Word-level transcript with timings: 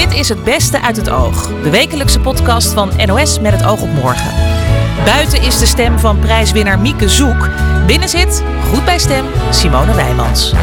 Dit 0.00 0.12
is 0.12 0.28
het 0.28 0.44
beste 0.44 0.80
uit 0.80 0.96
het 0.96 1.10
oog. 1.10 1.46
De 1.62 1.70
wekelijkse 1.70 2.20
podcast 2.20 2.72
van 2.72 2.92
NOS 3.06 3.40
met 3.40 3.52
het 3.52 3.64
oog 3.64 3.82
op 3.82 3.88
morgen. 3.88 4.34
Buiten 5.04 5.42
is 5.42 5.58
de 5.58 5.66
stem 5.66 5.98
van 5.98 6.18
prijswinnaar 6.18 6.78
Mieke 6.78 7.08
Zoek. 7.08 7.50
Binnen 7.86 8.08
zit, 8.08 8.42
goed 8.70 8.84
bij 8.84 8.98
stem, 8.98 9.24
Simone 9.50 9.94
Wijmans. 9.94 10.54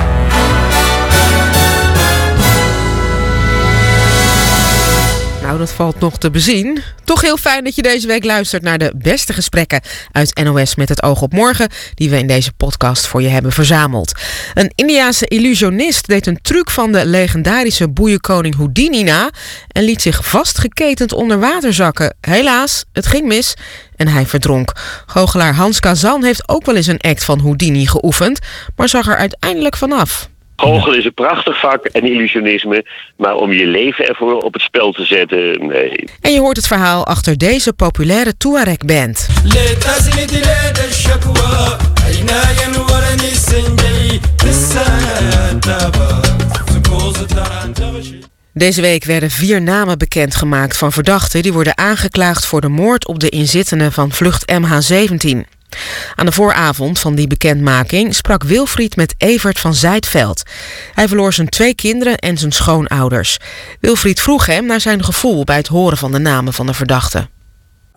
Nou, 5.57 5.69
dat 5.69 5.77
valt 5.77 5.99
nog 5.99 6.17
te 6.17 6.29
bezien. 6.29 6.83
Toch 7.03 7.21
heel 7.21 7.37
fijn 7.37 7.63
dat 7.63 7.75
je 7.75 7.81
deze 7.81 8.07
week 8.07 8.23
luistert 8.23 8.63
naar 8.63 8.77
de 8.77 8.93
beste 8.95 9.33
gesprekken 9.33 9.81
uit 10.11 10.43
NOS 10.43 10.75
met 10.75 10.89
het 10.89 11.03
oog 11.03 11.21
op 11.21 11.33
morgen, 11.33 11.69
die 11.93 12.09
we 12.09 12.17
in 12.17 12.27
deze 12.27 12.53
podcast 12.53 13.07
voor 13.07 13.21
je 13.21 13.27
hebben 13.27 13.51
verzameld. 13.51 14.11
Een 14.53 14.71
Indiaanse 14.75 15.27
illusionist 15.27 16.07
deed 16.07 16.27
een 16.27 16.41
truc 16.41 16.69
van 16.69 16.91
de 16.91 17.05
legendarische 17.05 17.89
boeienkoning 17.89 18.55
Houdini 18.55 19.03
na 19.03 19.29
en 19.67 19.83
liet 19.83 20.01
zich 20.01 20.27
vastgeketend 20.27 21.13
onder 21.13 21.39
water 21.39 21.73
zakken. 21.73 22.15
Helaas, 22.21 22.85
het 22.93 23.07
ging 23.07 23.25
mis 23.25 23.53
en 23.95 24.07
hij 24.07 24.25
verdronk. 24.25 24.71
Goochelaar 25.05 25.55
Hans 25.55 25.79
Kazan 25.79 26.23
heeft 26.23 26.49
ook 26.49 26.65
wel 26.65 26.75
eens 26.75 26.87
een 26.87 27.01
act 27.01 27.23
van 27.23 27.39
Houdini 27.39 27.87
geoefend, 27.87 28.39
maar 28.75 28.89
zag 28.89 29.07
er 29.07 29.17
uiteindelijk 29.17 29.77
vanaf. 29.77 30.29
Goochelen 30.57 30.97
is 30.97 31.05
een 31.05 31.13
prachtig 31.13 31.59
vak 31.59 31.85
en 31.85 32.03
illusionisme, 32.03 32.85
maar 33.17 33.35
om 33.35 33.51
je 33.53 33.65
leven 33.65 34.07
ervoor 34.07 34.37
op 34.37 34.53
het 34.53 34.61
spel 34.61 34.91
te 34.91 35.05
zetten, 35.05 35.67
nee. 35.67 36.09
En 36.21 36.31
je 36.33 36.39
hoort 36.39 36.57
het 36.57 36.67
verhaal 36.67 37.05
achter 37.05 37.37
deze 37.37 37.73
populaire 37.73 38.37
Tuareg-band. 38.37 39.27
Deze 48.53 48.81
week 48.81 49.03
werden 49.03 49.31
vier 49.31 49.61
namen 49.61 49.97
bekendgemaakt 49.97 50.77
van 50.77 50.91
verdachten 50.91 51.41
die 51.41 51.53
worden 51.53 51.77
aangeklaagd 51.77 52.45
voor 52.45 52.61
de 52.61 52.69
moord 52.69 53.07
op 53.07 53.19
de 53.19 53.29
inzittenden 53.29 53.91
van 53.91 54.11
vlucht 54.11 54.51
MH17. 54.51 55.56
Aan 56.15 56.25
de 56.25 56.31
vooravond 56.31 56.99
van 56.99 57.15
die 57.15 57.27
bekendmaking 57.27 58.15
sprak 58.15 58.43
Wilfried 58.43 58.95
met 58.95 59.15
Evert 59.17 59.59
van 59.59 59.73
Zijtveld. 59.73 60.43
Hij 60.93 61.07
verloor 61.07 61.33
zijn 61.33 61.49
twee 61.49 61.75
kinderen 61.75 62.17
en 62.17 62.37
zijn 62.37 62.51
schoonouders. 62.51 63.37
Wilfried 63.79 64.21
vroeg 64.21 64.45
hem 64.45 64.65
naar 64.65 64.81
zijn 64.81 65.03
gevoel 65.03 65.43
bij 65.43 65.57
het 65.57 65.67
horen 65.67 65.97
van 65.97 66.11
de 66.11 66.19
namen 66.19 66.53
van 66.53 66.65
de 66.65 66.73
verdachten. 66.73 67.29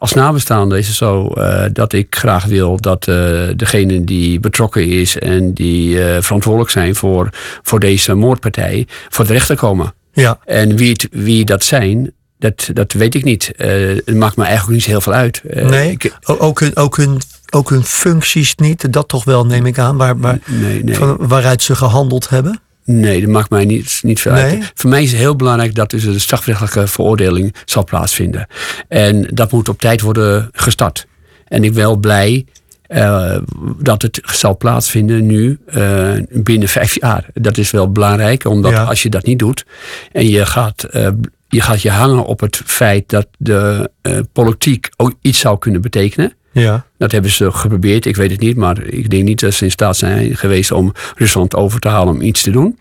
Als 0.01 0.13
nabestaande 0.13 0.79
is 0.79 0.87
het 0.87 0.97
zo 0.97 1.33
uh, 1.35 1.65
dat 1.73 1.93
ik 1.93 2.17
graag 2.17 2.45
wil 2.45 2.77
dat 2.81 3.07
uh, 3.07 3.49
degene 3.57 4.05
die 4.05 4.41
betrokken 4.41 4.87
is 4.89 5.19
en 5.19 5.53
die 5.55 5.89
uh, 5.89 6.17
verantwoordelijk 6.21 6.71
zijn 6.71 6.95
voor, 6.95 7.29
voor 7.63 7.81
deze 7.81 8.15
moordpartij 8.15 8.87
voor 9.09 9.27
de 9.27 9.33
rechter 9.33 9.57
komen. 9.57 9.95
Ja. 10.13 10.39
En 10.45 10.77
wie, 10.77 10.91
het, 10.91 11.09
wie 11.11 11.45
dat 11.45 11.65
zijn, 11.65 12.13
dat, 12.39 12.71
dat 12.73 12.93
weet 12.93 13.15
ik 13.15 13.25
niet. 13.25 13.53
het 13.57 14.15
maakt 14.15 14.37
me 14.37 14.45
eigenlijk 14.45 14.75
niet 14.77 14.85
heel 14.85 15.01
veel 15.01 15.13
uit. 15.13 15.41
nee, 15.45 15.91
ik, 15.91 16.17
ook, 16.25 16.61
hun, 16.61 16.77
ook, 16.77 16.97
hun, 16.97 17.21
ook 17.51 17.71
hun 17.71 17.85
functies 17.85 18.55
niet, 18.55 18.93
dat 18.93 19.09
toch 19.09 19.25
wel 19.25 19.47
neem 19.47 19.67
ik 19.67 19.79
aan, 19.79 19.97
waar, 19.97 20.19
waar, 20.19 20.39
nee, 20.47 20.85
nee. 20.85 20.95
Van, 20.95 21.17
waaruit 21.19 21.63
ze 21.63 21.75
gehandeld 21.75 22.29
hebben? 22.29 22.61
Nee, 22.85 23.21
dat 23.21 23.31
maakt 23.31 23.51
mij 23.51 23.65
niet, 23.65 24.01
niet 24.03 24.21
veel 24.21 24.33
nee? 24.33 24.43
uit. 24.43 24.73
Voor 24.75 24.91
mij 24.91 25.03
is 25.03 25.11
het 25.11 25.21
heel 25.21 25.37
belangrijk 25.37 25.75
dat 25.75 25.91
dus 25.91 26.05
de 26.05 26.19
strafrechtelijke 26.19 26.87
veroordeling 26.87 27.55
zal 27.65 27.85
plaatsvinden. 27.85 28.47
En 28.89 29.29
dat 29.35 29.53
moet 29.53 29.69
op 29.69 29.81
tijd 29.81 30.01
worden 30.01 30.49
gestart. 30.53 31.07
En 31.45 31.65
ik 31.65 31.73
ben 31.73 31.83
wel 31.83 31.97
blij 31.97 32.45
uh, 32.89 33.37
dat 33.79 34.03
het 34.03 34.21
zal 34.25 34.57
plaatsvinden 34.57 35.27
nu 35.27 35.59
uh, 35.77 36.13
binnen 36.31 36.69
vijf 36.69 37.01
jaar. 37.01 37.27
Dat 37.35 37.59
is 37.59 37.71
wel 37.71 37.93
belangrijk, 37.93 38.45
omdat 38.45 38.73
ja. 38.73 38.85
als 38.85 39.03
je 39.03 39.09
dat 39.09 39.25
niet 39.25 39.39
doet 39.39 39.65
en 40.13 40.29
je 40.29 40.47
gaat, 40.47 40.87
uh, 40.93 41.09
je 41.49 41.61
gaat 41.61 41.83
je 41.83 41.91
hangen 41.91 42.25
op 42.25 42.41
het 42.41 42.63
feit 42.65 43.09
dat 43.09 43.27
de 43.39 43.91
politiek 44.33 44.89
ook 44.97 45.15
iets 45.21 45.39
zou 45.39 45.59
kunnen 45.59 45.81
betekenen. 45.81 46.33
Ja. 46.53 46.87
Dat 46.99 47.13
hebben 47.13 47.31
ze 47.31 47.53
geprobeerd, 47.53 48.07
ik 48.07 48.17
weet 48.17 48.31
het 48.31 48.41
niet, 48.41 48.57
maar 48.57 48.83
ik 48.83 49.11
denk 49.11 49.25
niet 49.25 49.41
dat 49.41 49.55
ze 49.55 49.65
in 49.65 49.71
staat 49.71 49.97
zijn 49.97 50.37
geweest 50.37 50.71
om 50.71 50.93
Rusland 51.17 51.57
over 51.57 51.81
te 51.81 51.89
halen 51.89 52.15
om 52.15 52.21
iets 52.21 52.43
te 52.43 52.51
doen. 52.51 52.79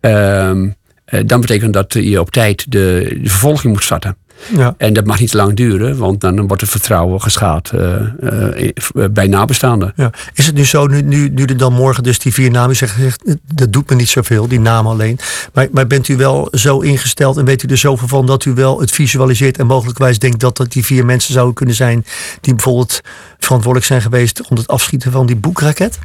Uh, 0.00 0.70
dan 1.26 1.40
betekent 1.40 1.72
dat 1.72 1.92
je 1.92 2.20
op 2.20 2.30
tijd 2.30 2.70
de, 2.70 3.16
de 3.22 3.28
vervolging 3.28 3.72
moet 3.72 3.82
starten. 3.82 4.16
Ja. 4.56 4.74
En 4.76 4.92
dat 4.92 5.06
mag 5.06 5.20
niet 5.20 5.30
te 5.30 5.36
lang 5.36 5.56
duren, 5.56 5.98
want 5.98 6.20
dan 6.20 6.46
wordt 6.46 6.62
het 6.62 6.70
vertrouwen 6.70 7.20
geschaad 7.20 7.72
uh, 7.74 7.94
uh, 8.20 9.04
bij 9.10 9.26
nabestaanden. 9.26 9.92
Ja. 9.96 10.10
Is 10.34 10.46
het 10.46 10.54
nu 10.54 10.64
zo, 10.64 10.86
nu, 10.86 11.02
nu, 11.02 11.28
nu 11.28 11.44
er 11.44 11.56
dan 11.56 11.72
morgen 11.72 12.02
dus 12.02 12.18
die 12.18 12.32
vier 12.32 12.50
namen 12.50 12.76
zeggen, 12.76 13.12
dat 13.54 13.72
doet 13.72 13.90
me 13.90 13.96
niet 13.96 14.08
zoveel, 14.08 14.48
die 14.48 14.60
namen 14.60 14.92
alleen. 14.92 15.18
Maar, 15.52 15.68
maar 15.72 15.86
bent 15.86 16.08
u 16.08 16.16
wel 16.16 16.48
zo 16.52 16.80
ingesteld 16.80 17.36
en 17.36 17.44
weet 17.44 17.62
u 17.62 17.68
er 17.68 17.78
zoveel 17.78 18.08
van 18.08 18.26
dat 18.26 18.44
u 18.44 18.54
wel 18.54 18.80
het 18.80 18.90
visualiseert 18.90 19.58
en 19.58 19.66
mogelijkwijs 19.66 20.18
denkt 20.18 20.40
dat 20.40 20.56
dat 20.56 20.72
die 20.72 20.84
vier 20.84 21.04
mensen 21.04 21.32
zouden 21.32 21.54
kunnen 21.54 21.74
zijn 21.74 22.04
die 22.40 22.54
bijvoorbeeld 22.54 23.00
verantwoordelijk 23.38 23.86
zijn 23.86 24.02
geweest 24.02 24.48
om 24.48 24.56
het 24.56 24.68
afschieten 24.68 25.12
van 25.12 25.26
die 25.26 25.36
boekraket? 25.36 25.98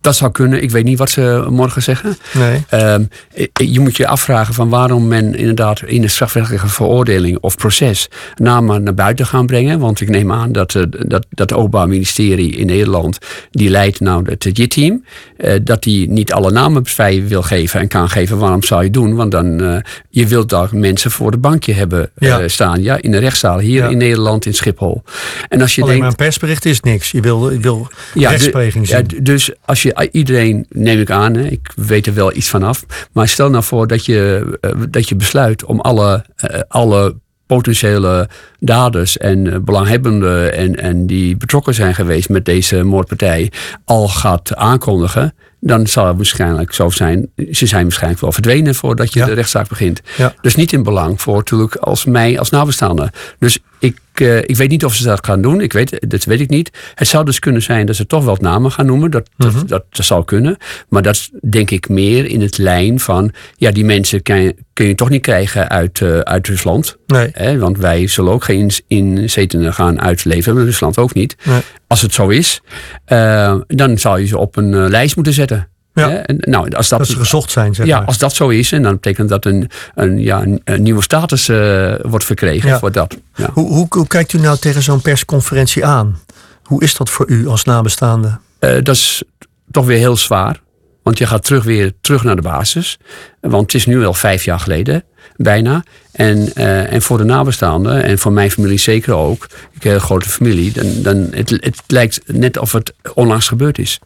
Dat 0.00 0.16
zou 0.16 0.32
kunnen. 0.32 0.62
Ik 0.62 0.70
weet 0.70 0.84
niet 0.84 0.98
wat 0.98 1.10
ze 1.10 1.46
morgen 1.50 1.82
zeggen. 1.82 2.16
Nee. 2.32 2.82
Um, 2.92 3.08
je 3.52 3.80
moet 3.80 3.96
je 3.96 4.06
afvragen 4.06 4.54
van 4.54 4.68
waarom 4.68 5.08
men 5.08 5.34
inderdaad 5.34 5.82
in 5.82 6.00
de 6.00 6.08
strafrechtelijke 6.08 6.68
veroordeling 6.68 7.38
of 7.40 7.56
proces 7.56 8.08
namen 8.36 8.82
naar 8.82 8.94
buiten 8.94 9.26
gaan 9.26 9.46
brengen. 9.46 9.78
Want 9.78 10.00
ik 10.00 10.08
neem 10.08 10.32
aan 10.32 10.52
dat, 10.52 10.74
uh, 10.74 10.82
dat, 10.90 11.26
dat 11.30 11.50
het 11.50 11.52
Openbaar 11.52 11.88
Ministerie 11.88 12.56
in 12.56 12.66
Nederland, 12.66 13.18
die 13.50 13.70
leidt 13.70 14.00
nou 14.00 14.30
het 14.30 14.48
JIT-team, 14.52 15.04
uh, 15.38 15.52
dat 15.62 15.82
die 15.82 16.10
niet 16.10 16.32
alle 16.32 16.50
namen 16.50 16.86
vrij 16.86 17.26
wil 17.26 17.42
geven 17.42 17.80
en 17.80 17.88
kan 17.88 18.08
geven. 18.08 18.38
Waarom 18.38 18.62
zou 18.62 18.84
je 18.84 18.90
doen? 18.90 19.14
Want 19.14 19.30
dan, 19.30 19.62
uh, 19.62 19.76
je 20.10 20.26
wilt 20.26 20.48
daar 20.48 20.68
mensen 20.72 21.10
voor 21.10 21.30
de 21.30 21.38
bankje 21.38 21.72
hebben 21.72 22.10
ja. 22.18 22.48
staan. 22.48 22.82
Ja, 22.82 22.98
in 23.00 23.10
de 23.10 23.18
rechtszaal 23.18 23.58
hier 23.58 23.82
ja. 23.82 23.88
in 23.88 23.98
Nederland 23.98 24.46
in 24.46 24.54
Schiphol. 24.54 25.02
En 25.48 25.60
als 25.60 25.74
je 25.74 25.82
Alleen 25.82 25.92
denkt, 25.94 26.02
maar 26.02 26.10
een 26.18 26.26
persbericht 26.26 26.64
is 26.64 26.80
niks. 26.80 27.10
Je 27.10 27.20
wil, 27.20 27.50
je 27.50 27.58
wil 27.58 27.88
ja, 28.14 28.30
rechtspleging 28.30 28.88
zien. 28.88 29.06
Ja, 29.08 29.20
dus 29.22 29.50
als 29.64 29.82
je 29.82 29.87
iedereen, 30.10 30.66
neem 30.68 31.00
ik 31.00 31.10
aan, 31.10 31.34
hè, 31.34 31.44
ik 31.44 31.72
weet 31.76 32.06
er 32.06 32.14
wel 32.14 32.36
iets 32.36 32.48
van 32.48 32.62
af. 32.62 32.84
Maar 33.12 33.28
stel 33.28 33.50
nou 33.50 33.64
voor 33.64 33.86
dat 33.86 34.04
je, 34.04 34.44
uh, 34.60 34.70
dat 34.90 35.08
je 35.08 35.16
besluit 35.16 35.64
om 35.64 35.80
alle, 35.80 36.24
uh, 36.50 36.60
alle 36.68 37.16
potentiële 37.46 38.28
daders 38.58 39.16
en 39.16 39.64
belanghebbenden 39.64 40.54
en, 40.54 40.76
en 40.76 41.06
die 41.06 41.36
betrokken 41.36 41.74
zijn 41.74 41.94
geweest 41.94 42.28
met 42.28 42.44
deze 42.44 42.82
moordpartij 42.82 43.52
al 43.84 44.08
gaat 44.08 44.54
aankondigen. 44.54 45.34
Dan 45.60 45.86
zal 45.86 46.06
het 46.06 46.16
waarschijnlijk 46.16 46.72
zo 46.72 46.90
zijn. 46.90 47.30
Ze 47.50 47.66
zijn 47.66 47.82
waarschijnlijk 47.82 48.20
wel 48.20 48.32
verdwenen 48.32 48.74
voordat 48.74 49.12
je 49.12 49.18
Ja. 49.18 49.26
de 49.26 49.32
rechtszaak 49.32 49.68
begint. 49.68 50.00
Ja. 50.16 50.34
Dus 50.40 50.54
niet 50.54 50.72
in 50.72 50.82
belang 50.82 51.20
voor 51.20 51.36
natuurlijk 51.36 51.74
als 51.76 52.04
mij 52.04 52.38
als 52.38 52.50
nabestaande. 52.50 53.12
Dus 53.38 53.58
ik, 53.78 53.98
uh, 54.14 54.36
ik 54.38 54.56
weet 54.56 54.70
niet 54.70 54.84
of 54.84 54.94
ze 54.94 55.04
dat 55.04 55.26
gaan 55.26 55.42
doen. 55.42 55.60
Ik 55.60 55.72
weet, 55.72 56.10
dat 56.10 56.24
weet 56.24 56.40
ik 56.40 56.48
niet. 56.48 56.70
Het 56.94 57.08
zou 57.08 57.24
dus 57.24 57.38
kunnen 57.38 57.62
zijn 57.62 57.86
dat 57.86 57.96
ze 57.96 58.06
toch 58.06 58.24
wel 58.24 58.36
namen 58.40 58.72
gaan 58.72 58.86
noemen. 58.86 59.10
Dat, 59.10 59.28
Mhm. 59.36 59.52
dat, 59.52 59.68
dat, 59.68 59.84
dat 59.90 60.06
zou 60.06 60.24
kunnen. 60.24 60.56
Maar 60.88 61.02
dat 61.02 61.14
is 61.14 61.30
denk 61.50 61.70
ik 61.70 61.88
meer 61.88 62.24
in 62.26 62.40
het 62.40 62.58
lijn 62.58 63.00
van... 63.00 63.32
ja, 63.56 63.70
die 63.70 63.84
mensen 63.84 64.22
kan, 64.22 64.52
kun 64.72 64.86
je 64.86 64.94
toch 64.94 65.08
niet 65.10 65.22
krijgen 65.22 65.68
uit, 65.68 66.00
uh, 66.00 66.18
uit 66.18 66.46
Rusland. 66.48 66.96
Nee. 67.06 67.28
Hè? 67.32 67.58
Want 67.58 67.78
wij 67.78 68.06
zullen 68.06 68.32
ook 68.32 68.44
geen 68.44 68.70
inzetenen 68.86 69.74
gaan 69.74 70.00
uitleveren. 70.00 70.64
Rusland 70.64 70.98
ook 70.98 71.14
niet. 71.14 71.36
Nee. 71.44 71.60
Als 71.86 72.02
het 72.02 72.14
zo 72.14 72.28
is, 72.28 72.60
uh, 73.08 73.54
dan 73.66 73.98
zou 73.98 74.20
je 74.20 74.26
ze 74.26 74.38
op 74.38 74.56
een 74.56 74.88
lijst 74.90 75.14
moeten 75.16 75.32
zetten. 75.34 75.68
Ja. 75.98 76.08
Hè? 76.08 76.16
En, 76.16 76.36
nou, 76.40 76.70
als 76.74 76.88
dat, 76.88 76.98
Dat 76.98 77.08
ze 77.08 77.16
gezocht 77.16 77.50
zijn, 77.50 77.74
zeg 77.74 77.86
ja, 77.86 77.98
maar. 77.98 78.06
als 78.06 78.18
dat 78.18 78.34
zo 78.34 78.48
is, 78.48 78.72
en 78.72 78.82
dan 78.82 78.92
betekent 78.92 79.28
dat 79.28 79.44
een, 79.44 79.70
een, 79.94 80.18
ja, 80.18 80.44
een, 80.64 80.82
nieuwe 80.82 81.02
status 81.02 81.48
uh, 81.48 81.94
wordt 82.02 82.24
verkregen 82.24 82.68
Ja. 82.68 82.78
voor 82.78 82.92
dat. 82.92 83.16
Ja. 83.34 83.50
Hoe, 83.52 83.68
hoe, 83.68 83.86
hoe 83.88 84.06
kijkt 84.06 84.32
u 84.32 84.38
nou 84.38 84.58
tegen 84.58 84.82
zo'n 84.82 85.02
persconferentie 85.02 85.84
aan? 85.84 86.20
Hoe 86.62 86.82
is 86.82 86.96
dat 86.96 87.10
voor 87.10 87.28
u 87.28 87.46
als 87.48 87.64
nabestaande? 87.64 88.38
Uh, 88.60 88.70
dat 88.82 88.94
is 88.94 89.22
toch 89.70 89.86
weer 89.86 89.98
heel 89.98 90.16
zwaar. 90.16 90.60
Want 91.02 91.18
je 91.18 91.26
gaat 91.26 91.44
terug 91.44 91.64
weer 91.64 91.92
terug 92.00 92.24
naar 92.24 92.36
de 92.36 92.42
basis. 92.42 92.98
Want 93.40 93.62
het 93.62 93.74
is 93.74 93.86
nu 93.86 94.04
al 94.06 94.14
vijf 94.14 94.44
jaar 94.44 94.60
geleden, 94.60 95.04
bijna. 95.36 95.84
En, 96.12 96.50
uh, 96.54 96.92
en 96.92 97.02
voor 97.02 97.18
de 97.18 97.24
nabestaanden, 97.24 98.02
en 98.02 98.18
voor 98.18 98.32
mijn 98.32 98.50
familie 98.50 98.78
zeker 98.78 99.14
ook, 99.14 99.46
ik 99.72 99.82
heb 99.82 99.94
een 99.94 100.00
grote 100.00 100.28
familie, 100.28 100.72
dan, 100.72 100.86
dan 101.02 101.28
het, 101.30 101.50
het 101.50 101.82
lijkt 101.86 102.20
net 102.26 102.58
of 102.58 102.72
het 102.72 102.92
onlangs 103.14 103.48
gebeurd 103.48 103.78
is. 103.78 104.00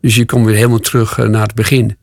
Dus 0.00 0.14
je 0.14 0.24
komt 0.24 0.46
weer 0.46 0.54
helemaal 0.54 0.78
terug 0.78 1.18
uh, 1.18 1.26
naar 1.26 1.42
het 1.42 1.54
begin. 1.54 1.96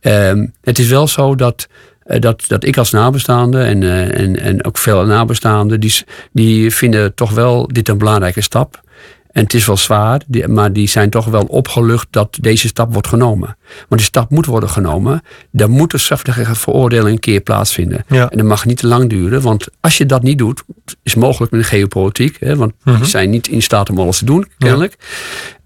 Um, 0.00 0.52
het 0.62 0.78
is 0.78 0.88
wel 0.88 1.08
zo 1.08 1.34
dat, 1.34 1.66
uh, 2.06 2.20
dat, 2.20 2.44
dat 2.46 2.64
ik 2.64 2.76
als 2.76 2.90
nabestaande 2.90 3.62
en, 3.62 3.82
uh, 3.82 4.20
en, 4.20 4.40
en 4.40 4.64
ook 4.64 4.78
veel 4.78 5.04
nabestaanden, 5.04 5.80
die, 5.80 6.04
die 6.32 6.70
vinden 6.70 7.14
toch 7.14 7.30
wel 7.30 7.68
dit 7.72 7.88
een 7.88 7.98
belangrijke 7.98 8.40
stap. 8.40 8.82
En 9.32 9.42
het 9.42 9.54
is 9.54 9.66
wel 9.66 9.76
zwaar, 9.76 10.20
maar 10.46 10.72
die 10.72 10.88
zijn 10.88 11.10
toch 11.10 11.24
wel 11.26 11.42
opgelucht 11.42 12.06
dat 12.10 12.38
deze 12.40 12.68
stap 12.68 12.92
wordt 12.92 13.08
genomen. 13.08 13.56
Maar 13.88 13.98
die 13.98 14.06
stap 14.06 14.30
moet 14.30 14.46
worden 14.46 14.68
genomen. 14.68 15.22
Dan 15.50 15.70
moet 15.70 15.92
een 15.92 16.00
strafrechtelijke 16.00 16.54
veroordeling 16.54 17.14
een 17.14 17.18
keer 17.20 17.40
plaatsvinden. 17.40 18.04
Ja. 18.08 18.30
En 18.30 18.38
dat 18.38 18.46
mag 18.46 18.64
niet 18.64 18.76
te 18.78 18.86
lang 18.86 19.10
duren, 19.10 19.42
want 19.42 19.66
als 19.80 19.98
je 19.98 20.06
dat 20.06 20.22
niet 20.22 20.38
doet, 20.38 20.64
is 21.02 21.14
mogelijk 21.14 21.52
met 21.52 21.60
de 21.60 21.66
geopolitiek, 21.66 22.36
hè, 22.40 22.56
want 22.56 22.72
Mhm. 22.84 22.96
die 22.96 23.06
zijn 23.06 23.30
niet 23.30 23.48
in 23.48 23.62
staat 23.62 23.90
om 23.90 23.98
alles 23.98 24.18
te 24.18 24.24
doen, 24.24 24.46
kennelijk. 24.58 24.96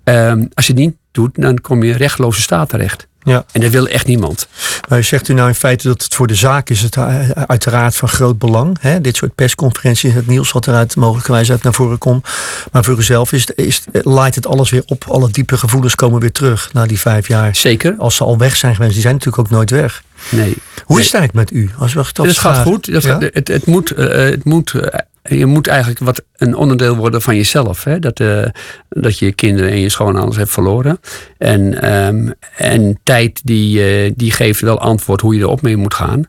Ja. 0.04 0.30
Um, 0.30 0.48
als 0.54 0.66
je 0.66 0.72
het 0.72 0.80
niet 0.82 0.96
doet, 1.18 1.30
dan 1.34 1.60
kom 1.60 1.82
je 1.82 1.96
rechtloze 1.96 2.40
staat 2.40 2.68
terecht. 2.68 3.06
Ja. 3.22 3.44
En 3.52 3.60
dat 3.60 3.70
wil 3.70 3.88
echt 3.88 4.06
niemand. 4.06 4.48
Maar 4.88 5.04
zegt 5.04 5.28
u 5.28 5.34
nou 5.34 5.48
in 5.48 5.54
feite 5.54 5.88
dat 5.88 6.02
het 6.02 6.14
voor 6.14 6.26
de 6.26 6.34
zaak 6.34 6.70
is 6.70 6.80
het 6.80 6.96
uh, 6.96 7.30
uiteraard 7.30 7.96
van 7.96 8.08
groot 8.08 8.38
belang. 8.38 8.76
Hè? 8.80 9.00
Dit 9.00 9.16
soort 9.16 9.34
persconferenties, 9.34 10.12
het 10.12 10.26
nieuws 10.26 10.52
wat 10.52 10.66
eruit 10.66 10.96
mogelijkerwijs 10.96 11.50
uit 11.50 11.62
naar 11.62 11.72
voren 11.72 11.98
komt. 11.98 12.28
Maar 12.72 12.84
voor 12.84 12.98
uzelf 12.98 13.32
is, 13.32 13.46
is, 13.46 13.84
laait 13.92 14.34
het 14.34 14.46
alles 14.46 14.70
weer 14.70 14.82
op. 14.86 15.04
Alle 15.08 15.30
diepe 15.30 15.58
gevoelens 15.58 15.94
komen 15.94 16.20
weer 16.20 16.32
terug 16.32 16.72
na 16.72 16.86
die 16.86 17.00
vijf 17.00 17.28
jaar. 17.28 17.56
Zeker. 17.56 17.94
Als 17.98 18.16
ze 18.16 18.24
al 18.24 18.38
weg 18.38 18.56
zijn 18.56 18.74
geweest. 18.74 18.92
Die 18.92 19.02
zijn 19.02 19.14
natuurlijk 19.14 19.42
ook 19.42 19.50
nooit 19.50 19.70
weg. 19.70 20.02
Nee. 20.28 20.56
Hoe 20.84 20.96
nee. 20.96 20.98
is 20.98 21.12
het 21.12 21.14
eigenlijk 21.14 21.50
met 21.50 21.60
u? 21.60 21.70
Als 21.78 21.92
we 21.92 22.04
het 22.22 22.38
gaat 22.38 22.66
goed. 22.66 22.92
Dat, 22.92 23.02
Ja? 23.02 23.18
het, 23.18 23.48
het 23.48 23.66
moet, 23.66 23.98
uh, 23.98 24.08
het 24.08 24.44
moet 24.44 24.72
uh, 24.72 24.82
je 25.28 25.46
moet 25.46 25.66
eigenlijk 25.66 25.98
wat 25.98 26.22
een 26.36 26.54
onderdeel 26.54 26.96
worden 26.96 27.22
van 27.22 27.36
jezelf. 27.36 27.84
Hè? 27.84 27.98
Dat, 27.98 28.20
uh, 28.20 28.44
dat 28.88 29.18
je 29.18 29.24
je 29.24 29.32
kinderen 29.32 29.70
en 29.70 29.80
je 29.80 29.88
schoonouders 29.88 30.36
hebt 30.36 30.50
verloren. 30.50 31.00
En, 31.38 31.92
um, 32.06 32.34
en 32.56 32.98
tijd 33.02 33.40
die, 33.44 34.04
uh, 34.06 34.12
die 34.16 34.30
geeft 34.30 34.60
wel 34.60 34.80
antwoord 34.80 35.20
hoe 35.20 35.34
je 35.34 35.40
erop 35.40 35.62
mee 35.62 35.76
moet 35.76 35.94
gaan. 35.94 36.24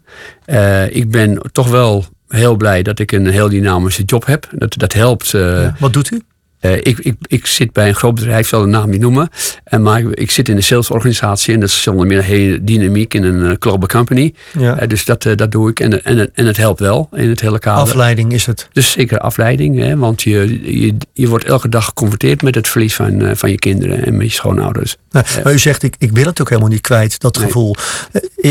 Uh, 0.46 0.96
ik 0.96 1.12
ben 1.12 1.42
toch 1.52 1.68
wel 1.68 2.06
heel 2.28 2.56
blij 2.56 2.84
dat 2.84 3.00
ik 3.00 3.12
een 3.12 3.28
heel 3.28 3.50
dynamische 3.50 4.04
job 4.04 4.26
heb. 4.26 4.48
Dat, 4.52 4.74
dat 4.78 4.94
helpt. 4.94 5.32
Wat 5.80 5.94
doet 5.94 6.12
u? 6.12 6.22
Uh, 6.62 6.76
ik, 6.76 7.00
ik, 7.00 7.16
ik 7.28 7.46
zit 7.46 7.74
bij 7.74 7.88
een 7.88 7.96
groot 7.96 8.16
bedrijf, 8.16 8.40
ik 8.40 8.46
zal 8.46 8.62
de 8.62 8.68
naam 8.68 8.90
niet 8.90 9.00
noemen. 9.02 9.30
Uh, 9.70 9.80
maar 9.80 10.00
ik, 10.00 10.08
ik, 10.08 10.32
zit 10.32 10.50
in 10.50 10.56
de 10.56 10.62
salesorganisatie 10.62 11.54
en 11.54 11.60
dat 11.60 11.70
is 11.70 11.82
zonder 11.82 12.08
meer 12.08 12.18
een 12.18 12.24
hele 12.24 12.64
dynamiek 12.64 13.14
in 13.14 13.24
een 13.24 13.40
uh, 13.40 13.52
global 13.60 13.88
company. 13.88 14.34
Ja. 14.58 14.76
dus 14.76 15.06
dat, 15.06 15.24
dat 15.36 15.52
doe 15.52 15.70
ik 15.70 15.80
en, 15.80 16.04
en, 16.04 16.30
en 16.34 16.46
het 16.46 16.58
helpt 16.58 16.80
wel 16.80 17.10
in 17.14 17.30
het 17.30 17.42
hele 17.42 17.60
kader. 17.60 17.82
Afleiding 17.82 18.34
is 18.34 18.46
het. 18.46 18.68
Dus 18.74 18.92
zeker 18.92 19.20
afleiding, 19.20 19.80
hè, 19.80 19.98
want 19.98 20.22
je, 20.22 20.60
je, 20.82 20.98
je 21.14 21.28
wordt 21.28 21.46
elke 21.46 21.70
dag 21.70 21.86
geconfronteerd 21.86 22.42
met 22.42 22.56
het 22.56 22.68
verlies 22.68 22.96
van, 22.96 23.36
van 23.36 23.50
je 23.50 23.60
kinderen 23.60 24.06
en 24.06 24.18
met 24.18 24.28
je 24.28 24.34
schoonouders. 24.34 24.96
Nou, 25.12 25.26
maar 25.44 25.54
u 25.54 25.60
zegt, 25.60 25.84
ik, 25.84 25.96
ik 25.98 26.12
wil 26.12 26.26
het 26.26 26.42
ook 26.42 26.50
helemaal 26.50 26.70
niet 26.70 26.82
kwijt, 26.82 27.20
dat 27.20 27.38
Nee. 27.38 27.46
gevoel. 27.46 27.76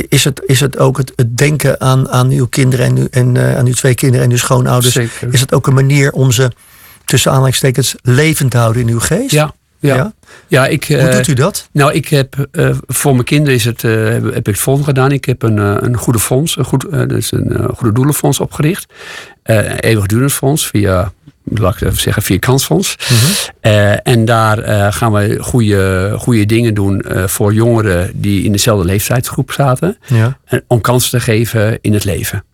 Is 0.08 0.24
het, 0.24 0.42
is 0.46 0.60
het 0.60 0.78
ook 0.78 0.96
het, 0.96 1.12
het 1.16 1.36
denken 1.36 1.80
aan, 1.80 2.08
aan 2.08 2.30
uw 2.30 2.46
kinderen 2.46 2.86
en, 2.86 2.96
uw, 2.96 3.06
en 3.10 3.56
aan 3.56 3.66
uw 3.66 3.72
twee 3.72 3.94
kinderen 3.94 4.24
en 4.24 4.30
uw 4.30 4.36
schoonouders? 4.36 4.94
Zeker. 4.94 5.28
Is 5.32 5.40
het 5.40 5.54
ook 5.54 5.66
een 5.66 5.74
manier 5.74 6.12
om 6.12 6.32
ze 6.32 6.50
tussen 7.08 7.30
aanhalingstekens 7.30 7.94
levend 8.02 8.52
houden 8.52 8.82
in 8.82 8.88
uw 8.88 9.00
geest? 9.00 9.30
Ja, 9.30 9.54
ja. 9.78 9.94
Ja? 9.96 10.12
ja. 10.46 10.66
ik, 10.66 10.84
Hoe 10.84 10.96
uh, 10.96 11.12
doet 11.12 11.26
u 11.26 11.34
dat? 11.34 11.68
Nou, 11.72 11.92
ik 11.92 12.08
heb 12.08 12.48
uh, 12.52 12.70
voor 12.86 13.12
mijn 13.12 13.24
kinderen 13.24 13.54
is 13.54 13.64
het, 13.64 13.82
uh, 13.82 14.08
heb, 14.08 14.24
heb, 14.24 14.36
ik 14.36 14.46
het 14.46 14.58
volgende 14.58 14.88
gedaan. 14.88 15.12
Ik 15.12 15.24
heb 15.24 15.42
een, 15.42 15.56
een 15.84 15.96
goede 15.96 16.18
fonds, 16.18 16.56
een, 16.56 16.64
goed, 16.64 17.08
dus 17.08 17.32
een 17.32 17.70
goede 17.76 17.94
doelenfonds 17.94 18.40
opgericht. 18.40 18.92
eeuwigdurend 19.80 20.32
fonds 20.32 20.66
via, 20.66 21.12
laat 21.44 21.74
ik 21.74 21.80
even 21.80 22.00
zeggen, 22.00 22.22
via 22.22 22.38
kansfonds. 22.38 22.96
-hmm. 22.98 23.70
en 24.02 24.24
daar 24.24 24.92
gaan 24.92 25.12
we 25.12 25.36
goede, 25.40 26.12
goede 26.18 26.46
dingen 26.46 26.74
doen 26.74 27.04
voor 27.26 27.54
jongeren 27.54 28.10
die 28.14 28.44
in 28.44 28.52
dezelfde 28.52 28.84
leeftijdsgroep 28.84 29.52
zaten. 29.52 29.98
Ja. 30.06 30.38
om 30.66 30.80
kansen 30.80 31.10
te 31.10 31.20
geven 31.20 31.78
in 31.80 31.92
het 31.92 32.04
leven. 32.04 32.44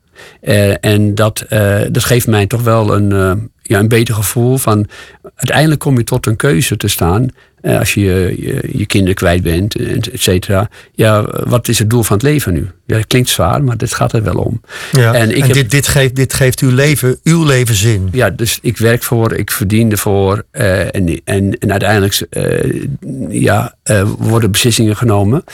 en 0.80 1.14
dat, 1.14 1.44
dat 1.90 2.04
geeft 2.04 2.26
mij 2.26 2.46
toch 2.46 2.62
wel 2.62 2.94
een 2.94 3.52
ja, 3.66 3.78
een 3.78 3.88
beter 3.88 4.14
gevoel 4.14 4.56
van 4.58 4.86
uiteindelijk 5.34 5.80
kom 5.80 5.98
je 5.98 6.04
tot 6.04 6.26
een 6.26 6.36
keuze 6.36 6.76
te 6.76 6.88
staan 6.88 7.28
uh, 7.62 7.78
als 7.78 7.94
je 7.94 8.00
je, 8.00 8.68
je 8.72 8.86
kinderen 8.86 9.14
kwijt 9.14 9.42
bent, 9.42 9.74
et 9.76 10.10
cetera. 10.12 10.68
Ja, 10.92 11.26
wat 11.44 11.68
is 11.68 11.78
het 11.78 11.90
doel 11.90 12.02
van 12.02 12.16
het 12.16 12.26
leven 12.26 12.52
nu? 12.52 12.70
Ja, 12.86 12.96
dat 12.96 13.06
klinkt 13.06 13.28
zwaar, 13.28 13.64
maar 13.64 13.76
dit 13.76 13.94
gaat 13.94 14.12
er 14.12 14.22
wel 14.22 14.34
om. 14.34 14.60
Ja, 14.92 15.14
en, 15.14 15.30
ik 15.30 15.36
en 15.36 15.42
heb, 15.42 15.52
dit, 15.52 15.70
dit, 15.70 15.88
geeft, 15.88 16.16
dit 16.16 16.34
geeft 16.34 16.60
uw 16.60 16.70
leven, 16.70 17.18
uw 17.22 17.44
leven 17.44 17.74
zin. 17.74 18.08
Ja, 18.12 18.30
dus 18.30 18.58
ik 18.62 18.78
werk 18.78 19.02
voor, 19.02 19.32
ik 19.32 19.50
verdien 19.50 19.90
ervoor 19.90 20.44
uh, 20.52 20.94
en, 20.94 21.20
en, 21.24 21.58
en 21.58 21.70
uiteindelijk 21.70 22.26
uh, 22.30 22.82
ja, 23.28 23.74
worden 24.18 24.50
beslissingen 24.50 24.96
genomen 24.96 25.44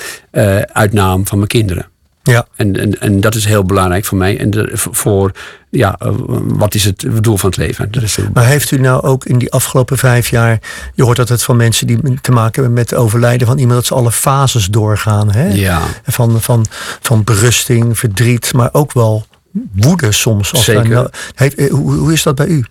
uit 0.73 0.93
naam 0.93 1.27
van 1.27 1.37
mijn 1.37 1.49
kinderen. 1.49 1.87
Ja. 2.31 2.47
En, 2.57 2.81
en, 2.81 3.01
en 3.01 3.21
dat 3.21 3.35
is 3.35 3.45
heel 3.45 3.65
belangrijk 3.65 4.05
voor 4.05 4.19
mij. 4.19 4.39
En 4.39 4.51
de, 4.51 4.71
voor, 4.75 5.33
ja, 5.71 5.99
uh, 6.03 6.11
wat 6.45 6.75
is 6.75 6.85
het 6.85 7.07
doel 7.21 7.37
van 7.37 7.49
het 7.49 7.59
leven? 7.59 7.91
Dat 7.91 8.03
is. 8.03 8.19
Maar 8.33 8.45
heeft 8.47 8.71
u 8.71 8.79
nou 8.79 9.03
ook 9.03 9.25
in 9.25 9.39
die 9.39 9.53
afgelopen 9.53 9.99
vijf 9.99 10.31
jaar... 10.31 10.59
je 10.95 11.03
hoort 11.03 11.19
altijd 11.19 11.43
van 11.43 11.57
mensen 11.57 11.87
die 11.87 12.21
te 12.21 12.33
maken 12.33 12.55
hebben 12.55 12.73
met 12.73 12.91
het 12.91 12.99
overlijden 12.99 13.47
van 13.47 13.59
iemand... 13.59 13.77
dat 13.77 13.87
ze 13.87 13.95
alle 13.95 14.13
fases 14.13 14.67
doorgaan. 14.67 15.33
Hè? 15.33 15.49
Ja. 15.49 15.81
Van, 16.05 16.41
van, 16.41 16.67
van 17.01 17.25
berusting, 17.25 17.99
verdriet, 17.99 18.53
maar 18.53 18.69
ook 18.73 18.93
wel 18.93 19.27
woede 19.73 20.13
soms. 20.13 20.53
Als 20.53 20.65
Zeker. 20.65 20.89
Nou, 20.89 21.09
heeft, 21.35 21.69
hoe, 21.69 21.95
hoe 21.95 22.13
is 22.13 22.23
dat 22.23 22.35
bij 22.35 22.47
u? 22.47 22.65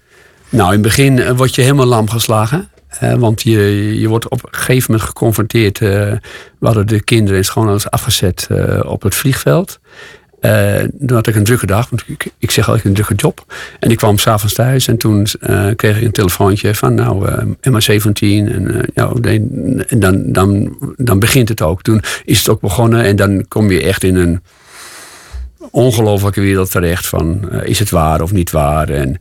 Nou, 0.50 0.68
in 0.68 0.74
het 0.74 0.82
begin 0.82 1.36
word 1.36 1.56
je 1.56 1.62
helemaal 1.62 1.86
lam 1.86 2.10
geslagen. 2.10 2.70
Want 3.18 3.42
je, 3.42 4.00
je 4.00 4.08
wordt 4.08 4.30
op 4.30 4.44
een 4.44 4.54
gegeven 4.54 4.92
moment 4.92 5.10
geconfronteerd. 5.10 5.80
Uh, 5.80 5.90
we 6.60 6.66
hadden 6.66 6.88
de 6.88 7.04
kinderen 7.04 7.38
en 7.38 7.46
schoonouders 7.46 7.90
afgezet 7.90 8.48
uh, 8.52 8.80
op 8.86 9.02
het 9.02 9.16
vliegveld. 9.16 9.80
toen 11.00 11.14
had 11.14 11.28
ik 11.28 11.36
een 11.36 11.44
drukke 11.44 11.66
dag, 11.66 11.90
want 11.90 12.04
ik, 12.08 12.32
ik 12.38 12.52
zeg 12.52 12.68
altijd 12.68 12.86
een 12.86 12.94
drukke 12.94 13.16
job. 13.16 13.54
En 13.80 13.92
ik 13.92 13.98
kwam 13.98 14.18
s'avonds 14.18 14.54
thuis 14.54 14.88
en 14.88 14.98
toen 14.98 15.28
kreeg 15.76 15.98
ik 15.98 16.04
een 16.04 16.12
telefoontje 16.12 16.76
van 16.76 16.94
nou, 16.94 17.30
MA17. 17.46 18.20
En, 18.20 18.86
nou, 18.94 19.22
en 19.88 20.00
dan, 20.00 20.32
dan, 20.32 20.78
dan 20.96 21.20
begint 21.20 21.50
het 21.50 21.62
ook. 21.62 21.82
Toen 21.82 22.02
is 22.26 22.38
het 22.38 22.50
ook 22.50 22.62
begonnen 22.62 23.04
en 23.04 23.16
dan 23.16 23.48
kom 23.48 23.72
je 23.72 23.82
echt 23.82 24.04
in 24.04 24.16
een 24.16 24.42
ongelofelijke 25.72 26.42
wereld 26.42 26.72
terecht 26.72 27.08
van 27.08 27.52
is 27.64 27.80
het 27.80 27.90
waar 27.90 28.22
of 28.22 28.32
niet 28.32 28.52
waar. 28.52 28.90
En, 28.90 29.20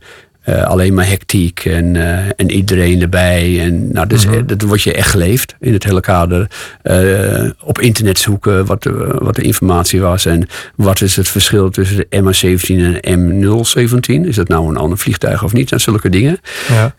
uh, 0.49 0.63
alleen 0.63 0.93
maar 0.93 1.07
hectiek 1.07 1.65
en, 1.65 1.95
uh, 1.95 2.25
en 2.35 2.51
iedereen 2.51 3.01
erbij. 3.01 3.59
En, 3.59 3.91
nou, 3.91 4.07
dus, 4.07 4.25
mm 4.25 4.33
-hmm. 4.33 4.47
Dat 4.47 4.61
wordt 4.61 4.83
je 4.83 4.93
echt 4.93 5.09
geleefd 5.09 5.55
in 5.59 5.73
het 5.73 5.83
hele 5.83 6.01
kader. 6.01 6.49
Uh, 6.83 7.49
op 7.63 7.79
internet 7.79 8.19
zoeken 8.19 8.65
wat, 8.65 8.89
wat 9.19 9.35
de 9.35 9.41
informatie 9.41 10.01
was. 10.01 10.25
En 10.25 10.47
wat 10.75 11.01
is 11.01 11.15
het 11.15 11.27
verschil 11.27 11.69
tussen 11.69 11.97
de 11.97 12.21
MH17 12.21 13.01
en 13.01 13.43
M017? 13.43 14.27
Is 14.27 14.35
dat 14.35 14.47
nou 14.47 14.69
een 14.69 14.77
ander 14.77 14.97
vliegtuig 14.97 15.43
of 15.43 15.53
niet? 15.53 15.71
En 15.71 15.81
zulke 15.81 16.09
dingen. 16.09 16.39
Ja. 16.69 16.93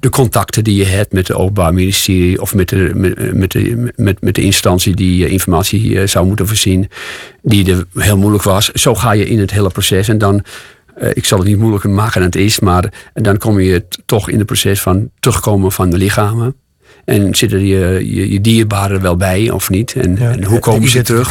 de 0.00 0.10
contacten 0.10 0.64
die 0.64 0.76
je 0.76 0.84
hebt 0.84 1.12
met 1.12 1.28
het 1.28 1.36
Openbaar 1.36 1.74
Ministerie 1.74 2.40
of 2.40 2.54
met 2.54 2.68
de, 2.68 2.90
met, 2.94 3.34
met 3.34 3.50
de, 3.50 3.92
met, 3.96 4.20
met 4.20 4.34
de 4.34 4.42
instantie 4.42 4.96
die 4.96 5.28
informatie 5.28 6.06
zou 6.06 6.26
moeten 6.26 6.46
voorzien, 6.46 6.88
die 7.42 7.70
er 7.72 7.84
heel 8.02 8.18
moeilijk 8.18 8.44
was. 8.44 8.70
Zo 8.70 8.94
ga 8.94 9.12
je 9.12 9.28
in 9.28 9.38
het 9.38 9.50
hele 9.50 9.70
proces 9.70 10.08
en 10.08 10.18
dan 10.18 10.44
uh, 11.02 11.08
ik 11.12 11.24
zal 11.24 11.38
het 11.38 11.46
niet 11.46 11.58
moeilijker 11.58 11.90
maken 11.90 12.20
dan 12.20 12.30
het 12.30 12.36
is, 12.36 12.60
maar 12.60 12.92
dan 13.14 13.38
kom 13.38 13.60
je 13.60 13.84
toch 14.06 14.30
in 14.30 14.36
het 14.36 14.46
proces 14.46 14.80
van 14.80 15.10
terugkomen 15.20 15.72
van 15.72 15.90
de 15.90 15.96
lichamen. 15.96 16.54
En 17.04 17.34
zitten 17.34 17.66
je, 17.66 18.14
je, 18.14 18.32
je 18.32 18.40
dierbaren 18.40 18.96
er 18.96 19.02
wel 19.02 19.16
bij 19.16 19.50
of 19.50 19.70
niet? 19.70 19.92
En, 19.92 20.16
ja, 20.18 20.30
en 20.30 20.44
hoe 20.44 20.58
komen 20.58 20.88
ze 20.88 21.02
terug? 21.02 21.30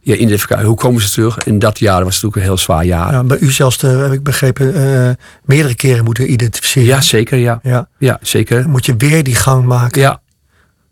Ja, 0.00 0.14
identificatie. 0.14 0.66
Hoe 0.66 0.76
komen 0.76 1.02
ze 1.02 1.10
terug? 1.10 1.38
En 1.38 1.58
dat 1.58 1.78
jaar 1.78 2.04
was 2.04 2.14
natuurlijk 2.14 2.36
een 2.36 2.42
heel 2.42 2.58
zwaar 2.58 2.84
jaar. 2.84 3.12
Ja, 3.12 3.24
bij 3.24 3.38
u 3.40 3.50
zelfs, 3.50 3.78
de, 3.78 3.86
heb 3.86 4.12
ik 4.12 4.22
begrepen, 4.22 4.76
uh, 4.76 5.10
meerdere 5.44 5.74
keren 5.74 6.04
moeten 6.04 6.32
identificeren. 6.32 6.88
Ja, 6.88 7.00
zeker. 7.00 7.38
Ja, 7.38 7.60
ja. 7.62 7.88
ja 7.98 8.18
zeker. 8.22 8.62
Dan 8.62 8.70
moet 8.70 8.86
je 8.86 8.94
weer 8.96 9.24
die 9.24 9.34
gang 9.34 9.64
maken. 9.64 10.00
Ja. 10.00 10.22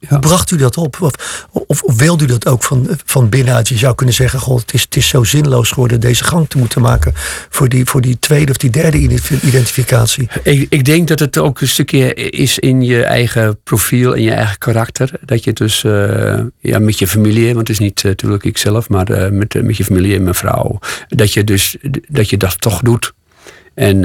Hoe 0.09 0.19
bracht 0.19 0.51
u 0.51 0.57
dat 0.57 0.77
op? 0.77 0.97
Of, 1.01 1.47
of, 1.67 1.83
of 1.83 1.97
wilde 1.97 2.25
u 2.25 2.27
dat 2.27 2.47
ook 2.47 2.63
van, 2.63 2.89
van 3.05 3.29
binnenuit? 3.29 3.69
Je 3.69 3.77
zou 3.77 3.95
kunnen 3.95 4.15
zeggen, 4.15 4.41
god, 4.41 4.61
het 4.61 4.75
is, 4.75 4.83
het 4.83 4.97
is 4.97 5.09
zo 5.09 5.25
zinloos 5.25 5.71
geworden 5.71 6.01
deze 6.01 6.25
gang 6.25 6.49
te 6.49 6.59
moeten 6.59 6.83
maken 6.83 7.13
voor 7.49 7.69
die, 7.69 7.85
voor 7.85 8.01
die 8.01 8.19
tweede 8.19 8.51
of 8.51 8.57
die 8.57 8.71
derde 8.71 8.99
identificatie. 9.43 10.29
Ik, 10.43 10.67
ik 10.69 10.85
denk 10.85 11.09
dat 11.09 11.19
het 11.19 11.39
ook 11.39 11.61
een 11.61 11.69
stukje 11.69 12.15
is 12.15 12.59
in 12.59 12.83
je 12.83 13.05
eigen 13.05 13.59
profiel 13.63 14.15
en 14.15 14.23
je 14.23 14.33
eigen 14.33 14.59
karakter. 14.59 15.11
Dat 15.25 15.45
je 15.45 15.53
dus 15.53 15.85
uh, 15.85 16.41
ja, 16.61 16.79
met 16.79 16.99
je 16.99 17.07
familie, 17.07 17.47
want 17.47 17.69
het 17.69 17.69
is 17.69 17.79
niet 17.79 18.03
uh, 18.03 18.11
natuurlijk 18.11 18.45
ikzelf, 18.45 18.89
maar 18.89 19.11
uh, 19.11 19.29
met, 19.29 19.63
met 19.63 19.77
je 19.77 19.85
familie 19.85 20.17
en 20.17 20.23
mijn 20.23 20.35
vrouw, 20.35 20.79
dat 21.09 21.33
je 21.33 21.45
dus 21.45 21.77
dat 22.09 22.31
je 22.31 22.37
dat 22.37 22.61
toch 22.61 22.81
doet. 22.81 23.13
En 23.75 24.05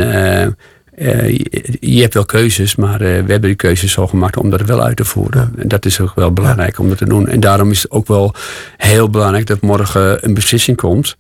uh, 0.98 1.30
je, 1.30 1.78
je, 1.80 2.02
hebt 2.02 2.14
wel 2.14 2.26
keuzes, 2.26 2.76
maar 2.76 3.02
uh, 3.02 3.08
we 3.08 3.32
hebben 3.32 3.42
die 3.42 3.56
keuzes 3.56 3.92
zo 3.92 4.08
gemaakt 4.08 4.38
om 4.38 4.50
dat 4.50 4.62
wel 4.62 4.84
uit 4.84 4.96
te 4.96 5.06
voeren. 5.06 5.52
Ja. 5.56 5.62
En 5.62 5.68
dat 5.68 5.86
is 5.86 6.00
ook 6.00 6.16
wel 6.16 6.34
belangrijk 6.34 6.78
ja. 6.78 6.84
om 6.84 6.90
dat 6.90 6.98
te 6.98 7.06
doen. 7.06 7.28
En 7.28 7.40
daarom 7.40 7.72
is 7.72 7.82
het 7.82 7.92
ook 7.92 8.08
wel 8.08 8.34
heel 8.78 9.10
belangrijk 9.10 9.46
dat 9.46 9.62
morgen 9.62 10.26
een 10.26 10.34
beslissing 10.34 10.78
komt. 10.78 11.18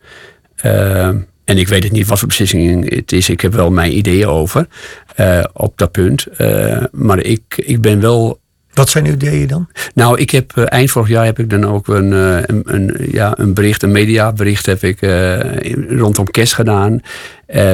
Uh, 0.65 1.07
en 1.43 1.57
ik 1.57 1.67
weet 1.67 1.83
het 1.83 1.91
niet 1.91 2.07
wat 2.07 2.19
voor 2.19 2.27
beslissing 2.27 2.89
het 2.95 3.11
is. 3.11 3.29
Ik 3.29 3.41
heb 3.41 3.53
wel 3.53 3.71
mijn 3.71 3.97
ideeën 3.97 4.27
over 4.27 4.67
op 5.53 5.77
dat 5.77 5.91
punt. 5.91 6.27
maar 6.91 7.19
ik, 7.19 7.41
ik 7.55 7.81
ben 7.81 7.99
wel 7.99 8.39
wat 8.77 8.89
zijn 8.89 9.05
uw 9.05 9.13
ideeën 9.13 9.47
dan? 9.47 9.67
Nou, 9.93 10.19
ik 10.19 10.29
heb 10.29 10.51
uh, 10.55 10.63
eind 10.67 10.91
vorig 10.91 11.07
jaar 11.09 11.25
heb 11.25 11.39
ik 11.39 11.49
dan 11.49 11.65
ook 11.65 11.87
een, 11.87 12.11
uh, 12.11 12.37
een, 12.41 12.61
een, 12.65 13.07
ja, 13.11 13.33
een 13.37 13.53
bericht, 13.53 13.83
een 13.83 13.91
mediabericht 13.91 14.65
heb 14.65 14.83
ik 14.83 15.01
uh, 15.01 15.39
rondom 15.89 16.31
kerst 16.31 16.53
gedaan. 16.53 17.01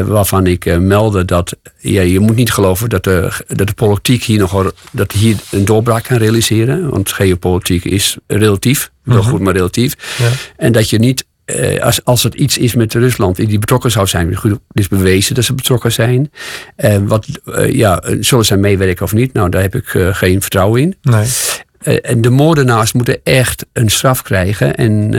waarvan 0.06 0.48
ik 0.48 0.80
meldde 0.80 1.26
dat 1.26 1.56
ja, 1.78 2.02
je 2.02 2.20
moet 2.20 2.36
niet 2.36 2.52
geloven 2.52 2.90
dat 2.90 3.04
de, 3.04 3.32
dat 3.48 3.68
de 3.68 3.74
politiek 3.74 4.24
hier 4.24 4.40
nog 4.40 4.74
dat 4.92 5.12
hier 5.12 5.36
een 5.52 5.66
doorbraak 5.66 6.04
kan 6.04 6.18
realiseren. 6.18 6.90
Want 6.90 7.12
geopolitiek 7.12 7.86
is 7.86 8.18
relatief, 8.28 8.92
wel 9.04 9.18
Mhm. 9.18 9.30
goed, 9.30 9.40
maar 9.40 9.54
relatief. 9.54 10.18
Ja. 10.20 10.30
En 10.58 10.72
dat 10.72 10.90
je 10.90 11.00
niet 11.00 11.26
uh, 11.46 11.82
als, 11.82 12.06
als 12.06 12.24
het 12.24 12.34
iets 12.34 12.58
is 12.58 12.74
met 12.74 12.94
Rusland 12.94 13.36
die 13.36 13.60
betrokken 13.60 13.92
zou 13.92 14.08
zijn, 14.08 14.36
goed, 14.36 14.52
het 14.52 14.60
is 14.74 14.88
bewezen 14.88 15.36
dat 15.36 15.44
ze 15.44 15.54
betrokken 15.54 15.92
zijn. 15.92 16.32
Uh, 16.78 16.98
wat, 17.04 17.28
uh, 17.46 17.74
ja, 17.74 18.04
zullen 18.20 18.46
zij 18.46 18.58
meewerken 18.58 19.06
of 19.06 19.14
niet? 19.14 19.34
Nou, 19.34 19.50
daar 19.50 19.62
heb 19.62 19.76
ik 19.76 19.88
geen 20.12 20.42
vertrouwen 20.42 20.82
in. 20.82 20.96
Nee. 21.02 22.02
en 22.02 22.22
de 22.22 22.30
moordenaars 22.30 22.94
moeten 22.94 23.20
echt 23.24 23.66
een 23.74 23.90
straf 23.90 24.22
krijgen 24.22 24.76
en, 24.76 25.14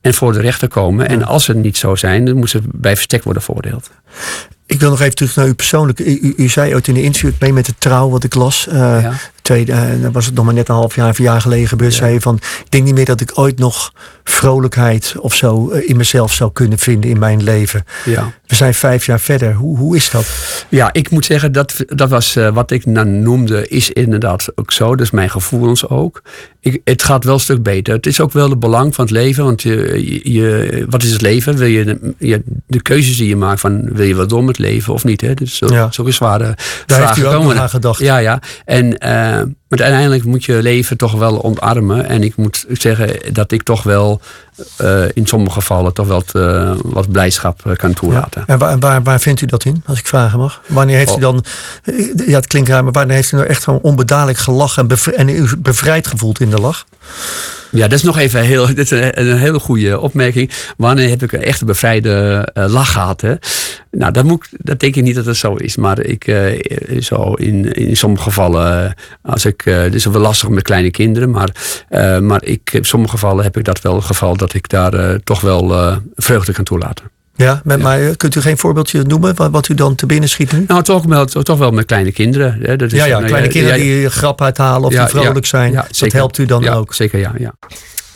en 0.00 0.14
voor 0.14 0.32
de 0.32 0.40
rechter 0.40 0.68
komen. 0.68 1.08
En 1.08 1.22
als 1.22 1.44
ze 1.44 1.54
niet 1.54 1.76
zo 1.76 1.94
zijn, 1.94 2.24
dan 2.24 2.36
moeten 2.36 2.62
ze 2.62 2.68
bij 2.72 2.94
verstek 2.94 3.24
worden 3.24 3.42
veroordeeld. 3.42 3.90
Ik 4.66 4.80
wil 4.80 4.90
nog 4.90 5.00
even 5.00 5.14
terug 5.14 5.36
naar 5.36 5.46
u 5.46 5.54
persoonlijk. 5.54 5.98
U, 5.98 6.34
u, 6.36 6.48
zei 6.48 6.74
ooit 6.74 6.88
in 6.88 6.94
de 6.94 7.02
interview 7.02 7.30
mee 7.38 7.52
met 7.52 7.66
de 7.66 7.74
trouw 7.78 8.08
wat 8.08 8.24
ik 8.24 8.34
las. 8.34 8.66
Uh, 8.68 8.74
ja. 8.74 9.12
Tweede, 9.42 9.72
uh, 9.72 10.08
was 10.12 10.26
het 10.26 10.34
nog 10.34 10.44
maar 10.44 10.54
net 10.54 10.68
een 10.68 10.74
half 10.74 10.94
jaar, 10.94 11.08
een 11.08 11.24
jaar 11.24 11.40
geleden 11.40 11.68
gebeurd. 11.68 11.92
Ja. 11.92 11.98
Zei 11.98 12.20
van, 12.20 12.34
ik 12.36 12.70
denk 12.70 12.84
niet 12.84 12.94
meer 12.94 13.04
dat 13.04 13.20
ik 13.20 13.38
ooit 13.38 13.58
nog 13.58 13.92
vrolijkheid 14.24 15.14
of 15.18 15.34
zo 15.34 15.70
uh, 15.72 15.88
in 15.88 15.96
mezelf 15.96 16.32
zou 16.32 16.52
kunnen 16.52 16.78
vinden 16.78 17.10
in 17.10 17.18
mijn 17.18 17.42
leven. 17.42 17.84
Ja. 18.04 18.32
We 18.46 18.54
zijn 18.54 18.74
vijf 18.74 19.06
jaar 19.06 19.20
verder. 19.20 19.54
Hoe, 19.54 19.78
hoe 19.78 19.96
is 19.96 20.10
dat? 20.10 20.26
Ja, 20.68 20.92
ik 20.92 21.10
moet 21.10 21.24
zeggen, 21.24 21.52
dat, 21.52 21.84
dat 21.86 22.10
was 22.10 22.36
wat 22.52 22.70
ik 22.70 22.86
nou 22.86 23.06
noemde, 23.06 23.68
is 23.68 23.90
inderdaad 23.90 24.48
ook 24.54 24.72
zo. 24.72 24.96
Dus 24.96 25.10
mijn 25.10 25.30
gevoelens 25.30 25.88
ook. 25.88 26.22
Ik, 26.60 26.80
het 26.84 27.02
gaat 27.02 27.24
wel 27.24 27.34
een 27.34 27.40
stuk 27.40 27.62
beter. 27.62 27.94
Het 27.94 28.06
is 28.06 28.20
ook 28.20 28.32
wel 28.32 28.50
het 28.50 28.60
belang 28.60 28.94
van 28.94 29.04
het 29.04 29.12
leven. 29.12 29.44
Want 29.44 29.62
je, 29.62 30.32
je, 30.32 30.86
wat 30.88 31.02
is 31.02 31.12
het 31.12 31.20
leven? 31.20 31.56
Wil 31.56 31.68
je, 31.68 31.84
de, 32.18 32.42
de 32.66 32.82
keuzes 32.82 33.16
die 33.16 33.28
je 33.28 33.36
maakt 33.36 33.60
van 33.60 33.88
wil 33.92 34.06
je 34.06 34.14
wat 34.14 34.28
door 34.28 34.44
met 34.44 34.58
leven 34.58 34.92
of 34.92 35.04
niet? 35.04 35.20
Hè? 35.20 35.34
Dus 35.34 35.56
zo, 35.56 35.66
ja. 35.66 35.92
zulke 35.92 36.10
zware 36.10 36.56
Daar 36.86 37.06
heeft 37.06 37.18
u 37.18 37.26
ook 37.26 37.54
aan 37.54 37.68
gedacht. 37.68 38.00
Ja, 38.00 38.16
ja. 38.18 38.40
En, 38.64 38.96
uh, 39.04 39.31
maar 39.68 39.80
uiteindelijk 39.80 40.24
moet 40.24 40.44
je 40.44 40.62
leven 40.62 40.96
toch 40.96 41.12
wel 41.12 41.44
omarmen. 41.44 42.08
En 42.08 42.22
ik 42.22 42.36
moet 42.36 42.66
zeggen 42.72 43.34
dat 43.34 43.52
ik 43.52 43.62
toch 43.62 43.82
wel 43.82 44.20
uh, 44.80 45.04
in 45.12 45.26
sommige 45.26 45.54
gevallen 45.54 45.92
toch 45.92 46.06
wel 46.06 46.22
uh, 46.32 46.72
wat 46.82 47.10
blijdschap 47.10 47.74
kan 47.76 47.92
toelaten. 47.92 48.44
Ja. 48.46 48.52
En 48.52 48.58
waar, 48.58 48.78
waar, 48.78 49.02
waar, 49.02 49.20
vindt 49.20 49.40
u 49.40 49.46
dat 49.46 49.64
in, 49.64 49.82
als 49.86 49.98
ik 49.98 50.06
vragen 50.06 50.38
mag? 50.38 50.60
Wanneer 50.66 50.96
heeft 50.96 51.10
oh. 51.10 51.16
u 51.16 51.20
dan, 51.20 51.44
ja 52.26 52.34
het 52.34 52.46
klinkt 52.46 52.68
raar, 52.68 52.84
maar 52.84 52.92
wanneer 52.92 53.16
heeft 53.16 53.32
u 53.32 53.36
nou 53.36 53.48
echt 53.48 53.64
gewoon 53.64 53.80
onbedadelijk 53.82 54.38
gelachen 54.38 54.88
en, 54.88 55.16
en 55.16 55.28
u 55.28 55.56
bevrijd 55.58 56.06
gevoeld 56.06 56.40
in 56.40 56.50
de 56.50 56.60
lach? 56.60 56.86
Ja, 57.70 57.88
dat 57.88 57.98
is 57.98 58.02
nog 58.02 58.18
even 58.18 58.40
heel, 58.40 58.66
dit 58.66 58.78
is 58.78 58.90
een, 58.90 59.36
hele 59.36 59.58
goede 59.58 60.00
opmerking. 60.00 60.50
Wanneer 60.76 61.08
heb 61.08 61.22
ik 61.22 61.32
een 61.32 61.42
echte 61.42 61.64
bevrijde 61.64 62.48
uh, 62.54 62.64
lach 62.68 62.92
gehad? 62.92 63.20
Hè? 63.20 63.34
Nou, 63.90 64.12
dat, 64.12 64.24
moet, 64.24 64.48
dat 64.50 64.80
denk 64.80 64.96
ik 64.96 65.02
niet 65.02 65.14
dat 65.14 65.26
het 65.26 65.36
zo 65.36 65.54
is. 65.54 65.76
Maar 65.76 66.00
ik, 66.00 66.26
uh, 66.26 66.62
zo 67.00 67.32
in, 67.32 67.72
in 67.72 67.96
sommige 67.96 68.22
gevallen, 68.22 68.94
als 69.22 69.44
ik, 69.44 69.66
uh, 69.66 69.76
het 69.76 69.94
is 69.94 70.04
wel 70.04 70.20
lastig 70.20 70.48
met 70.48 70.62
kleine 70.62 70.90
kinderen, 70.90 71.30
maar, 71.30 71.50
maar 72.20 72.44
ik, 72.44 72.72
in 72.72 72.84
sommige 72.84 73.12
gevallen 73.12 73.44
heb 73.44 73.56
ik 73.56 73.64
dat 73.64 73.80
wel 73.80 73.94
het 73.94 74.04
geval 74.04 74.36
dat 74.36 74.54
ik 74.54 74.68
daar 74.68 75.22
toch 75.24 75.40
wel 75.40 75.98
vreugde 76.16 76.52
kan 76.52 76.64
toelaten. 76.64 77.21
Ja, 77.34 77.60
met, 77.64 77.78
ja. 77.78 77.82
maar 77.82 78.16
kunt 78.16 78.34
u 78.34 78.40
geen 78.40 78.58
voorbeeldje 78.58 79.02
noemen 79.02 79.34
wat, 79.34 79.50
wat 79.50 79.68
u 79.68 79.74
dan 79.74 79.94
te 79.94 80.06
binnen 80.06 80.28
schiet 80.28 80.52
nu? 80.52 80.64
Nou, 80.66 80.82
toch 80.82 81.04
wel, 81.04 81.24
toch 81.24 81.58
wel 81.58 81.70
met 81.70 81.86
kleine 81.86 82.12
kinderen. 82.12 82.58
Hè. 82.60 82.76
Dat 82.76 82.92
is, 82.92 82.98
ja, 82.98 83.04
ja, 83.04 83.16
nou, 83.16 83.26
kleine 83.26 83.48
kinderen 83.48 83.78
die 83.78 84.10
grap 84.10 84.42
uithalen 84.42 84.88
of 84.88 84.94
die 84.94 85.06
vrolijk 85.06 85.46
zijn. 85.46 85.72
dat 85.72 86.12
helpt 86.12 86.38
u 86.38 86.46
dan 86.46 86.68
ook? 86.68 86.94
Zeker, 86.94 87.18
ja. 87.18 87.32
ja. 87.38 87.54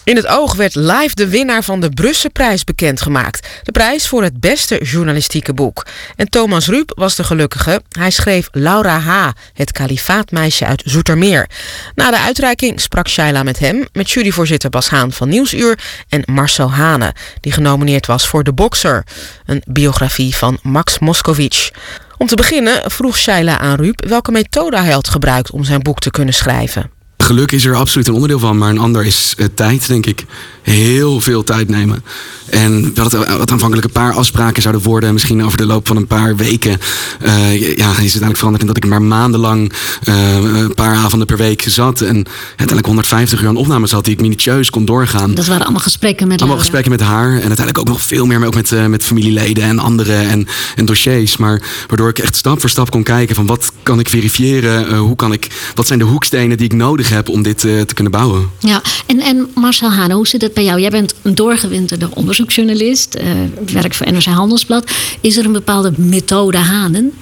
In 0.06 0.16
het 0.16 0.26
oog 0.26 0.54
werd 0.54 0.74
live 0.74 1.14
de 1.14 1.28
winnaar 1.28 1.64
van 1.64 1.80
de 1.80 1.90
Brusselprijs 1.90 2.64
bekendgemaakt. 2.64 3.48
De 3.62 3.72
prijs 3.72 4.08
voor 4.08 4.22
het 4.22 4.40
beste 4.40 4.84
journalistieke 4.84 5.54
boek. 5.54 5.86
En 6.16 6.28
Thomas 6.28 6.66
Ruip 6.66 6.92
was 6.94 7.16
de 7.16 7.24
gelukkige. 7.24 7.82
Hij 7.88 8.10
schreef 8.10 8.48
Laura 8.52 8.98
H., 8.98 9.30
het 9.52 9.72
kalifaatmeisje 9.72 10.66
uit 10.66 10.82
Zoetermeer. 10.84 11.48
Na 11.94 12.10
de 12.10 12.18
uitreiking 12.18 12.80
sprak 12.80 13.08
Shaila 13.08 13.42
met 13.42 13.58
hem, 13.58 13.86
met 13.92 14.10
juryvoorzitter 14.10 14.70
Bas 14.70 14.88
Haan 14.88 15.12
van 15.12 15.28
Nieuwsuur 15.28 15.78
en 16.08 16.22
Marcel 16.24 16.72
Hane, 16.72 17.14
die 17.40 17.52
genomineerd 17.52 18.06
was 18.06 18.28
voor 18.28 18.44
De 18.44 18.52
Boxer, 18.52 19.04
een 19.46 19.62
biografie 19.66 20.36
van 20.36 20.58
Max 20.62 20.98
Moskowitz. 20.98 21.70
Om 22.16 22.26
te 22.26 22.36
beginnen 22.36 22.90
vroeg 22.90 23.18
Shaila 23.18 23.58
aan 23.58 23.76
Ruip 23.76 24.04
welke 24.08 24.30
methode 24.30 24.78
hij 24.78 24.92
had 24.92 25.08
gebruikt 25.08 25.50
om 25.50 25.64
zijn 25.64 25.82
boek 25.82 25.98
te 25.98 26.10
kunnen 26.10 26.34
schrijven 26.34 26.95
geluk 27.26 27.52
is 27.52 27.64
er 27.64 27.74
absoluut 27.74 28.08
een 28.08 28.14
onderdeel 28.14 28.38
van, 28.38 28.58
maar 28.58 28.70
een 28.70 28.78
ander 28.78 29.04
is 29.04 29.34
uh, 29.38 29.46
tijd, 29.54 29.86
denk 29.86 30.06
ik. 30.06 30.24
Heel 30.62 31.20
veel 31.20 31.44
tijd 31.44 31.68
nemen. 31.68 32.04
En 32.50 32.94
we 32.94 33.00
hadden 33.00 33.38
wat 33.38 33.50
aanvankelijk 33.50 33.86
een 33.86 33.92
paar 33.92 34.12
afspraken 34.12 34.62
zouden 34.62 34.82
worden. 34.82 35.12
Misschien 35.12 35.44
over 35.44 35.58
de 35.58 35.66
loop 35.66 35.86
van 35.86 35.96
een 35.96 36.06
paar 36.06 36.36
weken. 36.36 36.78
Uh, 37.22 37.60
ja, 37.60 37.66
is 37.66 37.76
het 37.76 37.98
uiteindelijk 37.98 38.36
veranderd 38.36 38.62
in 38.62 38.68
dat 38.68 38.76
ik 38.76 38.86
maar 38.86 39.02
maandenlang 39.02 39.72
uh, 40.08 40.34
een 40.34 40.74
paar 40.74 40.94
avonden 40.94 41.26
per 41.26 41.36
week 41.36 41.64
zat. 41.68 42.00
En 42.00 42.24
uiteindelijk 42.46 42.86
150 42.86 43.42
uur 43.42 43.48
aan 43.48 43.56
opnames 43.56 43.92
had 43.92 44.04
die 44.04 44.14
ik 44.14 44.20
minutieus 44.20 44.70
kon 44.70 44.84
doorgaan. 44.84 45.34
Dat 45.34 45.46
waren 45.46 45.62
allemaal 45.62 45.82
gesprekken 45.82 46.28
met 46.28 46.40
Allemaal 46.40 46.58
gesprekken 46.58 46.90
met 46.90 47.00
haar. 47.00 47.28
En 47.28 47.32
uiteindelijk 47.32 47.78
ook 47.78 47.88
nog 47.88 48.02
veel 48.02 48.26
meer 48.26 48.46
ook 48.46 48.54
met, 48.54 48.88
met 48.88 49.04
familieleden 49.04 49.64
en 49.64 49.78
anderen 49.78 50.28
en, 50.28 50.46
en 50.76 50.84
dossiers. 50.84 51.36
Maar 51.36 51.62
waardoor 51.86 52.08
ik 52.08 52.18
echt 52.18 52.36
stap 52.36 52.60
voor 52.60 52.70
stap 52.70 52.90
kon 52.90 53.02
kijken 53.02 53.34
van 53.34 53.46
wat 53.46 53.72
kan 53.82 53.98
ik 53.98 54.08
verifiëren? 54.08 54.96
hoe 54.96 55.16
kan 55.16 55.32
ik, 55.32 55.70
wat 55.74 55.86
zijn 55.86 55.98
de 55.98 56.04
hoekstenen 56.04 56.56
die 56.56 56.66
ik 56.66 56.72
nodig 56.72 57.08
heb 57.08 57.15
om 57.24 57.42
dit 57.42 57.58
te 57.58 57.94
kunnen 57.94 58.12
bouwen? 58.12 58.50
Ja, 58.58 58.82
en, 59.06 59.20
en 59.20 59.50
Marcel 59.54 59.92
Hane, 59.92 60.14
hoe 60.14 60.26
zit 60.26 60.42
het 60.42 60.54
bij 60.54 60.64
jou? 60.64 60.80
Jij 60.80 60.90
bent 60.90 61.14
een 61.22 61.34
doorgewinterde 61.34 62.08
onderzoeksjournalist, 62.14 63.16
uh, 63.20 63.72
werkt 63.72 63.96
voor 63.96 64.12
NRC 64.12 64.24
Handelsblad. 64.24 64.90
Is 65.20 65.36
er 65.36 65.44
een 65.44 65.52
bepaalde 65.52 65.92
methode 65.96 66.58
Hanen? 66.58 67.12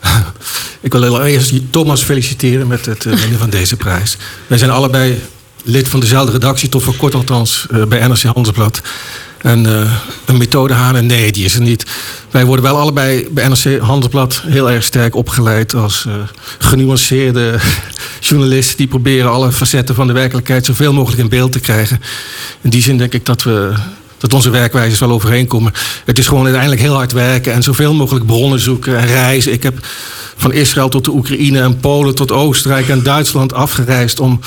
Ik 0.80 0.92
wil 0.92 1.20
eerst 1.20 1.52
Thomas 1.70 2.02
feliciteren 2.02 2.66
met 2.66 2.86
het 2.86 3.04
uh, 3.04 3.14
winnen 3.14 3.38
van 3.38 3.50
deze 3.50 3.76
prijs. 3.76 4.16
Wij 4.46 4.58
zijn 4.58 4.70
allebei 4.70 5.20
lid 5.64 5.88
van 5.88 6.00
dezelfde 6.00 6.32
redactie, 6.32 6.68
tot 6.68 6.82
voor 6.82 6.96
kort 6.96 7.14
althans, 7.14 7.66
uh, 7.70 7.84
bij 7.84 8.06
NRC 8.06 8.22
Handelsblad. 8.22 8.80
En 9.38 9.66
uh, 9.66 9.92
een 10.24 10.36
methode 10.36 10.74
Hanen, 10.74 11.06
nee, 11.06 11.32
die 11.32 11.44
is 11.44 11.54
er 11.54 11.60
niet. 11.60 11.86
Wij 12.30 12.44
worden 12.44 12.64
wel 12.64 12.78
allebei 12.78 13.28
bij 13.30 13.48
NRC 13.48 13.80
Handelsblad 13.80 14.42
heel 14.46 14.70
erg 14.70 14.84
sterk 14.84 15.14
opgeleid 15.14 15.74
als 15.74 16.04
uh, 16.08 16.14
genuanceerde 16.58 17.58
journalisten 18.20 18.76
die 18.76 18.86
proberen 18.86 19.30
alle 19.30 19.52
facetten 19.52 19.94
van 19.94 20.06
de 20.06 20.12
werkelijkheid 20.12 20.64
zoveel 20.64 20.92
mogelijk 20.92 21.22
in 21.22 21.28
beeld 21.28 21.52
te 21.52 21.60
krijgen. 21.60 22.00
In 22.60 22.70
die 22.70 22.82
zin 22.82 22.98
denk 22.98 23.12
ik 23.12 23.26
dat 23.26 23.42
we 23.42 23.72
dat 24.18 24.34
onze 24.34 24.50
werkwijzes 24.50 24.98
wel 24.98 25.10
overeenkomen. 25.10 25.72
Het 26.04 26.18
is 26.18 26.26
gewoon 26.26 26.42
uiteindelijk 26.42 26.82
heel 26.82 26.94
hard 26.94 27.12
werken 27.12 27.52
en 27.52 27.62
zoveel 27.62 27.94
mogelijk 27.94 28.26
bronnen 28.26 28.60
zoeken 28.60 28.98
en 28.98 29.06
reizen. 29.06 29.52
Ik 29.52 29.62
heb 29.62 29.74
van 30.36 30.52
Israël 30.52 30.88
tot 30.88 31.04
de 31.04 31.10
Oekraïne 31.10 31.60
en 31.60 31.80
Polen 31.80 32.14
tot 32.14 32.32
Oostenrijk 32.32 32.88
en 32.88 33.02
Duitsland 33.02 33.52
afgereisd 33.52 34.20
om 34.20 34.40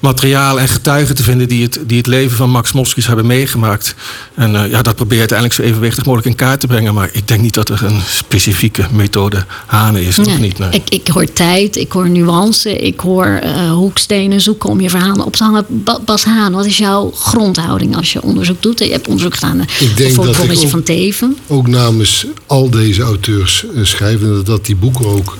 materiaal 0.00 0.60
en 0.60 0.68
getuigen 0.68 1.14
te 1.14 1.22
vinden 1.22 1.48
die 1.48 1.62
het, 1.62 1.78
die 1.86 1.96
het 1.96 2.06
leven 2.06 2.36
van 2.36 2.50
Max 2.50 2.72
Moskis 2.72 3.06
hebben 3.06 3.26
meegemaakt. 3.26 3.94
En 4.34 4.54
uh, 4.54 4.70
ja, 4.70 4.82
dat 4.82 4.94
probeer 4.94 5.14
je 5.14 5.18
uiteindelijk 5.18 5.60
zo 5.60 5.66
evenwichtig 5.66 6.04
mogelijk 6.04 6.28
in 6.28 6.34
kaart 6.34 6.60
te 6.60 6.66
brengen. 6.66 6.94
Maar 6.94 7.08
ik 7.12 7.28
denk 7.28 7.40
niet 7.40 7.54
dat 7.54 7.68
er 7.68 7.84
een 7.84 8.00
specifieke 8.06 8.86
methode 8.92 9.44
Hanen 9.66 10.02
is. 10.02 10.16
Nee, 10.16 10.38
niet, 10.38 10.58
nee. 10.58 10.70
ik, 10.70 10.88
ik 10.88 11.08
hoor 11.08 11.32
tijd, 11.32 11.76
ik 11.76 11.92
hoor 11.92 12.08
nuance, 12.08 12.76
ik 12.76 13.00
hoor 13.00 13.40
uh, 13.44 13.72
hoekstenen 13.72 14.40
zoeken 14.40 14.68
om 14.68 14.80
je 14.80 14.90
verhalen 14.90 15.24
op 15.24 15.36
te 15.36 15.44
hangen. 15.44 15.84
Bas 16.04 16.24
Haan, 16.24 16.52
wat 16.52 16.66
is 16.66 16.78
jouw 16.78 17.10
grondhouding 17.10 17.96
als 17.96 18.12
je 18.12 18.22
onderzoek 18.22 18.62
doet? 18.62 18.78
Je 18.78 18.90
hebt 18.90 19.08
onderzoek 19.08 19.34
gedaan 19.34 19.60
ik 19.78 19.96
denk 19.96 20.14
voor 20.14 20.24
het 20.26 20.36
Bronnetje 20.36 20.68
van 20.68 20.82
Teven. 20.82 21.36
Ook 21.46 21.66
namens 21.66 22.26
al 22.46 22.70
deze 22.70 23.02
auteurs 23.02 23.64
uh, 23.74 23.84
schrijven 23.84 24.34
dat 24.34 24.46
dat 24.46 24.66
die 24.66 24.76
boeken 24.76 25.06
ook 25.06 25.36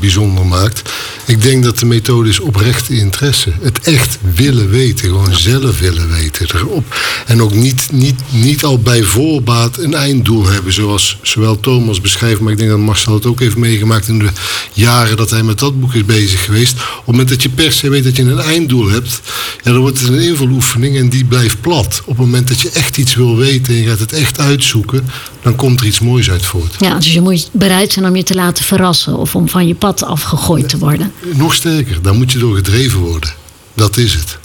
bijzonder 0.00 0.46
maakt. 0.46 0.92
Ik 1.26 1.42
denk 1.42 1.64
dat 1.64 1.78
de 1.78 1.86
methode 1.86 2.28
is 2.28 2.40
oprechte 2.40 2.96
interesse. 2.96 3.52
Het 3.60 3.80
echt 3.80 4.01
willen 4.34 4.70
weten. 4.70 5.08
Gewoon 5.08 5.34
zelf 5.34 5.80
willen 5.80 6.10
weten. 6.10 6.46
Erop. 6.54 6.96
En 7.26 7.42
ook 7.42 7.54
niet, 7.54 7.88
niet, 7.92 8.20
niet 8.30 8.64
al 8.64 8.78
bij 8.78 9.02
voorbaat 9.02 9.78
een 9.78 9.94
einddoel 9.94 10.46
hebben. 10.46 10.72
Zoals 10.72 11.18
zowel 11.22 11.60
Thomas 11.60 12.00
beschrijft. 12.00 12.40
Maar 12.40 12.52
ik 12.52 12.58
denk 12.58 12.70
dat 12.70 12.78
Marcel 12.78 13.14
het 13.14 13.26
ook 13.26 13.40
heeft 13.40 13.56
meegemaakt 13.56 14.08
in 14.08 14.18
de 14.18 14.28
jaren 14.72 15.16
dat 15.16 15.30
hij 15.30 15.42
met 15.42 15.58
dat 15.58 15.80
boek 15.80 15.94
is 15.94 16.04
bezig 16.04 16.44
geweest. 16.44 16.72
Op 16.72 16.78
het 16.96 17.06
moment 17.06 17.28
dat 17.28 17.42
je 17.42 17.48
per 17.48 17.72
se 17.72 17.88
weet 17.88 18.04
dat 18.04 18.16
je 18.16 18.22
een 18.22 18.38
einddoel 18.38 18.88
hebt. 18.88 19.20
Ja, 19.62 19.72
dan 19.72 19.80
wordt 19.80 20.00
het 20.00 20.08
een 20.08 20.20
invuloefening 20.20 20.96
en 20.96 21.08
die 21.08 21.24
blijft 21.24 21.60
plat. 21.60 22.02
Op 22.04 22.16
het 22.16 22.26
moment 22.26 22.48
dat 22.48 22.60
je 22.60 22.70
echt 22.70 22.96
iets 22.96 23.14
wil 23.14 23.36
weten 23.36 23.74
en 23.74 23.80
je 23.80 23.88
gaat 23.88 23.98
het 23.98 24.12
echt 24.12 24.38
uitzoeken. 24.38 25.08
Dan 25.42 25.56
komt 25.56 25.80
er 25.80 25.86
iets 25.86 26.00
moois 26.00 26.30
uit 26.30 26.44
voort. 26.44 26.74
Ja, 26.78 26.94
dus 26.94 27.12
je 27.12 27.20
moet 27.20 27.48
bereid 27.52 27.92
zijn 27.92 28.06
om 28.06 28.16
je 28.16 28.22
te 28.22 28.34
laten 28.34 28.64
verrassen. 28.64 29.16
Of 29.16 29.34
om 29.34 29.48
van 29.48 29.66
je 29.66 29.74
pad 29.74 30.02
afgegooid 30.02 30.68
te 30.68 30.78
worden. 30.78 31.12
Nog 31.34 31.54
sterker, 31.54 32.02
daar 32.02 32.14
moet 32.14 32.32
je 32.32 32.38
door 32.38 32.56
gedreven 32.56 33.00
worden. 33.00 33.41
Dat 33.74 33.96
is 33.96 34.14
het. 34.14 34.38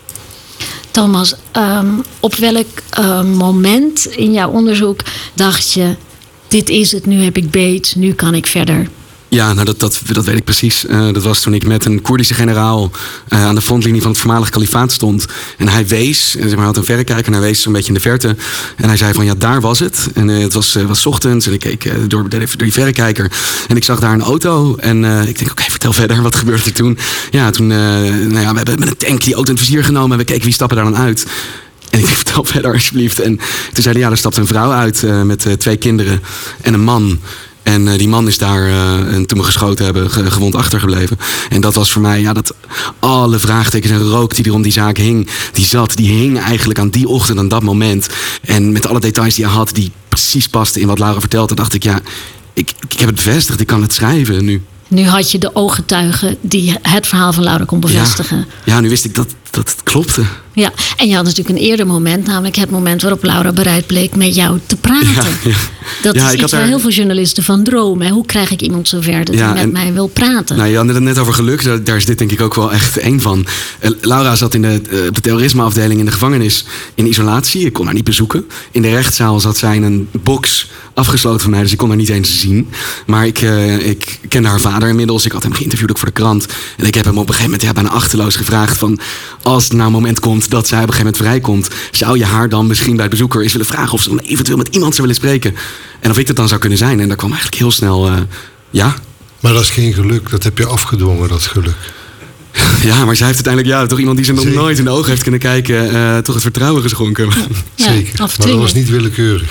Thomas, 0.91 1.36
um, 1.57 2.03
op 2.19 2.36
welk 2.36 2.67
uh, 3.00 3.24
moment 3.24 4.05
in 4.05 4.34
jouw 4.34 4.50
onderzoek 4.50 5.00
dacht 5.34 5.72
je: 5.72 5.96
dit 6.48 6.69
is 6.69 6.91
het, 6.91 7.05
nu 7.05 7.24
heb 7.24 7.38
ik 7.38 7.51
beet, 7.51 7.93
nu 7.96 8.13
kan 8.13 8.34
ik 8.34 8.48
verder? 8.48 8.89
Ja, 9.29 9.53
nou 9.53 9.65
dat, 9.65 9.79
dat, 9.79 10.01
dat 10.12 10.25
weet 10.25 10.38
ik 10.38 10.43
precies. 10.43 10.86
Uh, 10.86 11.13
dat 11.13 11.24
was 11.24 11.39
toen 11.39 11.53
ik 11.53 11.65
met 11.65 11.86
een 11.86 12.01
Koerdische 12.01 12.34
generaal 12.34 12.91
uh, 13.29 13.46
aan 13.46 13.55
de 13.55 13.62
frontlinie 13.62 14.01
van 14.01 14.12
het 14.12 14.19
voormalige 14.19 14.51
kalifaat 14.51 14.91
stond. 14.91 15.25
En 15.57 15.67
hij 15.67 15.88
wees, 15.88 16.31
zeg 16.31 16.46
maar, 16.46 16.55
hij 16.55 16.65
had 16.65 16.77
een 16.77 16.84
verrekijker 16.84 17.25
en 17.25 17.34
hij 17.34 17.41
wees 17.41 17.62
zo'n 17.62 17.74
beetje 17.74 17.88
in 17.88 17.93
de 17.93 18.00
verte. 18.00 18.36
En 18.75 18.88
hij 18.88 18.98
zei 18.98 19.13
van 19.13 19.25
ja, 19.25 19.34
daar 19.38 19.62
was 19.62 19.79
het. 19.79 20.07
En 20.13 20.27
het 20.27 20.53
was, 20.53 20.77
was 20.88 21.05
ochtends 21.05 21.48
en 21.48 21.53
ik 21.53 21.60
keek 21.60 21.91
door, 22.07 22.29
die 22.57 22.74
verrekijker. 22.74 23.31
En 23.67 23.75
ik 23.75 23.84
zag 23.84 24.00
daar 24.00 24.13
een 24.13 24.22
auto. 24.22 24.75
En 24.75 25.03
ik 25.27 25.38
denk, 25.38 25.51
oké, 25.51 25.63
vertel 25.63 25.93
verder, 25.93 26.22
wat 26.22 26.36
gebeurde 26.36 26.63
er 26.63 26.74
toen? 26.74 26.98
Ja, 27.31 27.50
toen, 27.50 27.67
nou 27.67 28.39
ja, 28.39 28.51
we 28.51 28.57
hebben 28.57 28.79
met 28.79 28.89
een 28.89 28.98
tank 28.98 29.24
die 29.24 29.34
auto 29.34 29.51
in 29.51 29.57
het 29.57 29.65
vizier 29.65 29.84
genomen. 29.84 30.12
En 30.12 30.17
we 30.17 30.24
keken 30.24 30.43
wie 30.43 30.53
stappen 30.53 30.77
daar 30.77 30.86
dan 30.86 30.98
uit. 30.98 31.25
En 31.89 32.00
ik 32.00 32.05
vertel 32.22 32.43
verder 32.43 32.74
alsjeblieft. 32.74 33.19
En 33.19 33.38
toen 33.74 33.84
zei 33.84 33.93
hij, 33.96 34.03
ja, 34.03 34.10
er 34.12 34.17
stapte 34.17 34.39
een 34.39 34.48
vrouw 34.48 34.72
uit 34.72 35.03
met 35.24 35.48
twee 35.57 35.77
kinderen 35.77 36.24
en 36.62 36.74
een 36.74 36.84
man. 36.84 37.19
En 37.74 37.88
eh, 37.88 37.97
die 37.97 38.07
man 38.07 38.27
is 38.27 38.38
daar, 38.38 38.65
eh, 38.67 39.13
en 39.15 39.25
toen 39.25 39.38
we 39.38 39.43
geschoten 39.43 39.86
hebben, 39.86 40.12
ge- 40.12 40.31
gewond 40.31 40.55
achtergebleven. 40.55 41.17
En 41.50 41.62
dat 41.62 41.74
was 41.74 41.91
voor 41.91 42.01
mij, 42.01 42.21
ja, 42.21 42.33
dat 42.33 42.53
alle 43.00 43.39
vraagtekens 43.39 43.91
en 43.91 44.01
rook 44.09 44.36
die 44.36 44.45
er 44.45 44.53
om 44.53 44.62
die 44.62 44.71
zaak 44.71 44.97
hing, 44.97 45.27
die 45.53 45.65
zat, 45.65 45.95
die 45.95 46.09
hing 46.09 46.39
eigenlijk 46.39 46.79
aan 46.79 46.89
die 46.89 47.07
ochtend, 47.07 47.39
aan 47.39 47.47
dat 47.47 47.63
moment. 47.63 48.07
En 48.41 48.71
met 48.71 48.88
alle 48.88 49.00
details 49.00 49.36
die 49.36 49.45
hij 49.45 49.53
had, 49.53 49.69
die 49.74 49.91
precies 50.09 50.47
pasten 50.47 50.81
in 50.81 50.88
wat 50.88 51.00
Laura 51.00 51.19
vertelde, 51.19 51.55
dacht 51.55 51.74
ik, 51.74 51.83
ja, 51.83 52.00
ik, 52.53 52.71
ik 52.89 53.00
heb 53.00 53.07
het 53.07 53.15
bevestigd, 53.15 53.59
ik 53.59 53.67
kan 53.67 53.81
het 53.81 53.93
schrijven 53.93 54.45
nu. 54.45 54.62
Nu 54.88 55.03
had 55.05 55.31
je 55.31 55.38
de 55.38 55.55
ooggetuigen 55.55 56.38
die 56.41 56.75
het 56.81 57.07
verhaal 57.07 57.33
van 57.33 57.43
Laura 57.43 57.65
kon 57.65 57.79
bevestigen. 57.79 58.38
Ja, 58.38 58.74
ja, 58.74 58.79
nu 58.79 58.89
wist 58.89 59.05
ik 59.05 59.15
dat, 59.15 59.27
dat 59.51 59.69
het 59.69 59.83
klopte. 59.83 60.23
Ja, 60.53 60.71
en 60.97 61.07
je 61.07 61.15
had 61.15 61.23
natuurlijk 61.23 61.57
een 61.57 61.63
eerder 61.63 61.87
moment, 61.87 62.25
namelijk 62.25 62.55
het 62.55 62.69
moment 62.69 63.01
waarop 63.01 63.23
Laura 63.23 63.51
bereid 63.51 63.85
bleek 63.87 64.15
met 64.15 64.35
jou 64.35 64.59
te 64.65 64.75
praten. 64.75 65.07
Ja, 65.13 65.49
ja. 65.49 65.55
Dat 66.01 66.15
Ja, 66.15 66.29
is 66.31 66.41
iets 66.41 66.51
waar 66.51 66.65
heel 66.65 66.79
veel 66.79 66.89
journalisten 66.89 67.43
van 67.43 67.63
dromen. 67.63 68.09
Hoe 68.09 68.25
krijg 68.25 68.51
ik 68.51 68.61
iemand 68.61 68.87
zover 68.87 69.25
dat 69.25 69.35
hij 69.35 69.47
met 69.53 69.57
en- 69.57 69.71
mij 69.71 69.93
wil 69.93 70.07
praten? 70.07 70.57
Nou, 70.57 70.69
je 70.69 70.77
had 70.77 70.87
het 70.87 70.99
net 70.99 71.17
over 71.17 71.33
geluk. 71.33 71.63
Daar- 71.63 71.83
Daar 71.83 71.95
is 71.95 72.05
dit 72.05 72.17
denk 72.17 72.31
ik 72.31 72.41
ook 72.41 72.55
wel 72.55 72.71
echt 72.71 72.97
één 72.97 73.21
van. 73.21 73.45
Eh, 73.79 73.91
Laura 74.01 74.35
zat 74.35 74.53
in 74.53 74.61
de, 74.61 74.81
eh, 74.89 74.97
de 75.11 75.21
terrorismeafdeling 75.21 75.99
in 75.99 76.05
de 76.05 76.11
gevangenis 76.11 76.65
in 76.95 77.07
isolatie. 77.07 77.65
Ik 77.65 77.73
kon 77.73 77.85
haar 77.85 77.93
niet 77.93 78.03
bezoeken. 78.03 78.45
In 78.71 78.81
de 78.81 78.89
rechtszaal 78.89 79.39
zat 79.39 79.57
zij 79.57 79.75
in 79.75 79.83
een 79.83 80.09
box 80.23 80.67
afgesloten 80.93 81.41
van 81.41 81.49
mij. 81.51 81.61
Dus 81.61 81.71
ik 81.71 81.77
kon 81.77 81.87
haar 81.87 81.97
niet 81.97 82.09
eens 82.09 82.39
zien. 82.39 82.69
Maar 83.05 83.25
ik, 83.27 83.41
eh, 83.41 83.87
ik 83.89 84.19
kende 84.29 84.47
haar 84.47 84.59
vader 84.59 84.89
inmiddels. 84.89 85.25
Ik 85.25 85.31
had 85.31 85.43
hem 85.43 85.53
geïnterviewd 85.53 85.89
ook 85.89 85.97
voor 85.97 86.07
de 86.07 86.13
krant. 86.13 86.45
En 86.77 86.85
ik 86.85 86.95
heb 86.95 87.05
hem 87.05 87.17
op 87.17 87.27
een 87.27 87.33
gegeven 87.33 87.51
moment 87.51 87.61
ja, 87.61 87.73
bijna 87.81 87.89
achterloos 87.89 88.35
gevraagd 88.35 88.77
van... 88.77 88.99
als 89.47 89.69
er 89.69 89.75
nou 89.75 89.87
een 89.87 89.93
moment 89.93 90.19
komt 90.19 90.49
dat 90.49 90.67
zij 90.67 90.81
op 90.81 90.87
een 90.87 90.93
gegeven 90.93 91.13
moment 91.13 91.23
vrijkomt... 91.23 91.67
zou 91.91 92.17
je 92.17 92.25
haar 92.25 92.49
dan 92.49 92.67
misschien 92.67 92.93
bij 92.93 93.01
het 93.01 93.11
bezoeker 93.11 93.41
eens 93.41 93.51
willen 93.51 93.67
vragen... 93.67 93.93
of 93.93 94.01
ze 94.01 94.09
dan 94.09 94.19
eventueel 94.19 94.57
met 94.57 94.67
iemand 94.67 94.95
zou 94.95 95.07
willen 95.07 95.21
spreken? 95.21 95.55
En 95.99 96.11
of 96.11 96.17
ik 96.17 96.27
dat 96.27 96.35
dan 96.35 96.47
zou 96.47 96.59
kunnen 96.59 96.77
zijn. 96.77 96.99
En 96.99 97.07
daar 97.07 97.17
kwam 97.17 97.31
eigenlijk 97.31 97.61
heel 97.61 97.71
snel... 97.71 98.07
eh, 98.07 98.13
ja, 98.69 98.95
Maar 99.39 99.53
dat 99.53 99.61
is 99.61 99.69
geen 99.69 99.93
geluk, 99.93 100.29
dat 100.29 100.43
heb 100.43 100.57
je 100.57 100.65
afgedwongen, 100.65 101.29
dat 101.29 101.41
geluk. 101.41 101.75
Ja, 102.81 103.05
maar 103.05 103.15
zij 103.15 103.27
heeft 103.27 103.45
uiteindelijk 103.45 103.67
ja, 103.67 103.85
toch 103.85 103.99
iemand 103.99 104.17
die 104.17 104.25
ze 104.25 104.33
nog 104.33 104.43
Zeker. 104.43 104.59
nooit 104.59 104.77
in 104.77 104.83
de 104.83 104.89
ogen 104.89 105.09
heeft 105.09 105.21
kunnen 105.21 105.39
kijken, 105.39 105.93
eh, 105.93 106.17
toch 106.17 106.33
het 106.33 106.43
vertrouwen 106.43 106.81
geschonken. 106.81 107.29
Ja, 107.75 107.91
Zeker. 107.91 108.19
Maar 108.19 108.47
dat 108.47 108.59
was 108.59 108.73
niet 108.73 108.89
willekeurig. 108.89 109.49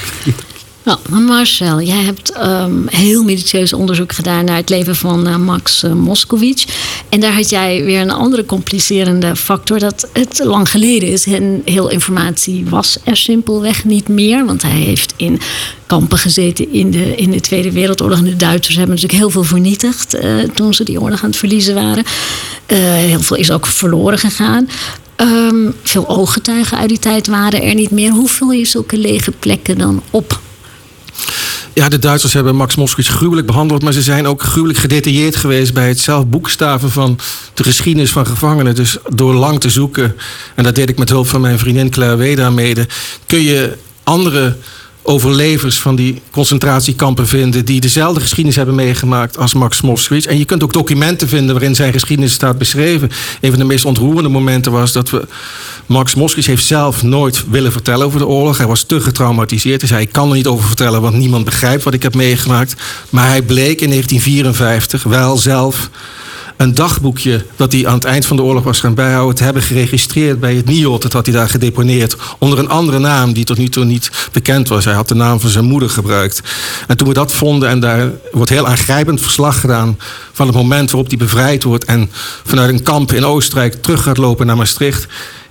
Nou, 0.86 1.20
Marcel, 1.22 1.80
jij 1.80 2.02
hebt 2.02 2.32
ehm, 2.32 2.86
heel 2.86 3.22
minutieus 3.22 3.72
onderzoek 3.72 4.12
gedaan 4.12 4.44
naar 4.44 4.56
het 4.56 4.68
leven 4.68 4.96
van 4.96 5.26
eh, 5.26 5.36
Max 5.36 5.84
uh, 5.84 5.92
Moskowitz. 5.92 6.66
En 7.08 7.20
daar 7.20 7.32
had 7.34 7.50
jij 7.50 7.84
weer 7.84 8.00
een 8.00 8.10
andere 8.10 8.44
complicerende 8.44 9.36
factor, 9.36 9.78
dat 9.78 10.08
het 10.12 10.40
lang 10.44 10.70
geleden 10.70 11.08
is. 11.08 11.26
En 11.26 11.62
heel 11.64 11.88
informatie 11.88 12.64
was 12.68 12.98
er 13.04 13.16
simpelweg 13.16 13.84
niet 13.84 14.08
meer, 14.08 14.44
want 14.44 14.62
hij 14.62 14.70
heeft 14.80 15.14
in 15.16 15.40
kampen 15.86 16.18
gezeten 16.18 16.72
in 16.72 16.90
de, 16.90 17.16
in 17.16 17.30
de 17.30 17.40
Tweede 17.40 17.72
Wereldoorlog. 17.72 18.18
En 18.18 18.24
de 18.24 18.36
Duitsers 18.36 18.76
hebben 18.76 18.94
natuurlijk 18.94 19.20
heel 19.20 19.30
veel 19.30 19.44
vernietigd 19.44 20.14
eh, 20.14 20.38
toen 20.54 20.74
ze 20.74 20.84
die 20.84 21.00
oorlog 21.00 21.22
aan 21.22 21.30
het 21.30 21.38
verliezen 21.38 21.74
waren. 21.74 22.04
Heel 22.66 23.20
veel 23.20 23.36
is 23.36 23.50
ook 23.50 23.66
verloren 23.66 24.18
gegaan. 24.18 24.68
Ehm, 25.16 25.70
veel 25.82 26.08
ooggetuigen 26.08 26.78
uit 26.78 26.88
die 26.88 26.98
tijd 26.98 27.26
waren 27.26 27.62
er 27.62 27.74
niet 27.74 27.90
meer. 27.90 28.10
Hoe 28.10 28.28
vul 28.28 28.52
je 28.52 28.64
zulke 28.64 28.98
lege 28.98 29.30
plekken 29.30 29.78
dan 29.78 30.02
op? 30.10 30.44
Ja, 31.72 31.88
de 31.88 31.98
Duitsers 31.98 32.32
hebben 32.32 32.56
Max 32.56 32.74
Moskowitz 32.74 33.10
gruwelijk 33.10 33.46
behandeld, 33.46 33.82
maar 33.82 33.92
ze 33.92 34.02
zijn 34.02 34.26
ook 34.26 34.42
gruwelijk 34.42 34.78
gedetailleerd 34.78 35.36
geweest 35.36 35.74
bij 35.74 35.88
het 35.88 36.00
zelf 36.00 36.26
boekstaven 36.26 36.90
van 36.90 37.18
de 37.54 37.62
geschiedenis 37.62 38.10
van 38.10 38.26
gevangenen. 38.26 38.74
Dus 38.74 38.96
door 39.08 39.34
lang 39.34 39.60
te 39.60 39.70
zoeken, 39.70 40.16
en 40.54 40.64
dat 40.64 40.74
deed 40.74 40.88
ik 40.88 40.98
met 40.98 41.08
hulp 41.08 41.28
van 41.28 41.40
mijn 41.40 41.58
vriendin 41.58 41.90
Claire 41.90 42.16
Weda 42.16 42.50
mede, 42.50 42.86
kun 43.26 43.42
je 43.42 43.76
andere 44.02 44.56
overlevers 45.06 45.80
van 45.80 45.96
die 45.96 46.20
concentratiekampen 46.30 47.28
vinden 47.28 47.64
die 47.64 47.80
dezelfde 47.80 48.20
geschiedenis 48.20 48.56
hebben 48.56 48.74
meegemaakt 48.74 49.38
als 49.38 49.54
Max 49.54 49.80
Moskowitz. 49.80 50.26
En 50.26 50.38
je 50.38 50.44
kunt 50.44 50.62
ook 50.62 50.72
documenten 50.72 51.28
vinden 51.28 51.54
waarin 51.54 51.74
zijn 51.74 51.92
geschiedenis 51.92 52.32
staat 52.32 52.58
beschreven. 52.58 53.10
Een 53.40 53.50
van 53.50 53.58
de 53.58 53.64
meest 53.64 53.84
ontroerende 53.84 54.28
momenten 54.28 54.72
was 54.72 54.92
dat 54.92 55.10
we 55.10 55.26
Max 55.86 56.14
Moskowitz 56.14 56.48
heeft 56.48 56.64
zelf 56.64 57.02
nooit 57.02 57.44
willen 57.50 57.72
vertellen 57.72 58.06
over 58.06 58.18
de 58.18 58.26
oorlog. 58.26 58.56
Hij 58.56 58.66
was 58.66 58.82
te 58.82 59.00
getraumatiseerd. 59.00 59.80
Hij 59.80 59.90
zei: 59.90 60.02
Ik 60.02 60.12
kan 60.12 60.28
er 60.28 60.36
niet 60.36 60.46
over 60.46 60.66
vertellen, 60.66 61.00
want 61.00 61.16
niemand 61.16 61.44
begrijpt 61.44 61.82
wat 61.82 61.94
ik 61.94 62.02
heb 62.02 62.14
meegemaakt. 62.14 62.74
Maar 63.10 63.28
hij 63.28 63.42
bleek 63.42 63.80
in 63.80 63.88
1954 63.88 65.02
wel 65.02 65.36
zelf 65.36 65.90
een 66.56 66.74
dagboekje 66.74 67.44
dat 67.56 67.72
hij 67.72 67.86
aan 67.86 67.94
het 67.94 68.04
eind 68.04 68.26
van 68.26 68.36
de 68.36 68.42
oorlog 68.42 68.64
was 68.64 68.80
gaan 68.80 68.94
bijhouden, 68.94 69.34
te 69.34 69.44
hebben 69.44 69.62
geregistreerd 69.62 70.40
bij 70.40 70.54
het 70.54 70.66
NIOD. 70.66 71.02
Dat 71.02 71.12
had 71.12 71.26
hij 71.26 71.34
daar 71.34 71.48
gedeponeerd 71.48 72.16
onder 72.38 72.58
een 72.58 72.68
andere 72.68 72.98
naam 72.98 73.32
die 73.32 73.44
tot 73.44 73.58
nu 73.58 73.68
toe 73.68 73.84
niet 73.84 74.10
bekend 74.32 74.68
was. 74.68 74.84
Hij 74.84 74.94
had 74.94 75.08
de 75.08 75.14
naam 75.14 75.40
van 75.40 75.50
zijn 75.50 75.64
moeder 75.64 75.90
gebruikt. 75.90 76.42
En 76.86 76.96
toen 76.96 77.08
we 77.08 77.14
dat 77.14 77.32
vonden, 77.32 77.68
en 77.68 77.80
daar 77.80 78.10
wordt 78.32 78.50
heel 78.50 78.66
aangrijpend 78.66 79.20
verslag 79.20 79.60
gedaan 79.60 79.98
van 80.32 80.46
het 80.46 80.56
moment 80.56 80.90
waarop 80.90 81.08
hij 81.08 81.18
bevrijd 81.18 81.62
wordt 81.62 81.84
en 81.84 82.10
vanuit 82.44 82.70
een 82.70 82.82
kamp 82.82 83.12
in 83.12 83.24
Oostenrijk 83.24 83.82
terug 83.82 84.02
gaat 84.02 84.16
lopen 84.16 84.46
naar 84.46 84.56
Maastricht. 84.56 85.06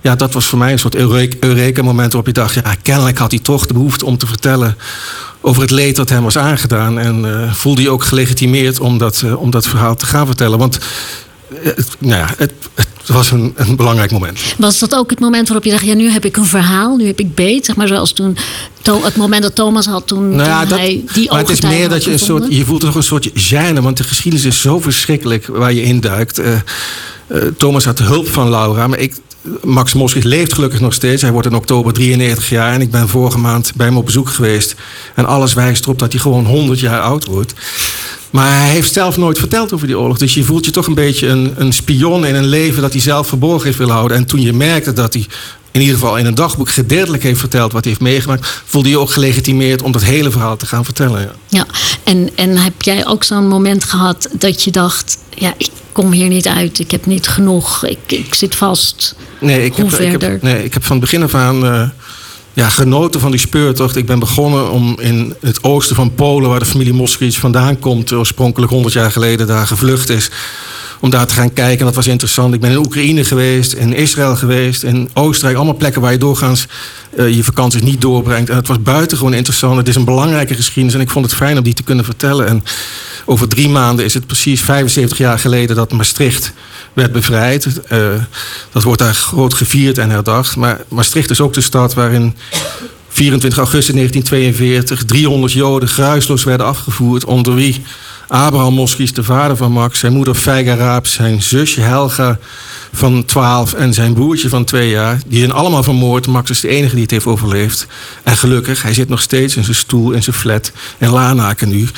Ja, 0.06 0.16
dat 0.16 0.32
was 0.32 0.46
voor 0.46 0.58
mij 0.58 0.72
een 0.72 0.78
soort 0.78 0.94
Eureka-moment 1.40 2.12
waarop 2.12 2.26
je 2.26 2.32
dacht, 2.32 2.54
ja, 2.54 2.74
kennelijk 2.82 3.18
had 3.18 3.30
hij 3.30 3.40
toch 3.40 3.66
de 3.66 3.72
behoefte 3.72 4.06
om 4.06 4.18
te 4.18 4.26
vertellen 4.26 4.76
over 5.40 5.62
het 5.62 5.70
leed 5.70 5.96
dat 5.96 6.08
hem 6.08 6.22
was 6.22 6.38
aangedaan. 6.38 6.98
En 6.98 7.24
uh, 7.24 7.52
voelde 7.52 7.82
hij 7.82 7.90
ook 7.90 8.04
gelegitimeerd 8.04 8.80
om 8.80 8.98
dat, 8.98 9.22
uh, 9.24 9.40
om 9.42 9.50
dat 9.50 9.66
verhaal 9.66 9.96
te 9.96 10.06
gaan 10.06 10.26
vertellen. 10.26 10.58
Want 10.58 10.78
uh, 11.52 11.58
het, 11.62 11.88
nou 11.98 12.20
ja, 12.20 12.34
het, 12.36 12.52
het 12.74 12.88
was 13.06 13.30
een, 13.30 13.52
een, 13.56 13.76
belangrijk 13.76 14.10
moment. 14.10 14.40
Was 14.58 14.78
dat 14.78 14.94
ook 14.94 15.10
het 15.10 15.20
moment 15.20 15.48
waarop 15.48 15.64
je 15.64 15.70
dacht, 15.70 15.84
ja, 15.84 15.94
nu 15.94 16.10
heb 16.10 16.24
ik 16.24 16.36
een 16.36 16.44
verhaal, 16.44 16.96
nu 16.96 17.06
heb 17.06 17.18
ik 17.18 17.34
beet? 17.34 17.64
Zeg 17.64 17.76
maar 17.76 17.88
zoals 17.88 18.12
toen, 18.12 18.36
het 18.82 19.16
moment 19.16 19.42
dat 19.42 19.54
Thomas 19.54 19.86
had 19.86 20.06
toen, 20.06 20.36
nou 20.36 20.48
ja, 20.48 20.60
toen 20.60 20.68
dat, 20.68 20.78
hij 20.78 21.04
die 21.12 21.30
Maar 21.30 21.38
het 21.38 21.48
is 21.48 21.60
meer 21.60 21.88
dat 21.88 22.04
je 22.04 22.12
een 22.12 22.18
soort, 22.18 22.44
je 22.48 22.64
voelt 22.64 22.80
toch 22.80 22.94
een 22.94 23.02
soort 23.02 23.30
gêne. 23.30 23.80
Want 23.80 23.96
de 23.96 24.04
geschiedenis 24.04 24.46
is 24.46 24.60
zo 24.60 24.80
verschrikkelijk 24.80 25.46
waar 25.46 25.72
je 25.72 25.82
induikt. 25.82 26.40
Uh, 26.40 26.56
Thomas 27.56 27.84
had 27.84 27.98
hulp 27.98 28.28
van 28.28 28.50
Laura, 28.50 28.86
maar 28.86 28.98
ik, 28.98 29.14
Max 29.62 29.94
Moskowitz 29.94 30.28
leeft 30.28 30.54
gelukkig 30.54 30.80
nog 30.80 30.92
steeds. 30.92 31.22
Hij 31.22 31.32
wordt 31.32 31.46
in 31.46 31.54
oktober 31.54 31.92
93 31.92 32.48
jaar. 32.48 32.72
En 32.72 32.80
ik 32.80 32.90
ben 32.90 33.08
vorige 33.08 33.38
maand 33.38 33.72
bij 33.76 33.86
hem 33.86 33.96
op 33.96 34.04
bezoek 34.04 34.28
geweest. 34.28 34.74
En 35.14 35.26
alles 35.26 35.54
wijst 35.54 35.84
erop 35.84 35.98
dat 35.98 36.12
hij 36.12 36.20
gewoon 36.20 36.46
100 36.46 36.80
jaar 36.80 37.00
oud 37.00 37.24
wordt. 37.24 37.54
Maar 38.36 38.60
hij 38.60 38.70
heeft 38.70 38.92
zelf 38.92 39.16
nooit 39.16 39.38
verteld 39.38 39.72
over 39.72 39.86
die 39.86 39.98
oorlog. 39.98 40.18
Dus 40.18 40.34
je 40.34 40.44
voelt 40.44 40.64
je 40.64 40.70
toch 40.70 40.86
een 40.86 40.94
beetje 40.94 41.26
een, 41.26 41.54
een 41.56 41.72
spion 41.72 42.26
in 42.26 42.34
een 42.34 42.46
leven 42.46 42.82
dat 42.82 42.92
hij 42.92 43.00
zelf 43.00 43.28
verborgen 43.28 43.64
heeft 43.64 43.78
willen 43.78 43.94
houden. 43.94 44.16
En 44.16 44.26
toen 44.26 44.40
je 44.40 44.52
merkte 44.52 44.92
dat 44.92 45.12
hij 45.12 45.26
in 45.70 45.80
ieder 45.80 45.94
geval 45.94 46.16
in 46.16 46.26
een 46.26 46.34
dagboek 46.34 46.70
gedeeltelijk 46.70 47.22
heeft 47.22 47.40
verteld 47.40 47.72
wat 47.72 47.84
hij 47.84 47.92
heeft 47.92 48.04
meegemaakt, 48.04 48.62
voelde 48.64 48.88
je 48.88 48.98
ook 48.98 49.10
gelegitimeerd 49.10 49.82
om 49.82 49.92
dat 49.92 50.04
hele 50.04 50.30
verhaal 50.30 50.56
te 50.56 50.66
gaan 50.66 50.84
vertellen. 50.84 51.20
Ja, 51.20 51.30
ja 51.48 51.66
en, 52.04 52.30
en 52.34 52.56
heb 52.56 52.82
jij 52.82 53.06
ook 53.06 53.24
zo'n 53.24 53.48
moment 53.48 53.84
gehad 53.84 54.28
dat 54.32 54.62
je 54.62 54.70
dacht, 54.70 55.18
ja, 55.34 55.54
ik 55.56 55.70
kom 55.92 56.12
hier 56.12 56.28
niet 56.28 56.46
uit, 56.46 56.78
ik 56.78 56.90
heb 56.90 57.06
niet 57.06 57.28
genoeg, 57.28 57.84
ik, 57.84 57.98
ik 58.06 58.34
zit 58.34 58.54
vast. 58.54 59.14
Nee 59.40 59.64
ik, 59.64 59.76
heb, 59.76 59.92
ik 59.92 60.20
heb, 60.20 60.42
nee, 60.42 60.64
ik 60.64 60.74
heb 60.74 60.84
van 60.84 61.00
begin 61.00 61.22
af 61.22 61.34
aan 61.34 61.64
uh, 61.64 61.88
ja, 62.56 62.68
genoten 62.68 63.20
van 63.20 63.30
die 63.30 63.40
speurtocht. 63.40 63.96
Ik 63.96 64.06
ben 64.06 64.18
begonnen 64.18 64.70
om 64.70 64.96
in 65.00 65.34
het 65.40 65.62
oosten 65.62 65.96
van 65.96 66.14
Polen, 66.14 66.50
waar 66.50 66.58
de 66.58 66.64
familie 66.64 66.92
Moskowitz 66.92 67.38
vandaan 67.38 67.78
komt, 67.78 68.12
oorspronkelijk 68.12 68.72
100 68.72 68.94
jaar 68.94 69.12
geleden 69.12 69.46
daar 69.46 69.66
gevlucht 69.66 70.08
is 70.08 70.30
om 71.00 71.10
daar 71.10 71.26
te 71.26 71.34
gaan 71.34 71.52
kijken. 71.52 71.84
Dat 71.84 71.94
was 71.94 72.06
interessant. 72.06 72.54
Ik 72.54 72.60
ben 72.60 72.70
in 72.70 72.76
Oekraïne 72.76 73.24
geweest, 73.24 73.72
in 73.72 73.92
Israël 73.92 74.36
geweest, 74.36 74.82
in 74.82 75.10
Oostenrijk. 75.14 75.56
Allemaal 75.56 75.76
plekken 75.76 76.00
waar 76.00 76.12
je 76.12 76.18
doorgaans 76.18 76.66
uh, 77.16 77.34
je 77.34 77.44
vakanties 77.44 77.82
niet 77.82 78.00
doorbrengt. 78.00 78.50
En 78.50 78.56
het 78.56 78.66
was 78.66 78.82
buitengewoon 78.82 79.34
interessant. 79.34 79.76
Het 79.76 79.88
is 79.88 79.94
een 79.94 80.04
belangrijke 80.04 80.54
geschiedenis 80.54 80.94
en 80.94 81.00
ik 81.00 81.10
vond 81.10 81.24
het 81.24 81.34
fijn 81.34 81.58
om 81.58 81.64
die 81.64 81.74
te 81.74 81.82
kunnen 81.82 82.04
vertellen. 82.04 82.46
En 82.46 82.64
over 83.24 83.48
drie 83.48 83.68
maanden 83.68 84.04
is 84.04 84.14
het 84.14 84.26
precies 84.26 84.60
75 84.60 85.18
jaar 85.18 85.38
geleden 85.38 85.76
dat 85.76 85.92
Maastricht 85.92 86.52
werd 86.92 87.12
bevrijd. 87.12 87.66
Uh, 87.92 88.08
dat 88.72 88.82
wordt 88.82 89.00
daar 89.00 89.14
groot 89.14 89.54
gevierd 89.54 89.98
en 89.98 90.10
herdacht. 90.10 90.56
Maar 90.56 90.80
Maastricht 90.88 91.30
is 91.30 91.40
ook 91.40 91.52
de 91.52 91.60
stad 91.60 91.94
waarin 91.94 92.36
24 93.08 93.58
augustus 93.58 93.94
1942 93.94 95.04
300 95.04 95.52
Joden 95.52 95.88
gruisloos 95.88 96.44
werden 96.44 96.66
afgevoerd. 96.66 97.24
Onder 97.24 97.54
wie 97.54 97.82
Abraham 98.28 98.74
Moskowitz, 98.74 99.12
de 99.12 99.22
vader 99.22 99.56
van 99.56 99.72
Max, 99.72 99.98
zijn 99.98 100.12
moeder 100.12 100.34
Feiga 100.34 100.74
Raap, 100.74 101.06
zijn 101.06 101.42
zusje 101.42 101.80
Helga 101.80 102.38
van 102.92 103.24
12 103.24 103.72
en 103.72 103.94
zijn 103.94 104.14
broertje 104.14 104.48
van 104.48 104.64
2 104.64 104.90
jaar. 104.90 105.20
Die 105.26 105.38
zijn 105.38 105.52
allemaal 105.52 105.82
vermoord. 105.82 106.26
Max 106.26 106.50
is 106.50 106.60
de 106.60 106.68
enige 106.68 106.94
die 106.94 107.02
het 107.02 107.10
heeft 107.10 107.26
overleefd. 107.26 107.86
En 108.22 108.36
gelukkig, 108.36 108.82
hij 108.82 108.94
zit 108.94 109.08
nog 109.08 109.20
steeds 109.20 109.56
in 109.56 109.64
zijn 109.64 109.76
stoel, 109.76 110.10
in 110.10 110.22
zijn 110.22 110.36
flat 110.36 110.72
in 110.98 111.08
Lanaken 111.08 111.68
nu. 111.68 111.88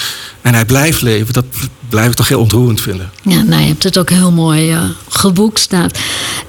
En 0.40 0.54
hij 0.54 0.64
blijft 0.64 1.02
leven. 1.02 1.32
Dat 1.32 1.44
blijf 1.88 2.06
ik 2.06 2.14
toch 2.14 2.28
heel 2.28 2.40
ontroerend 2.40 2.80
vinden. 2.80 3.10
Ja, 3.22 3.42
nou, 3.42 3.60
je 3.62 3.68
hebt 3.68 3.82
het 3.82 3.98
ook 3.98 4.10
heel 4.10 4.32
mooi 4.32 4.72
uh, 4.72 4.82
geboekstaafd. 5.08 5.98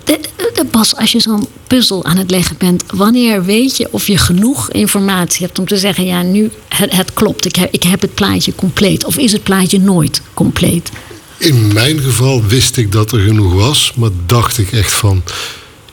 De, 0.03 0.19
de, 0.53 0.65
Bas, 0.71 0.95
als 0.95 1.11
je 1.11 1.19
zo'n 1.19 1.47
puzzel 1.67 2.05
aan 2.05 2.17
het 2.17 2.31
leggen 2.31 2.55
bent, 2.57 2.83
wanneer 2.93 3.45
weet 3.45 3.77
je 3.77 3.87
of 3.91 4.07
je 4.07 4.17
genoeg 4.17 4.71
informatie 4.71 5.45
hebt 5.45 5.59
om 5.59 5.67
te 5.67 5.77
zeggen: 5.77 6.05
ja, 6.05 6.21
nu 6.21 6.51
het, 6.67 7.13
klopt, 7.13 7.45
ik 7.45 7.57
ik 7.71 7.83
heb 7.83 8.01
het 8.01 8.13
plaatje 8.13 8.55
compleet? 8.55 9.05
Of 9.05 9.17
is 9.17 9.31
het 9.31 9.43
plaatje 9.43 9.79
nooit 9.79 10.21
compleet? 10.33 10.91
In 11.39 11.73
mijn 11.73 11.99
geval 11.99 12.45
wist 12.45 12.77
ik 12.77 12.91
dat 12.91 13.11
er 13.11 13.19
genoeg 13.19 13.53
was, 13.53 13.93
maar 13.95 14.09
dacht 14.25 14.57
ik 14.57 14.71
echt 14.71 14.91
van. 14.91 15.23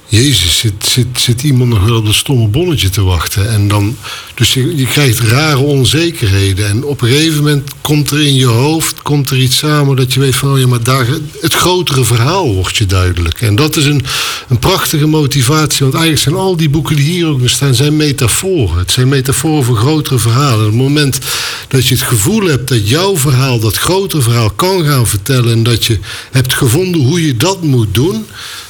Jezus, 0.07 0.59
zit, 0.59 0.87
zit, 0.87 1.07
zit 1.21 1.43
iemand 1.43 1.71
nog 1.71 1.85
wel 1.85 1.97
op 1.97 2.07
dat 2.07 2.15
stomme 2.15 2.49
bonnetje 2.49 2.89
te 2.89 3.03
wachten? 3.03 3.51
En 3.51 3.69
dan 3.69 3.97
Dus 4.37 4.55
je, 4.55 4.77
je 4.77 4.87
krijgt 4.87 5.21
rare 5.21 5.59
onzekerheden. 5.59 6.69
En 6.69 6.85
op 6.85 7.03
een 7.03 7.09
gegeven 7.09 7.37
moment 7.37 7.71
komt 7.81 8.11
er 8.11 8.21
in 8.21 8.35
je 8.35 8.47
hoofd 8.47 9.03
komt 9.03 9.31
er 9.31 9.39
iets 9.39 9.57
samen 9.57 9.97
dat 9.97 10.15
je 10.15 10.21
weet 10.21 10.37
van, 10.37 10.53
oh 10.53 10.59
ja, 10.59 10.67
maar 10.67 10.83
daar, 10.83 11.07
het 11.41 11.55
grotere 11.55 12.05
verhaal 12.05 12.55
wordt 12.55 12.77
je 12.77 12.87
duidelijk. 12.87 13.41
En 13.41 13.55
dat 13.55 13.77
is 13.77 13.85
een, 13.85 14.05
een 14.49 14.59
prachtige 14.59 15.07
motivatie. 15.07 15.79
Want 15.81 15.95
eigenlijk 15.95 16.23
zijn 16.23 16.35
al 16.35 16.57
die 16.57 16.69
boeken 16.69 16.97
die 16.97 17.05
hier 17.05 17.27
ook 17.27 17.41
staan, 17.45 17.75
zijn 17.75 17.97
metaforen. 17.97 18.79
Het 18.79 18.91
zijn 18.91 19.09
metaforen 19.09 19.65
voor 19.65 19.77
grotere 19.77 20.19
verhalen. 20.19 20.65
Op 20.67 20.73
het 20.73 20.81
moment 20.81 21.19
dat 21.69 21.87
je 21.87 21.95
het 21.95 22.05
gevoel 22.05 22.47
hebt 22.47 22.69
dat 22.69 22.89
jouw 22.89 23.17
verhaal 23.17 23.59
dat 23.59 23.77
grotere 23.77 24.23
verhaal 24.23 24.51
kan 24.51 24.85
gaan 24.85 25.07
vertellen 25.07 25.53
en 25.53 25.63
dat 25.63 25.85
je 25.85 25.99
hebt 26.31 26.55
gevonden 26.55 27.01
hoe 27.01 27.27
je 27.27 27.37
dat 27.37 27.63
moet 27.63 27.95
doen, 27.95 28.27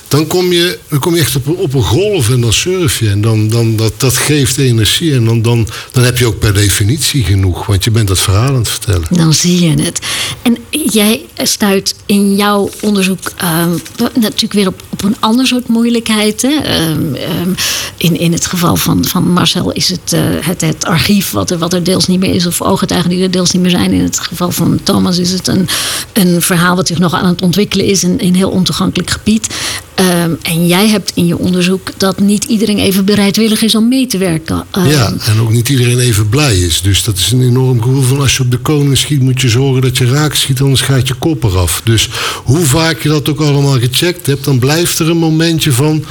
dan 0.09 0.27
kom 0.27 0.53
je, 0.53 0.79
dan 0.89 0.99
kom 0.99 1.15
je 1.15 1.21
echt 1.21 1.37
op, 1.37 1.49
op 1.59 1.75
een 1.75 1.83
golf 1.83 2.31
en 2.31 2.41
dan 2.41 2.53
surf 2.53 2.99
je. 2.99 3.09
En 3.09 3.21
dan, 3.21 3.49
dan, 3.49 3.77
dat, 3.77 3.93
dat 3.97 4.17
geeft 4.17 4.59
energie. 4.59 5.15
En 5.15 5.25
dan, 5.25 5.43
dan, 5.43 5.56
dan 5.93 6.05
heb 6.05 6.19
je 6.19 6.27
ook 6.27 6.39
per 6.39 6.55
definitie 6.55 7.25
genoeg. 7.25 7.67
Want 7.67 7.85
je 7.85 7.91
bent 7.91 8.09
dat 8.09 8.19
verhaal 8.19 8.49
aan 8.49 8.55
het 8.55 8.69
vertellen. 8.69 9.07
Dan 9.11 9.35
zie 9.35 9.61
je 9.61 9.83
het. 9.83 10.01
En 10.43 10.57
jij 10.71 11.25
stuit 11.43 11.95
in 12.07 12.37
jouw 12.37 12.71
onderzoek 12.81 13.33
ehm, 13.37 13.71
natuurlijk 14.15 14.53
weer 14.53 14.67
op, 14.67 14.83
op 14.89 15.03
een 15.03 15.17
ander 15.21 15.47
soort 15.47 15.69
moeilijkheid. 15.69 16.45
Ehm, 16.45 17.15
ehm, 17.15 17.51
in, 17.97 18.19
in 18.19 18.33
het 18.33 18.47
geval 18.47 18.77
van, 18.77 19.05
van 19.05 19.31
Marcel 19.31 19.73
is 19.73 19.89
het, 19.89 20.13
eh, 20.13 20.21
het 20.41 20.61
het 20.61 20.85
archief 20.85 21.31
wat 21.31 21.51
er, 21.51 21.59
wat 21.59 21.73
er 21.73 21.85
deels 21.85 22.07
niet 22.07 22.21
meer 22.21 22.35
is. 22.35 22.47
Of 22.47 22.63
ooggetuigen 22.63 23.11
die 23.11 23.23
er 23.23 23.31
deels 23.31 23.53
niet 23.53 23.63
meer 23.63 23.71
zijn. 23.71 23.93
In 23.93 24.03
het 24.03 24.19
geval 24.19 24.51
van 24.51 24.81
Thomas 24.83 25.19
is 25.19 25.31
het 25.31 25.49
een, 25.49 25.69
een 26.13 26.43
verhaal 26.43 26.77
wat 26.77 26.87
zich 26.87 26.99
nog 26.99 27.15
aan 27.15 27.27
het 27.27 27.43
ontwikkelen 27.43 27.87
is. 27.87 28.03
In 28.03 28.15
een 28.19 28.35
heel 28.35 28.51
ontoegankelijk 28.51 29.11
gebied. 29.11 29.55
Ehm, 29.97 30.31
en 30.43 30.67
jij 30.67 30.89
hebt 30.89 31.13
in 31.15 31.27
je 31.27 31.39
onderzoek 31.39 31.91
dat 31.97 32.21
niet 32.21 32.45
iedereen 32.45 32.79
even 32.79 33.05
bereidwillig 33.05 33.63
is 33.63 33.75
om 33.75 33.89
mee 33.89 34.07
te 34.07 34.19
werken. 34.19 34.65
Ehm, 34.71 34.89
ja, 34.89 35.13
en 35.27 35.41
ook 35.41 35.53
niet 35.53 35.69
iedereen 35.69 35.99
even 35.99 36.29
blij 36.29 36.59
is. 36.59 36.81
Dus 36.81 37.05
dat 37.05 37.17
is 37.17 37.33
een 37.33 37.43
enorm 37.43 37.83
gevoel 37.83 38.03
van 38.03 38.21
als 38.21 38.37
je 38.37 38.43
op 38.43 38.51
de 38.51 38.59
koning 38.59 38.99
schiet, 38.99 39.21
moet 39.21 39.41
je 39.41 39.49
zorgen 39.49 39.83
dat 39.83 39.99
je 39.99 40.07
raak 40.07 40.35
schiet, 40.35 40.61
anders 40.61 40.81
gaat 40.81 41.09
je 41.09 41.15
kop 41.15 41.45
eraf. 41.45 41.81
Dus 41.85 42.09
hoe 42.45 42.65
vaak 42.65 43.03
je 43.03 43.09
dat 43.09 43.29
ook 43.29 43.41
allemaal 43.41 43.79
gecheckt 43.81 44.27
hebt, 44.27 44.45
dan 44.45 44.59
blijft 44.59 44.99
er 44.99 45.11
een 45.11 45.17
momentje 45.17 45.73
van: 45.73 46.05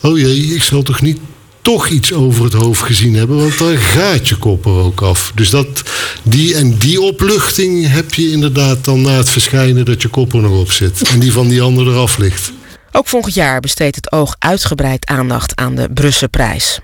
oh 0.00 0.18
jee, 0.18 0.54
ik 0.54 0.62
zal 0.62 0.82
toch 0.82 1.00
niet 1.00 1.18
toch 1.62 1.88
iets 1.88 2.12
over 2.12 2.44
het 2.44 2.52
hoofd 2.52 2.82
gezien 2.82 3.14
hebben, 3.14 3.36
want 3.36 3.58
dan 3.58 3.76
gaat 3.76 4.28
je 4.28 4.36
kop 4.36 4.66
er 4.66 4.72
ook 4.72 5.00
af. 5.00 5.32
Dus 5.34 5.50
dat, 5.50 5.82
die, 6.22 6.54
en 6.54 6.78
die 6.78 7.00
opluchting 7.00 7.88
heb 7.88 8.14
je 8.14 8.30
inderdaad 8.30 8.84
dan 8.84 9.00
na 9.00 9.10
het 9.10 9.30
verschijnen 9.30 9.84
dat 9.84 10.02
je 10.02 10.08
kop 10.08 10.34
er 10.34 10.40
nog 10.40 10.58
op 10.58 10.72
zit. 10.72 11.02
En 11.08 11.18
die 11.18 11.32
van 11.32 11.48
die 11.48 11.62
ander 11.62 11.86
eraf 11.86 12.18
ligt. 12.18 12.52
Ook 12.96 13.08
volgend 13.08 13.34
jaar 13.34 13.60
besteedt 13.60 13.96
het 13.96 14.12
oog 14.12 14.36
uitgebreid 14.38 15.06
aandacht 15.06 15.56
aan 15.56 15.74
de 15.74 15.88
Brusselprijs. 15.92 16.80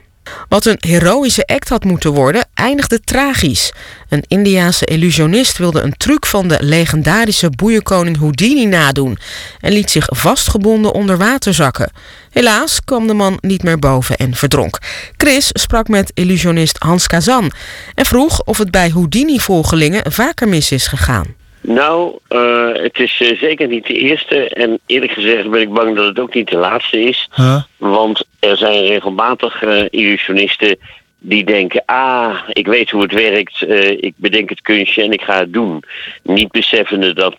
Wat 0.49 0.65
een 0.65 0.77
heroïsche 0.81 1.47
act 1.47 1.69
had 1.69 1.85
moeten 1.85 2.13
worden, 2.13 2.49
eindigde 2.55 3.01
tragisch. 3.01 3.73
Een 4.09 4.25
Indiaanse 4.27 4.85
illusionist 4.85 5.59
wilde 5.59 5.81
een 5.81 5.97
truc 5.97 6.27
van 6.27 6.49
de 6.49 6.57
legendarische 6.61 7.51
boeierkoning 7.51 8.19
Houdini 8.19 8.67
nadoen 8.67 9.19
en 9.61 9.73
liet 9.73 9.91
zich 9.91 10.07
vastgebonden 10.09 10.93
onder 10.93 11.19
water 11.19 11.55
zakken. 11.55 11.93
Helaas 12.31 12.85
kwam 12.85 13.07
de 13.07 13.15
man 13.15 13.39
niet 13.41 13.63
meer 13.63 13.79
boven 13.79 14.17
en 14.17 14.35
verdronk. 14.35 14.79
Chris 15.17 15.51
sprak 15.53 15.89
met 15.89 16.11
illusionist 16.15 16.77
Hans 16.79 17.07
Kazan 17.07 17.53
en 17.95 18.07
vroeg 18.07 18.43
of 18.45 18.59
het 18.59 18.71
bij 18.71 18.89
Houdini-volgelingen 18.89 20.13
vaker 20.13 20.49
mis 20.49 20.71
is 20.71 20.87
gegaan. 20.87 21.42
Nou, 21.63 22.19
uh, 22.29 22.69
het 22.73 22.99
is 22.99 23.21
uh, 23.21 23.39
zeker 23.39 23.69
niet 23.69 23.87
de 23.87 23.95
eerste. 23.95 24.49
En 24.49 24.79
eerlijk 24.87 25.13
gezegd 25.13 25.51
ben 25.51 25.61
ik 25.61 25.73
bang 25.73 25.97
dat 25.97 26.07
het 26.07 26.21
ook 26.21 26.35
niet 26.35 26.49
de 26.49 26.57
laatste 26.57 27.01
is. 27.01 27.29
Huh? 27.35 27.63
Want 27.77 28.25
er 28.41 28.57
zijn 28.57 28.87
regelmatig 28.87 29.63
uh, 29.63 29.85
illusionisten 29.91 30.77
die 31.19 31.45
denken: 31.45 31.83
ah, 31.87 32.39
ik 32.49 32.67
weet 32.67 32.91
hoe 32.91 33.03
het 33.03 33.13
werkt, 33.13 33.61
ik 34.01 34.15
bedenk 34.17 34.49
het 34.49 34.61
kunstje 34.61 35.03
en 35.03 35.13
ik 35.13 35.23
ga 35.23 35.39
het 35.39 35.53
doen. 35.53 35.83
Niet 36.23 36.51
beseffende 36.51 37.15
dat 37.15 37.37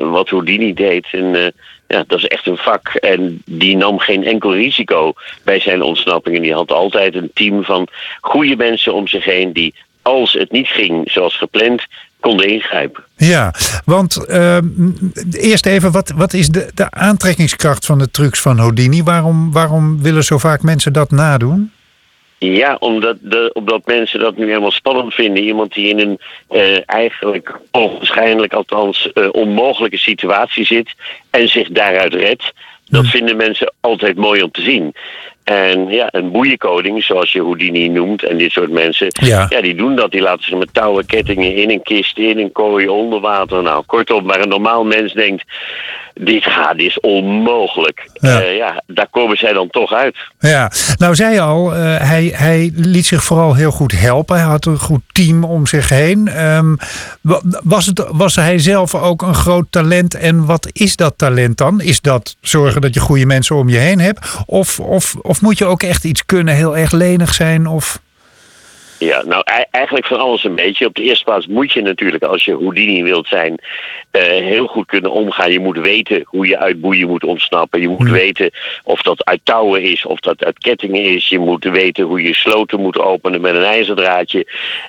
wat 0.00 0.28
Houdini 0.28 0.74
deed. 0.74 1.06
En 1.10 1.52
ja, 1.88 2.04
dat 2.06 2.18
is 2.18 2.26
echt 2.26 2.46
een 2.46 2.56
vak. 2.56 2.88
En 2.94 3.42
die 3.44 3.76
nam 3.76 3.98
geen 3.98 4.24
enkel 4.24 4.54
risico 4.54 5.12
bij 5.42 5.60
zijn 5.60 5.82
ontsnappingen. 5.82 6.42
Die 6.42 6.54
had 6.54 6.72
altijd 6.72 7.14
een 7.14 7.30
team 7.34 7.64
van 7.64 7.88
goede 8.20 8.56
mensen 8.56 8.94
om 8.94 9.08
zich 9.08 9.24
heen 9.24 9.52
die 9.52 9.74
als 10.04 10.32
het 10.32 10.50
niet 10.50 10.68
ging 10.68 11.10
zoals 11.10 11.36
gepland, 11.36 11.86
konden 12.24 12.48
ingrijpen. 12.48 13.04
Ja, 13.16 13.54
want 13.84 14.24
uh, 14.28 14.58
eerst 15.30 15.66
even, 15.66 15.92
wat, 15.92 16.12
wat 16.16 16.32
is 16.32 16.48
de, 16.48 16.70
de 16.74 16.90
aantrekkingskracht 16.90 17.86
van 17.86 17.98
de 17.98 18.10
trucs 18.10 18.40
van 18.40 18.58
Houdini? 18.58 19.02
Waarom, 19.02 19.52
waarom 19.52 20.02
willen 20.02 20.24
zo 20.24 20.38
vaak 20.38 20.62
mensen 20.62 20.92
dat 20.92 21.10
nadoen? 21.10 21.72
Ja, 22.38 22.76
omdat, 22.78 23.16
de, 23.20 23.50
omdat 23.52 23.86
mensen 23.86 24.20
dat 24.20 24.36
nu 24.36 24.46
helemaal 24.46 24.70
spannend 24.70 25.14
vinden. 25.14 25.44
Iemand 25.44 25.72
die 25.74 25.88
in 25.88 25.98
een 25.98 26.18
uh, 26.50 26.78
eigenlijk 26.86 27.58
onwaarschijnlijk, 27.70 28.52
althans 28.52 29.10
uh, 29.14 29.28
onmogelijke 29.32 29.98
situatie 29.98 30.64
zit 30.64 30.94
en 31.30 31.48
zich 31.48 31.68
daaruit 31.68 32.14
redt. 32.14 32.52
Dat 32.88 33.06
vinden 33.06 33.36
mensen 33.36 33.72
altijd 33.80 34.16
mooi 34.16 34.42
om 34.42 34.50
te 34.50 34.62
zien. 34.62 34.94
En 35.44 35.88
ja, 35.88 36.08
een 36.10 36.30
boeienkoning, 36.30 37.02
zoals 37.04 37.32
je 37.32 37.40
Houdini 37.40 37.88
noemt, 37.88 38.22
en 38.24 38.36
dit 38.38 38.50
soort 38.52 38.70
mensen, 38.70 39.06
Ja. 39.10 39.46
ja, 39.48 39.60
die 39.60 39.74
doen 39.74 39.96
dat. 39.96 40.10
Die 40.10 40.20
laten 40.20 40.44
zich 40.44 40.58
met 40.58 40.68
touwen, 40.74 41.06
kettingen 41.06 41.54
in 41.56 41.70
een 41.70 41.82
kist, 41.82 42.18
in 42.18 42.38
een 42.38 42.52
kooi, 42.52 42.88
onder 42.88 43.20
water. 43.20 43.62
Nou, 43.62 43.82
kortom, 43.86 44.24
waar 44.26 44.40
een 44.40 44.48
normaal 44.48 44.84
mens 44.84 45.12
denkt, 45.12 45.44
dit 46.14 46.44
gaat, 46.44 46.76
dit 46.78 46.86
is 46.86 47.00
onmogelijk. 47.00 48.08
Ja. 48.12 48.38
Ja. 48.40 48.50
ja, 48.50 48.82
daar 48.86 49.08
komen 49.10 49.36
zij 49.36 49.52
dan 49.52 49.70
toch 49.70 49.92
uit. 49.92 50.16
Ja, 50.38 50.70
nou 50.98 51.14
zei 51.14 51.34
je 51.34 51.40
al, 51.40 51.74
eh, 51.74 51.96
hij, 52.08 52.32
hij 52.34 52.72
liet 52.74 53.06
zich 53.06 53.24
vooral 53.24 53.54
heel 53.54 53.70
goed 53.70 53.92
helpen. 53.92 54.36
Hij 54.36 54.44
had 54.44 54.66
een 54.66 54.78
goed 54.78 55.00
team 55.12 55.44
om 55.44 55.66
zich 55.66 55.88
heen. 55.88 56.28
Ehm, 56.28 56.74
wa- 57.20 57.40
was, 57.62 57.86
het, 57.86 58.04
was 58.12 58.36
hij 58.36 58.58
zelf 58.58 58.94
ook 58.94 59.22
een 59.22 59.34
groot 59.34 59.66
talent? 59.70 60.14
En 60.14 60.46
wat 60.46 60.68
is 60.72 60.96
dat 60.96 61.14
talent 61.18 61.56
dan? 61.58 61.80
Is 61.80 62.00
dat 62.00 62.36
zorgen 62.40 62.80
dat 62.80 62.94
je 62.94 63.00
goede 63.00 63.26
mensen 63.26 63.56
om 63.56 63.68
je 63.68 63.76
heen 63.78 64.00
hebt? 64.00 64.42
Of, 64.46 64.80
of, 64.80 65.14
of 65.22 65.33
moet 65.40 65.58
je 65.58 65.64
ook 65.64 65.82
echt 65.82 66.04
iets 66.04 66.26
kunnen, 66.26 66.54
heel 66.54 66.76
erg 66.76 66.92
lenig 66.92 67.34
zijn? 67.34 67.66
Of... 67.66 68.02
Ja, 68.98 69.22
nou 69.24 69.42
ei- 69.44 69.64
eigenlijk 69.70 70.06
van 70.06 70.18
alles 70.18 70.44
een 70.44 70.54
beetje. 70.54 70.86
Op 70.86 70.94
de 70.94 71.02
eerste 71.02 71.24
plaats 71.24 71.46
moet 71.46 71.72
je 71.72 71.82
natuurlijk, 71.82 72.24
als 72.24 72.44
je 72.44 72.52
Houdini 72.52 73.02
wilt 73.02 73.26
zijn, 73.26 73.58
eh, 74.10 74.22
heel 74.22 74.66
goed 74.66 74.86
kunnen 74.86 75.10
omgaan. 75.10 75.52
Je 75.52 75.60
moet 75.60 75.78
weten 75.78 76.22
hoe 76.24 76.46
je 76.46 76.58
uit 76.58 76.80
boeien 76.80 77.08
moet 77.08 77.24
ontsnappen. 77.24 77.80
Je 77.80 77.88
moet 77.88 78.10
weten 78.10 78.50
of 78.84 79.02
dat 79.02 79.24
uit 79.24 79.40
touwen 79.42 79.82
is, 79.82 80.06
of 80.06 80.20
dat 80.20 80.44
uit 80.44 80.58
kettingen 80.58 81.02
is. 81.02 81.28
Je 81.28 81.38
moet 81.38 81.64
weten 81.64 82.04
hoe 82.04 82.22
je 82.22 82.34
sloten 82.34 82.80
moet 82.80 82.98
openen 82.98 83.40
met 83.40 83.54
een 83.54 83.64
ijzerdraadje. 83.64 84.46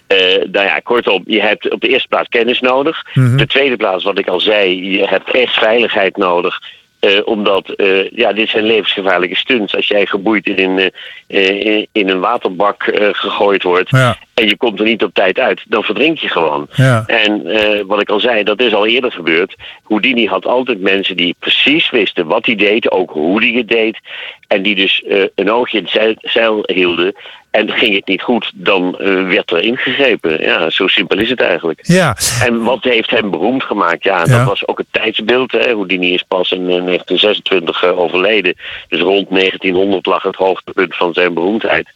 Eh 0.07 0.17
nou 0.51 0.65
ja, 0.65 0.79
kortom, 0.79 1.23
je 1.25 1.41
hebt 1.41 1.71
op 1.71 1.81
de 1.81 1.87
eerste 1.87 2.07
plaats 2.07 2.29
kennis 2.29 2.59
nodig. 2.59 3.05
Mhm. 3.13 3.37
De 3.37 3.47
tweede 3.47 3.75
plaats, 3.75 4.03
wat 4.03 4.19
ik 4.19 4.27
al 4.27 4.39
zei, 4.39 4.91
je 4.97 5.07
hebt 5.07 5.31
echt 5.31 5.53
veiligheid 5.53 6.17
nodig. 6.17 6.61
Eh, 7.05 7.21
omdat, 7.25 7.69
eh, 7.69 8.09
ja, 8.09 8.33
dit 8.33 8.49
zijn 8.49 8.63
levensgevaarlijke 8.63 9.35
stunts. 9.35 9.75
Als 9.75 9.87
jij 9.87 10.05
geboeid 10.05 10.47
in 10.47 10.59
een, 10.69 10.91
eh, 11.27 11.85
in, 11.91 12.09
een 12.09 12.19
waterbak 12.19 12.83
gegooid 13.11 13.63
wordt 13.63 13.89
Ja. 13.89 14.17
en 14.33 14.47
je 14.47 14.57
komt 14.57 14.79
er 14.79 14.85
niet 14.85 15.03
op 15.03 15.13
tijd 15.13 15.39
uit, 15.39 15.61
dan 15.67 15.83
verdrink 15.83 16.17
je 16.17 16.29
gewoon. 16.29 16.67
Ja. 16.75 17.03
En 17.07 17.43
wat 17.87 18.01
ik 18.01 18.09
al 18.09 18.19
zei, 18.19 18.43
dat 18.43 18.61
is 18.61 18.73
al 18.73 18.85
eerder 18.85 19.11
gebeurd. 19.11 19.55
Houdini 19.83 20.27
had 20.27 20.45
altijd 20.45 20.81
mensen 20.81 21.17
die 21.17 21.35
precies 21.39 21.89
wisten 21.89 22.25
wat 22.25 22.45
hij 22.45 22.55
deed, 22.55 22.91
ook 22.91 23.11
hoe 23.11 23.43
hij 23.43 23.51
het 23.51 23.67
deed. 23.67 23.99
En 24.47 24.61
die 24.61 24.75
dus 24.75 25.03
een 25.35 25.51
oogje 25.51 25.77
in 25.77 25.87
het 25.91 26.17
zeil 26.21 26.63
hielden. 26.65 27.15
En 27.55 27.71
ging 27.71 27.95
het 27.95 28.07
niet 28.07 28.21
goed, 28.21 28.51
dan 28.53 28.97
eh, 28.99 29.27
werd 29.27 29.51
er 29.51 29.61
ingegrepen. 29.63 30.41
Ja, 30.41 30.69
zo 30.69 30.87
simpel 30.87 31.17
is 31.19 31.29
het 31.29 31.41
eigenlijk. 31.41 31.79
Ja, 31.81 32.15
En 32.43 32.63
wat 32.63 32.83
heeft 32.83 33.09
hem 33.09 33.29
beroemd 33.29 33.63
gemaakt? 33.63 34.03
Ja, 34.03 34.17
Ja. 34.17 34.37
dat 34.37 34.45
was 34.47 34.67
ook 34.67 34.77
het 34.77 34.87
tijdsbeeld. 34.91 35.51
Hè. 35.51 35.59
Houdini 35.71 36.13
is 36.13 36.23
pas 36.27 36.51
in 36.51 36.59
eh, 36.69 36.83
1926 36.85 37.83
eh, 37.83 37.99
overleden. 37.99 38.55
Dus 38.87 38.99
rond 39.01 39.29
1900 39.29 40.05
lag 40.05 40.23
het 40.23 40.35
hoogtepunt 40.35 40.95
van 40.95 41.13
zijn 41.13 41.33
beroemdheid. 41.33 41.87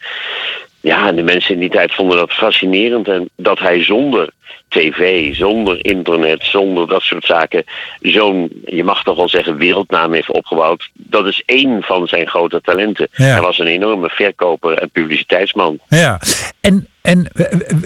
Ja, 0.81 1.07
en 1.07 1.15
de 1.15 1.23
mensen 1.23 1.53
in 1.53 1.59
die 1.59 1.69
tijd 1.69 1.93
vonden 1.93 2.17
dat 2.17 2.31
fascinerend. 2.33 3.07
En 3.07 3.29
dat 3.35 3.59
hij 3.59 3.83
zonder 3.83 4.29
tv, 4.67 5.33
zonder 5.35 5.85
internet, 5.85 6.39
zonder 6.43 6.87
dat 6.87 7.01
soort 7.01 7.25
zaken... 7.25 7.63
zo'n, 8.01 8.49
je 8.65 8.83
mag 8.83 9.03
toch 9.03 9.15
wel 9.17 9.29
zeggen, 9.29 9.57
wereldnaam 9.57 10.13
heeft 10.13 10.31
opgebouwd. 10.31 10.89
Dat 10.93 11.27
is 11.27 11.43
één 11.45 11.81
van 11.81 12.07
zijn 12.07 12.27
grote 12.27 12.61
talenten. 12.61 13.07
Ja. 13.11 13.25
Hij 13.25 13.41
was 13.41 13.59
een 13.59 13.67
enorme 13.67 14.09
verkoper 14.09 14.73
en 14.77 14.89
publiciteitsman. 14.89 15.79
ja. 15.87 16.19
En, 16.61 16.87
en 17.01 17.27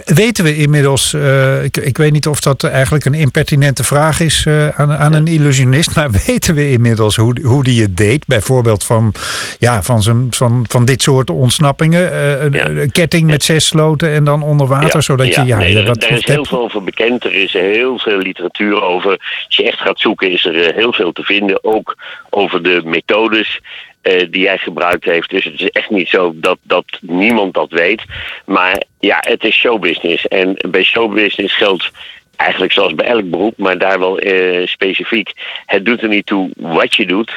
weten 0.06 0.43
we 0.43 0.56
inmiddels, 0.56 1.13
eh, 1.13 1.63
ik, 1.63 1.78
ik 1.78 1.97
weet 1.97 2.12
niet 2.12 2.28
of 2.28 2.39
dat 2.39 2.63
eigenlijk 2.63 3.06
een 3.06 3.13
impertinente 3.13 3.84
vraag 3.84 4.19
is 4.19 4.45
eh, 4.45 4.67
aan, 4.67 4.91
aan 4.91 5.13
een 5.13 5.28
illusionist, 5.28 5.95
maar 5.95 6.12
weten 6.26 6.56
we 6.56 6.71
inmiddels 6.71 7.15
hoe, 7.15 7.39
hoe 7.43 7.63
die 7.63 7.82
het 7.82 7.97
deed? 7.97 8.26
Bijvoorbeeld 8.28 8.84
van, 8.84 9.13
ja, 9.60 9.84
van, 9.84 10.02
zijn, 10.04 10.28
van, 10.30 10.65
van 10.69 10.86
dit 10.86 11.02
soort 11.02 11.30
ontsnappingen, 11.30 12.12
eh, 12.12 12.43
een, 12.43 12.52
Ja. 12.54 12.65
een 12.69 12.91
ketting 12.91 13.28
met 13.28 13.43
zes 13.43 13.65
sloten 13.67 14.12
en 14.13 14.23
dan 14.23 14.43
onder 14.43 14.67
water, 14.67 15.04
zodat 15.04 15.36
je, 15.36 15.43
ja, 15.45 15.58
nee, 15.58 15.73
daar, 15.73 15.86
wat, 15.86 15.99
daar 16.02 16.10
wat 16.10 16.19
is 16.19 16.26
heel 16.26 16.36
heb- 16.36 16.45
veel 16.53 16.63
over 16.63 16.83
bekend. 16.83 17.23
Er 17.23 17.33
is 17.33 17.53
heel 17.53 17.99
veel 17.99 18.17
literatuur 18.17 18.81
over. 18.81 19.11
Als 19.45 19.55
je 19.55 19.63
echt 19.63 19.79
gaat 19.79 19.99
zoeken, 19.99 20.31
is 20.31 20.45
er 20.45 20.67
eh, 20.67 20.75
heel 20.75 20.93
veel 20.93 21.11
te 21.11 21.23
vinden. 21.23 21.63
Ook 21.63 21.95
over 22.29 22.63
de 22.63 22.81
methodes. 22.85 23.59
eh, 24.01 24.27
die 24.31 24.47
hij 24.47 24.57
gebruikt 24.57 25.05
heeft. 25.05 25.29
Dus 25.29 25.43
het 25.43 25.61
is 25.61 25.69
echt 25.69 25.89
niet 25.89 26.07
zo 26.07 26.31
dat, 26.35 26.57
dat 26.61 26.85
niemand 27.01 27.53
dat 27.53 27.71
weet. 27.71 28.01
Maar 28.45 28.83
ja, 28.99 29.17
het 29.19 29.43
is 29.43 29.55
showbusiness. 29.55 30.27
En 30.27 30.55
bij 30.69 30.83
showbusiness 30.83 31.55
geldt 31.57 31.91
eigenlijk 32.35 32.71
zoals 32.71 32.95
bij 32.95 33.05
elk 33.05 33.29
beroep, 33.29 33.57
maar 33.57 33.77
daar 33.77 33.99
wel 33.99 34.19
eh, 34.19 34.67
specifiek. 34.67 35.31
Het 35.65 35.85
doet 35.85 36.01
er 36.01 36.07
niet 36.07 36.25
toe 36.25 36.49
wat 36.55 36.95
je 36.95 37.05
doet, 37.05 37.31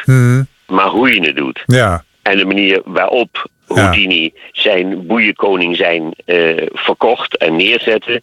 maar 0.66 0.88
hoe 0.88 1.14
je 1.14 1.26
het 1.26 1.36
doet. 1.36 1.62
Ja. 1.66 2.04
En 2.22 2.36
de 2.36 2.44
manier 2.44 2.80
waarop 2.84 3.48
Houdini 3.66 4.32
zijn 4.52 5.06
boeienkoning 5.06 5.76
zijn 5.76 6.14
eh, 6.24 6.66
verkocht 6.72 7.36
en 7.36 7.56
neerzette. 7.56 8.22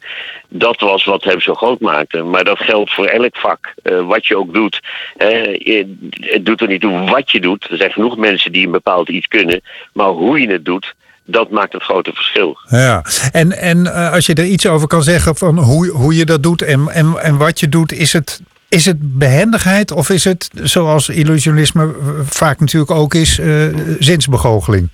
Dat 0.49 0.79
was 0.79 1.05
wat 1.05 1.23
hem 1.23 1.41
zo 1.41 1.53
groot 1.53 1.79
maakte. 1.79 2.23
Maar 2.23 2.43
dat 2.43 2.59
geldt 2.59 2.93
voor 2.93 3.05
elk 3.05 3.37
vak. 3.37 3.73
Eh, 3.83 4.07
wat 4.07 4.25
je 4.25 4.37
ook 4.37 4.53
doet. 4.53 4.79
eh, 5.17 5.85
het 6.19 6.45
doet 6.45 6.61
er 6.61 6.67
niet 6.67 6.81
toe 6.81 7.09
wat 7.09 7.31
je 7.31 7.39
doet. 7.39 7.67
Er 7.69 7.77
zijn 7.77 7.91
genoeg 7.91 8.17
mensen 8.17 8.51
die 8.51 8.65
een 8.65 8.71
bepaald 8.71 9.09
iets 9.09 9.27
kunnen. 9.27 9.61
Maar 9.93 10.07
hoe 10.07 10.39
je 10.39 10.51
het 10.51 10.65
doet, 10.65 10.93
dat 11.25 11.49
maakt 11.49 11.73
het 11.73 11.83
grote 11.83 12.11
verschil. 12.13 12.57
Ja, 12.69 13.05
en, 13.31 13.51
en 13.51 14.11
als 14.11 14.25
je 14.25 14.33
er 14.33 14.45
iets 14.45 14.67
over 14.67 14.87
kan 14.87 15.03
zeggen 15.03 15.35
van 15.35 15.57
hoe, 15.59 15.89
hoe 15.89 16.15
je 16.15 16.25
dat 16.25 16.43
doet 16.43 16.61
en, 16.61 16.89
en, 16.89 17.17
en 17.21 17.37
wat 17.37 17.59
je 17.59 17.69
doet, 17.69 17.91
is 17.91 18.13
het, 18.13 18.41
is 18.69 18.85
het 18.85 19.17
behendigheid 19.17 19.91
of 19.91 20.09
is 20.09 20.23
het, 20.23 20.49
zoals 20.53 21.09
illusionisme 21.09 21.95
vaak 22.25 22.59
natuurlijk 22.59 22.91
ook 22.91 23.13
is, 23.13 23.39
eh, 23.39 23.65
zinsbegoocheling? 23.99 24.89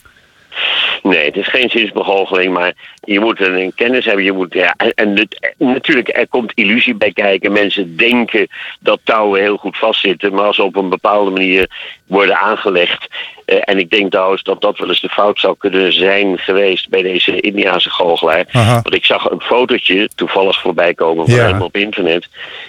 Nee, 1.03 1.25
het 1.25 1.35
is 1.37 1.47
geen 1.47 1.69
zinsbegoocheling, 1.69 2.53
maar 2.53 2.73
je 3.03 3.19
moet 3.19 3.39
een, 3.39 3.71
kennis 3.75 4.05
hebben. 4.05 4.23
Je 4.23 4.31
moet, 4.31 4.53
ja, 4.53 4.75
en, 4.95 5.27
natuurlijk, 5.57 6.17
er 6.17 6.27
komt 6.27 6.51
illusie 6.55 6.95
bij 6.95 7.11
kijken. 7.11 7.51
Mensen 7.51 7.97
denken 7.97 8.47
dat 8.79 8.99
touwen 9.03 9.41
heel 9.41 9.57
goed 9.57 9.77
vastzitten, 9.77 10.33
maar 10.33 10.45
als 10.45 10.55
ze 10.55 10.63
op 10.63 10.75
een 10.75 10.89
bepaalde 10.89 11.31
manier 11.31 11.69
worden 12.09 12.37
aangelegd. 12.37 13.07
eh, 13.45 13.57
en 13.61 13.79
ik 13.79 13.89
denk 13.89 14.11
trouwens 14.11 14.43
dat 14.43 14.61
dat 14.61 14.77
wel 14.77 14.87
eens 14.87 15.01
de 15.01 15.09
fout 15.09 15.39
zou 15.39 15.55
kunnen 15.57 15.93
zijn 15.93 16.37
geweest 16.37 16.89
bij 16.89 17.01
deze 17.01 17.39
Indiaanse 17.39 17.89
goochelaar. 17.89 18.45
Aha. 18.51 18.73
Want 18.73 18.93
ik 18.95 19.05
zag 19.05 19.29
een 19.29 19.41
fotootje 19.41 20.09
toevallig 20.15 20.61
voorbij 20.61 20.93
komen 20.93 21.25
van 21.25 21.35
Ja. 21.35 21.47
hem 21.47 21.61
op 21.61 21.75
internet. 21.77 22.27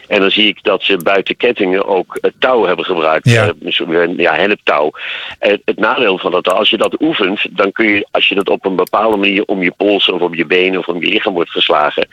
En 0.09 0.21
dan 0.21 0.31
zie 0.31 0.47
ik 0.47 0.63
dat 0.63 0.83
ze 0.83 0.97
buiten 0.97 1.37
kettingen 1.37 1.87
ook 1.87 2.21
touw 2.39 2.65
hebben 2.65 2.85
gebruikt. 2.85 3.29
Ja. 3.29 3.53
Misschien, 3.59 4.15
ja, 4.17 4.35
henneptouw. 4.35 4.91
Eh, 5.39 5.55
het 5.65 5.79
nadeel 5.79 6.19
van 6.19 6.31
dat, 6.31 6.49
als 6.49 6.71
je 6.71 6.77
dat 6.77 7.01
oefent, 7.01 7.41
dan 7.51 7.73
kun 7.73 7.87
je, 7.87 8.07
als 8.11 8.29
je 8.29 8.35
dat 8.35 8.49
op 8.49 8.65
een 8.65 8.77
bepaalde 8.77 9.17
manier 9.17 9.43
om 9.47 9.63
je 9.63 9.73
polsen 9.77 10.15
of 10.15 10.21
om 10.21 10.35
je 10.35 10.47
benen 10.47 10.79
of 10.79 10.87
om 10.89 11.01
je 11.01 11.09
lichaam 11.09 11.33
wordt 11.33 11.51
geslagen, 11.51 12.09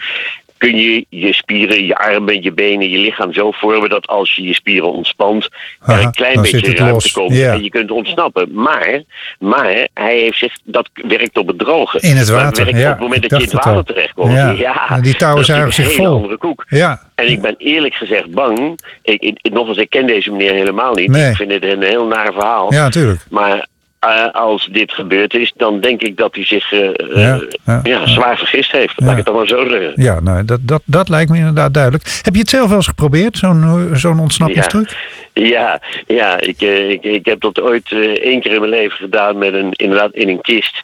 kun 0.57 0.77
je 0.77 1.05
je 1.09 1.33
spieren, 1.33 1.85
je 1.85 1.97
armen, 1.97 2.41
je 2.43 2.51
benen, 2.53 2.89
je 2.89 2.97
lichaam 2.97 3.33
zo 3.33 3.51
vormen 3.51 3.89
dat 3.89 4.07
als 4.07 4.35
je 4.35 4.41
je 4.43 4.53
spieren 4.53 4.91
ontspant, 4.93 5.49
er 5.85 6.01
een 6.03 6.11
klein 6.11 6.41
beetje 6.41 6.59
ruimte 6.75 6.83
los. 6.93 7.11
komt 7.11 7.33
Ja. 7.35 7.53
en 7.53 7.63
je 7.63 7.69
kunt 7.69 7.91
ontsnappen. 7.91 8.49
Maar, 8.53 9.03
maar 9.39 9.87
hij 9.93 10.17
heeft 10.17 10.37
zich, 10.37 10.53
dat 10.63 10.89
werkt 10.93 11.37
op 11.37 11.47
het 11.47 11.59
droge. 11.59 11.99
In 11.99 12.15
het 12.17 12.27
Dat 12.27 12.35
water, 12.41 12.63
werkt 12.65 12.79
ja, 12.79 12.85
op 12.85 12.91
het 12.93 13.01
moment 13.01 13.21
dat 13.21 13.29
je 13.41 13.47
in 13.47 13.55
het 13.55 13.63
water 13.65 13.83
terechtkomt. 13.85 14.31
Ja, 14.31 14.49
Ja, 14.51 14.89
en 14.89 15.01
die 15.01 15.15
touwen 15.15 15.45
dat 15.47 15.57
een 15.57 15.73
zich 15.73 15.91
vol. 15.91 16.05
andere 16.07 16.37
koek. 16.37 16.65
Ja, 16.69 17.01
En 17.15 17.27
ik 17.31 17.41
ben 17.41 17.55
eerlijk 17.57 17.93
gezegd 17.93 18.31
bang. 18.31 18.79
Ik, 19.03 19.21
ik, 19.21 19.51
nogmaals, 19.53 19.77
ik 19.77 19.89
ken 19.89 20.05
deze 20.07 20.31
meneer 20.31 20.53
helemaal 20.53 20.93
niet. 20.93 21.09
Nee. 21.09 21.29
Ik 21.29 21.35
vind 21.35 21.51
het 21.51 21.63
een 21.63 21.83
heel 21.83 22.07
naar 22.07 22.33
verhaal. 22.33 22.73
ja 22.73 22.83
natuurlijk. 22.83 23.21
Maar 23.29 23.67
eh, 23.99 24.31
als 24.31 24.69
dit 24.71 24.91
gebeurd 24.91 25.33
is, 25.33 25.53
dan 25.55 25.79
denk 25.79 26.01
ik 26.01 26.17
dat 26.17 26.35
hij 26.35 26.45
zich 26.45 26.71
eh, 26.71 26.79
Ja, 27.15 27.35
eh, 27.35 27.39
ja, 27.65 27.79
ja, 27.83 28.07
zwaar 28.07 28.37
vergist 28.37 28.71
heeft. 28.71 28.93
Laat 28.95 29.11
ik 29.11 29.17
het 29.17 29.25
dan 29.25 29.35
maar 29.35 29.47
zo 29.47 29.69
zeggen. 29.69 29.93
Ja, 29.95 30.19
nou, 30.19 30.45
dat, 30.45 30.59
dat, 30.61 30.81
dat 30.85 31.09
lijkt 31.09 31.31
me 31.31 31.37
inderdaad 31.37 31.73
duidelijk. 31.73 32.19
Heb 32.21 32.33
je 32.33 32.39
het 32.39 32.49
zelf 32.49 32.67
wel 32.67 32.77
eens 32.77 32.87
geprobeerd, 32.87 33.37
zo'n 33.37 33.89
zo'n 33.93 34.19
ontsnappingstruc? 34.19 34.95
Ja, 35.33 35.81
ja 36.07 36.39
ik, 36.39 36.61
ik, 36.61 37.03
ik 37.03 37.25
heb 37.25 37.41
dat 37.41 37.61
ooit 37.61 37.91
één 38.21 38.41
keer 38.41 38.51
in 38.51 38.59
mijn 38.59 38.71
leven 38.71 38.97
gedaan 38.97 39.37
met 39.37 39.53
een, 39.53 39.71
inderdaad 39.71 40.13
in 40.13 40.29
een 40.29 40.41
kist 40.41 40.81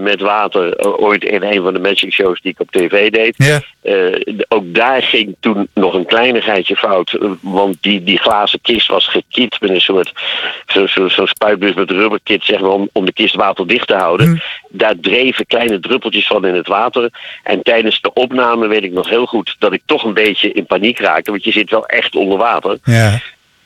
met 0.00 0.20
water. 0.20 0.78
Ooit 0.98 1.24
in 1.24 1.42
een 1.42 1.62
van 1.62 1.72
de 1.72 1.78
magic 1.78 2.12
shows 2.12 2.40
die 2.40 2.52
ik 2.52 2.60
op 2.60 2.70
tv 2.70 3.10
deed. 3.10 3.34
Ja. 3.36 3.60
Ook 4.48 4.74
daar 4.74 5.02
ging 5.02 5.36
toen 5.40 5.68
nog 5.74 5.94
een 5.94 6.06
kleinigheidje 6.06 6.76
fout. 6.76 7.18
Want 7.40 7.76
die, 7.80 8.02
die 8.02 8.18
glazen 8.18 8.60
kist 8.62 8.88
was 8.88 9.08
gekit 9.08 9.60
met 9.60 9.70
een 9.70 9.80
soort 9.80 10.12
zo'n 10.66 10.88
zo, 10.88 11.08
zo 11.08 11.26
spuitbus 11.26 11.74
met 11.74 11.90
rubberkit, 12.04 12.44
zeg 12.44 12.60
maar, 12.60 12.70
om, 12.70 12.88
om 12.92 13.04
de 13.04 13.12
kist 13.12 13.34
waterdicht 13.34 13.86
te 13.86 13.94
houden. 13.94 14.42
Daar 14.68 14.94
dreven 15.00 15.46
kleine 15.46 15.80
druppeltjes 15.80 16.26
van 16.26 16.46
in 16.46 16.54
het 16.54 16.66
water. 16.66 17.10
En 17.42 17.62
tijdens 17.62 18.00
de 18.00 18.12
opname 18.12 18.66
weet 18.66 18.84
ik 18.84 18.92
nog 18.92 19.08
heel 19.08 19.26
goed 19.26 19.56
dat 19.58 19.72
ik 19.72 19.82
toch 19.86 20.04
een 20.04 20.14
beetje 20.14 20.52
in 20.52 20.66
paniek 20.66 20.98
raakte. 20.98 21.30
Want 21.30 21.44
je 21.44 21.52
zit 21.52 21.70
wel 21.70 21.86
echt 21.86 22.16
onder 22.16 22.38
water. 22.38 22.78
Ja. 22.84 23.20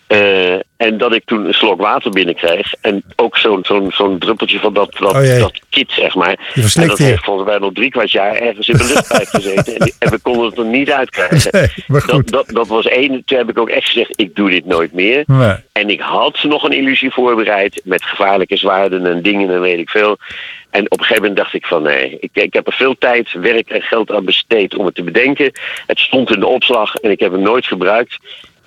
Eh, 0.09 0.59
en 0.77 0.99
dat 0.99 1.15
ik 1.15 1.23
toen 1.25 1.47
een 1.47 1.55
slok 1.55 1.81
water 1.81 2.11
binnenkreeg. 2.11 2.75
En 2.81 3.05
ook 3.17 3.37
zo'n 3.37 3.59
zo'n 3.63 3.91
zo'n 3.93 4.19
druppeltje 4.19 4.59
van 4.59 4.75
dat, 4.75 4.97
dat, 4.99 5.15
Oh 5.15 5.39
dat 5.39 5.61
kit, 5.71 5.93
zeg 5.93 6.15
maar. 6.15 6.53
Je 6.55 6.73
en 6.81 6.89
dat 6.89 6.99
heeft 6.99 7.25
volgens 7.25 7.49
mij 7.49 7.59
nog 7.59 7.73
drie 7.73 7.91
kwart 7.91 8.11
jaar 8.11 8.35
ergens 8.35 8.69
in 8.69 8.77
de 8.77 8.85
luchtpijp 8.85 9.27
gezeten. 9.27 9.77
En, 9.77 9.93
en 9.99 10.11
we 10.11 10.19
konden 10.19 10.47
het 10.47 10.59
er 10.59 10.65
niet 10.65 10.91
uitkrijgen. 10.91 11.51
Nee, 11.59 11.69
maar 11.87 12.01
Dat, 12.01 12.11
goed. 12.11 12.31
dat, 12.31 12.49
dat 12.49 12.69
was 12.69 12.87
één. 12.87 13.23
Toen 13.25 13.39
heb 13.39 13.49
ik 13.49 13.59
ook 13.59 13.69
echt 13.69 13.87
gezegd, 13.87 14.21
ik 14.21 14.37
doe 14.37 14.51
dit 14.51 14.67
nooit 14.67 14.93
meer. 14.93 15.23
Nee. 15.27 15.57
En 15.73 15.91
ik 15.91 16.01
had 16.01 16.43
nog 16.43 16.63
een 16.63 16.73
illusie 16.73 17.13
voorbereid 17.13 17.81
met 17.85 18.05
gevaarlijke 18.05 18.57
zwaarden 18.57 19.07
en 19.07 19.23
dingen 19.23 19.51
en 19.51 19.61
weet 19.61 19.79
ik 19.79 19.91
veel. 19.91 20.17
En 20.71 20.85
op 20.85 20.99
een 20.99 21.05
gegeven 21.05 21.23
moment 21.23 21.37
dacht 21.37 21.55
ik 21.55 21.67
van 21.67 21.83
nee, 21.83 22.17
ik, 22.21 22.31
ik 22.33 22.53
heb 22.53 22.67
er 22.67 22.73
veel 22.73 22.99
tijd, 22.99 23.33
werk 23.33 23.69
en 23.69 23.83
geld 23.83 24.11
aan 24.11 24.25
besteed 24.25 24.77
om 24.77 24.87
het 24.87 24.95
te 24.95 25.03
bedenken. 25.03 25.53
Het 25.87 25.99
stond 25.99 26.31
in 26.31 26.41
de 26.41 26.47
opslag 26.47 26.95
en 26.95 27.11
ik 27.11 27.21
heb 27.21 27.33
het 27.33 27.41
nooit 27.41 27.67
gebruikt. 27.67 28.19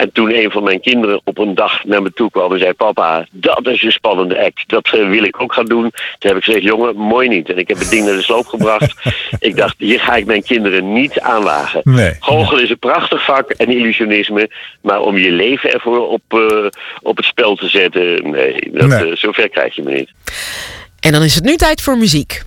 En 0.02 0.12
toen 0.12 0.36
een 0.36 0.52
van 0.52 0.64
mijn 0.64 0.82
kinderen 0.82 1.22
op 1.24 1.38
een 1.38 1.56
dag 1.56 1.84
naar 1.84 2.02
me 2.02 2.14
toe 2.14 2.32
kwam 2.32 2.54
en 2.54 2.60
zei: 2.60 2.74
Papa, 2.74 3.28
dat 3.32 3.68
is 3.68 3.84
een 3.84 3.92
spannende 3.92 4.44
act. 4.46 4.64
Dat 4.68 4.86
eh, 4.86 5.10
wil 5.10 5.24
ik 5.24 5.42
ook 5.42 5.54
gaan 5.54 5.66
doen. 5.66 5.82
Toen 5.82 6.30
heb 6.30 6.38
ik 6.38 6.44
gezegd: 6.44 6.64
Jongen, 6.64 6.96
mooi 6.96 7.28
niet. 7.28 7.50
En 7.50 7.58
ik 7.58 7.68
heb 7.68 7.78
het 7.78 7.90
ding 7.90 8.06
naar 8.06 8.16
de 8.16 8.22
sloop 8.22 8.46
gebracht. 8.46 8.94
ik 9.40 9.56
dacht: 9.56 9.76
Hier 9.78 10.00
ga 10.00 10.16
ik 10.16 10.26
mijn 10.26 10.44
kinderen 10.44 10.94
niet 10.94 11.20
aanwagen. 11.20 11.82
Nee. 11.84 12.16
Goochelen 12.20 12.64
is 12.64 12.70
een 12.70 12.80
prachtig 12.80 13.26
vak 13.26 13.50
en 13.50 13.70
illusionisme. 13.70 14.50
Maar 14.82 15.02
om 15.02 15.18
je 15.18 15.32
leven 15.32 15.74
ervoor 15.74 16.08
op, 16.08 16.22
eh, 16.28 16.66
op 17.02 17.18
het 17.18 17.26
spel 17.26 17.56
te 17.56 17.68
zetten, 17.70 18.30
nee, 18.30 18.70
dat, 18.72 18.88
Nee. 18.88 19.10
eh, 19.10 19.16
zover 19.16 19.50
krijg 19.50 19.76
je 19.76 19.84
me 19.84 19.94
niet. 19.94 20.10
En 21.00 21.12
dan 21.12 21.24
is 21.24 21.36
het 21.36 21.44
nu 21.44 21.56
tijd 21.56 21.82
voor 21.82 21.98
muziek. 21.98 22.42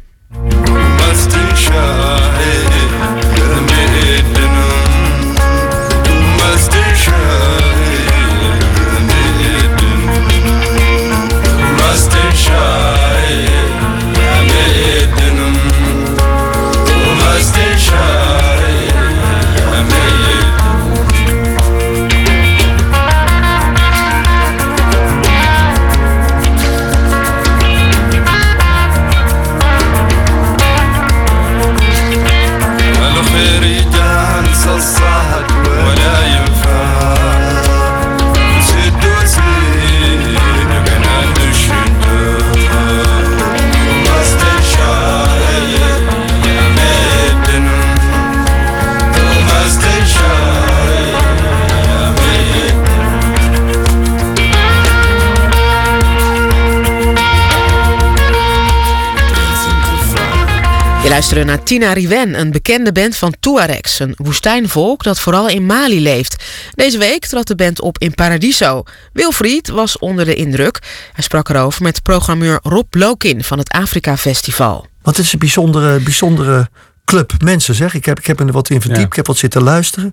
Je 61.14 61.20
luisterde 61.20 61.50
naar 61.50 61.62
Tina 61.62 61.92
Riwen, 61.92 62.40
een 62.40 62.50
bekende 62.50 62.92
band 62.92 63.16
van 63.16 63.34
Tuaregs, 63.40 63.98
een 63.98 64.14
woestijnvolk 64.16 65.02
dat 65.02 65.20
vooral 65.20 65.48
in 65.48 65.66
Mali 65.66 66.02
leeft. 66.02 66.44
Deze 66.74 66.98
week 66.98 67.26
trad 67.26 67.46
de 67.46 67.54
band 67.54 67.80
op 67.80 67.98
in 67.98 68.14
Paradiso. 68.14 68.82
Wilfried 69.12 69.68
was 69.68 69.98
onder 69.98 70.24
de 70.24 70.34
indruk. 70.34 70.82
Hij 71.12 71.24
sprak 71.24 71.48
erover 71.48 71.82
met 71.82 72.02
programmeur 72.02 72.58
Rob 72.62 72.94
Lokin 72.94 73.44
van 73.44 73.58
het 73.58 73.68
Afrika 73.68 74.16
Festival. 74.16 74.86
Het 75.02 75.18
is 75.18 75.32
een 75.32 75.38
bijzondere, 75.38 76.00
bijzondere 76.00 76.68
club 77.04 77.32
mensen, 77.38 77.74
zeg. 77.74 77.94
Ik 77.94 78.04
heb, 78.04 78.18
ik 78.18 78.26
heb 78.26 78.40
er 78.40 78.52
wat 78.52 78.70
in 78.70 78.80
verdiept, 78.80 79.06
ik 79.06 79.16
heb 79.16 79.26
wat 79.26 79.36
zitten 79.36 79.62
luisteren. 79.62 80.12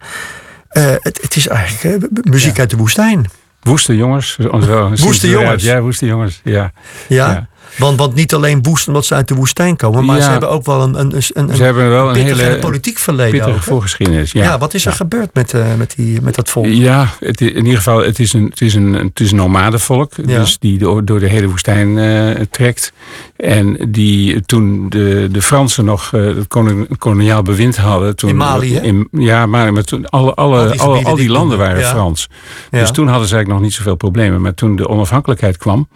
Eh, 0.67 0.83
het, 0.97 1.19
het 1.21 1.35
is 1.35 1.47
eigenlijk 1.47 2.03
eh, 2.03 2.09
muziek 2.31 2.59
uit 2.59 2.69
de 2.69 2.77
woestijn. 2.77 3.29
Woeste 3.61 3.95
jongens. 3.95 4.37
Zo, 4.39 4.93
Woeste 4.95 5.29
jongens. 5.29 5.63
Ja, 5.63 5.81
woeste 5.81 6.05
jongens. 6.05 6.41
Ja. 6.43 6.71
Ja. 7.07 7.49
Want, 7.77 7.97
want 7.99 8.15
niet 8.15 8.33
alleen 8.33 8.63
woest 8.63 8.87
omdat 8.87 9.05
ze 9.05 9.13
uit 9.13 9.27
de 9.27 9.35
woestijn 9.35 9.75
komen, 9.75 10.05
maar 10.05 10.17
Ja. 10.17 10.23
ze 10.23 10.29
hebben 10.29 10.49
ook 10.49 10.65
wel 10.65 10.81
een, 10.81 10.99
een, 10.99 11.13
een, 11.33 11.55
Ze 11.55 11.63
hebben 11.63 11.89
wel 11.89 12.09
een 12.09 12.15
hele 12.15 12.57
politiek 12.59 12.97
verleden. 12.97 13.61
voorgeschiedenis. 13.61 14.31
Ja. 14.31 14.43
Ja, 14.43 14.57
wat 14.57 14.73
is 14.73 14.85
er 14.85 14.91
gebeurd 14.93 15.29
met, 15.33 15.53
eh, 15.53 15.65
met, 15.77 15.93
die, 15.95 16.21
met 16.21 16.35
dat 16.35 16.49
volk? 16.49 16.65
Ja, 16.65 17.07
het, 17.19 17.41
in 17.41 17.55
ieder 17.55 17.77
geval, 17.77 18.03
het 18.03 18.19
is 18.19 18.33
een, 18.33 18.45
het 18.49 18.61
is 18.61 18.73
een, 18.73 18.93
het 18.93 19.19
is 19.19 19.31
een 19.31 19.37
nomadenvolk. 19.37 20.27
Dus 20.27 20.57
die 20.59 20.77
door, 20.77 21.05
door 21.05 21.19
de 21.19 21.27
hele 21.27 21.47
woestijn 21.47 21.97
eh, 21.97 22.41
trekt. 22.51 22.93
En 23.41 23.77
die 23.91 24.41
toen 24.41 24.89
de, 24.89 25.27
de 25.31 25.41
Fransen 25.41 25.85
nog 25.85 26.13
eh, 26.13 26.25
het 26.25 26.47
koning- 26.47 26.97
koloniaal 26.97 27.41
bewind 27.41 27.77
hadden. 27.77 28.15
Toen, 28.15 28.29
In 28.29 28.35
Mali, 28.35 28.73
hè? 28.75 28.81
in- 28.81 29.07
ja, 29.11 29.45
maar, 29.45 29.73
maar 29.73 29.83
toen 29.83 30.09
alle, 30.09 30.33
alle, 30.33 30.57
Al 30.59 30.67
die 30.67 30.79
gebieden 30.79 31.05
al 31.05 31.15
die 31.15 31.29
landen 31.29 31.57
waren 31.57 31.79
ja. 31.79 31.89
Frans. 31.89 32.29
Ja. 32.71 32.79
Dus 32.79 32.91
toen 32.91 33.07
hadden 33.07 33.27
ze 33.27 33.33
eigenlijk 33.35 33.49
nog 33.63 33.69
niet 33.69 33.77
zoveel 33.77 33.95
problemen. 33.95 34.41
Maar 34.41 34.53
toen 34.53 34.75
de 34.75 34.87
onafhankelijkheid 34.89 35.57
kwam, 35.57 35.87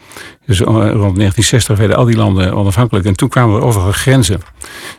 dus 0.46 0.60
eh, 0.60 0.66
rond 0.66 0.84
1960 0.90 1.78
werden 1.78 1.98
al 1.98 2.06
die 2.06 2.16
landen 2.16 2.54
onafhankelijk. 2.54 3.06
En 3.06 3.16
toen 3.16 3.30
kwamen 3.30 3.56
er 3.56 3.64
overal 3.64 3.92
grenzen. 3.92 4.40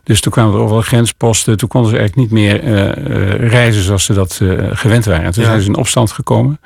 Dus 0.05 0.21
toen 0.21 0.33
kwamen 0.33 0.55
er 0.55 0.61
overal 0.61 0.83
grensposten. 0.83 1.57
Toen 1.57 1.69
konden 1.69 1.91
ze 1.91 1.97
eigenlijk 1.99 2.31
niet 2.31 2.41
meer 2.41 2.63
eh, 2.63 3.49
reizen 3.49 3.83
zoals 3.83 4.05
ze 4.05 4.13
dat 4.15 4.41
gewend 4.73 5.05
waren. 5.05 5.25
En 5.25 5.33
toen 5.33 5.43
Ja. 5.43 5.49
zijn 5.49 5.63
ze 5.63 5.69
in 5.69 5.77
opstand 5.77 6.13
gekomen. 6.13 6.61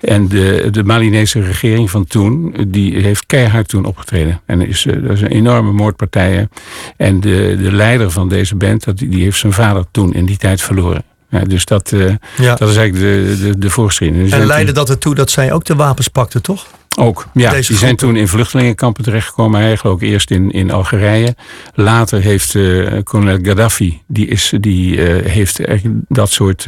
En 0.00 0.28
de, 0.28 0.68
de 0.70 0.84
Malinese 0.84 1.40
regering 1.42 1.90
van 1.90 2.04
toen, 2.04 2.54
die 2.68 2.96
heeft 3.02 3.26
keihard 3.26 3.68
toen 3.68 3.84
opgetreden. 3.84 4.40
En 4.46 4.66
is, 4.68 4.86
een 5.20 5.28
enorme 5.30 5.72
moordpartijen. 5.72 6.50
En 6.96 7.20
de, 7.20 7.56
de 7.62 7.72
leider 7.72 8.10
van 8.10 8.28
deze 8.28 8.56
band, 8.56 8.84
dat, 8.84 8.98
die 8.98 9.22
heeft 9.22 9.38
zijn 9.38 9.52
vader 9.52 9.84
toen 9.90 10.14
in 10.14 10.24
die 10.24 10.36
tijd 10.36 10.62
verloren. 10.62 11.02
Ja, 11.30 11.44
dus 11.44 11.64
dat, 11.64 11.92
eh, 11.92 12.14
Ja. 12.36 12.54
dat 12.54 12.68
is 12.68 12.76
eigenlijk 12.76 12.94
de, 12.94 13.38
de, 13.42 13.58
de 13.58 13.70
voorgeschiedenis. 13.70 14.22
En 14.22 14.28
zijn 14.36 14.46
leidde 14.46 14.72
dat 14.72 14.90
ertoe 14.90 15.14
dat 15.14 15.30
zij 15.30 15.52
ook 15.52 15.64
de 15.64 15.74
wapens 15.74 16.08
pakten, 16.08 16.42
toch? 16.42 16.66
ook, 16.98 17.26
ja. 17.32 17.50
Deze 17.50 17.68
die 17.68 17.76
zijn 17.76 17.78
groepen. 17.78 18.06
toen 18.06 18.16
in 18.16 18.28
vluchtelingenkampen 18.28 19.04
terechtgekomen. 19.04 19.60
Eigenlijk 19.60 19.94
ook 19.94 20.02
eerst 20.02 20.30
in, 20.30 20.50
in 20.50 20.70
Algerije. 20.70 21.34
Later 21.74 22.20
heeft 22.20 22.54
eh 22.54 23.02
kolonel 23.02 23.38
Gaddafi, 23.42 24.00
die, 24.06 24.26
is, 24.26 24.52
die 24.60 25.02
eh, 25.06 25.30
heeft 25.30 25.64
eigenlijk 25.64 25.98
dat 26.08 26.30
soort 26.30 26.66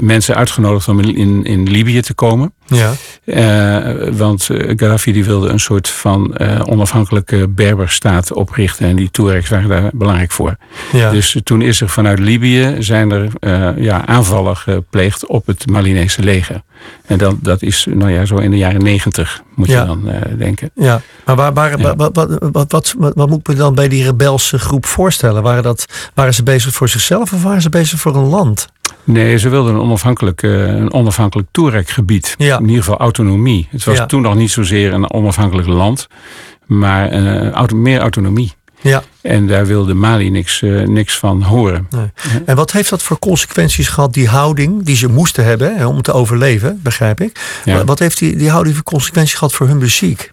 mensen 0.00 0.34
uitgenodigd 0.34 0.88
om 0.88 1.00
in, 1.00 1.16
in, 1.16 1.44
in 1.44 1.70
Libië 1.70 2.00
te 2.00 2.14
komen. 2.14 2.52
Ja. 2.70 2.92
Eh, 3.24 4.08
want 4.12 4.48
eh, 4.50 4.68
Gaddafi 4.68 5.12
die 5.12 5.24
wilde 5.24 5.48
een 5.48 5.60
soort 5.60 5.88
van 5.88 6.36
eh, 6.36 6.60
onafhankelijke 6.64 7.48
Berberstaat 7.48 8.32
oprichten. 8.32 8.86
En 8.86 8.96
die 8.96 9.10
Tuaregs 9.10 9.48
waren 9.48 9.68
daar 9.68 9.90
belangrijk 9.92 10.30
voor. 10.30 10.56
Ja. 10.92 11.10
Dus 11.10 11.36
toen 11.44 11.62
is 11.62 11.80
er 11.80 11.88
vanuit 11.88 12.18
Libië 12.18 12.76
zijn 12.78 13.10
er 13.10 13.28
ja, 13.82 14.06
aanvallen 14.06 14.56
gepleegd 14.56 15.26
op 15.26 15.46
het 15.46 15.66
Malinese 15.70 16.22
leger. 16.22 16.62
En 17.06 17.18
dat, 17.18 17.34
dat 17.40 17.62
is 17.62 17.86
nou 17.90 18.10
ja, 18.10 18.24
zo 18.24 18.36
in 18.36 18.50
de 18.50 18.56
jaren 18.56 18.82
negentig, 18.82 19.42
moet 19.60 19.68
Ja. 19.68 19.80
je 19.80 19.86
dan 19.86 20.08
eh, 20.08 20.38
denken. 20.38 20.70
Ja, 20.74 21.00
maar 21.24 21.36
waar, 21.36 21.52
waar, 21.52 21.78
Ja. 21.78 21.94
Wat, 21.96 22.10
wat, 22.16 22.38
wat, 22.52 22.70
wat, 22.70 22.94
wat, 23.14 23.28
moet 23.28 23.48
me 23.48 23.54
dan 23.54 23.74
bij 23.74 23.88
die 23.88 24.04
rebelse 24.04 24.58
groep 24.58 24.86
voorstellen? 24.86 25.42
Waren, 25.42 25.62
dat, 25.62 25.84
waren 26.14 26.34
ze 26.34 26.42
bezig 26.42 26.72
voor 26.72 26.88
zichzelf 26.88 27.32
of 27.32 27.42
waren 27.42 27.62
ze 27.62 27.68
bezig 27.68 28.00
voor 28.00 28.16
een 28.16 28.28
land? 28.28 28.68
Nee, 29.04 29.38
ze 29.38 29.48
wilden 29.48 29.74
een 29.74 29.80
onafhankelijk, 29.80 30.42
eh, 30.42 30.66
een 30.66 30.92
onafhankelijk 30.92 31.48
Touareg-gebied. 31.50 32.34
Ja. 32.38 32.56
In 32.58 32.68
ieder 32.68 32.82
geval 32.82 32.98
autonomie. 32.98 33.68
Het 33.70 33.84
was 33.84 34.02
toen 34.06 34.22
nog 34.22 34.34
niet 34.34 34.50
zozeer 34.50 34.92
een 34.92 35.12
onafhankelijk 35.12 35.68
land, 35.68 36.06
maar 36.66 37.08
eh, 37.08 37.50
auto, 37.50 37.76
meer 37.76 38.00
autonomie. 38.00 38.52
Ja. 38.80 39.02
En 39.22 39.46
daar 39.46 39.66
wilde 39.66 39.94
Mali 39.94 40.30
niks, 40.30 40.62
eh, 40.62 40.82
niks 40.86 41.18
van 41.18 41.42
horen. 41.42 41.86
Nee. 41.90 42.10
En 42.44 42.56
wat 42.56 42.72
heeft 42.72 42.90
dat 42.90 43.02
voor 43.02 43.18
consequenties 43.18 43.88
gehad, 43.88 44.12
die 44.14 44.28
houding 44.28 44.82
die 44.84 44.96
ze 44.96 45.08
moesten 45.08 45.44
hebben 45.44 45.76
hè, 45.76 45.86
om 45.86 46.02
te 46.02 46.12
overleven, 46.12 46.80
begrijp 46.82 47.20
ik? 47.20 47.60
Ja. 47.64 47.84
Wat 47.84 47.98
heeft 47.98 48.18
die, 48.18 48.36
die 48.36 48.50
houding 48.50 48.74
voor 48.74 48.84
consequenties 48.84 49.34
gehad 49.34 49.52
voor 49.54 49.66
hun 49.66 49.78
muziek? 49.78 50.32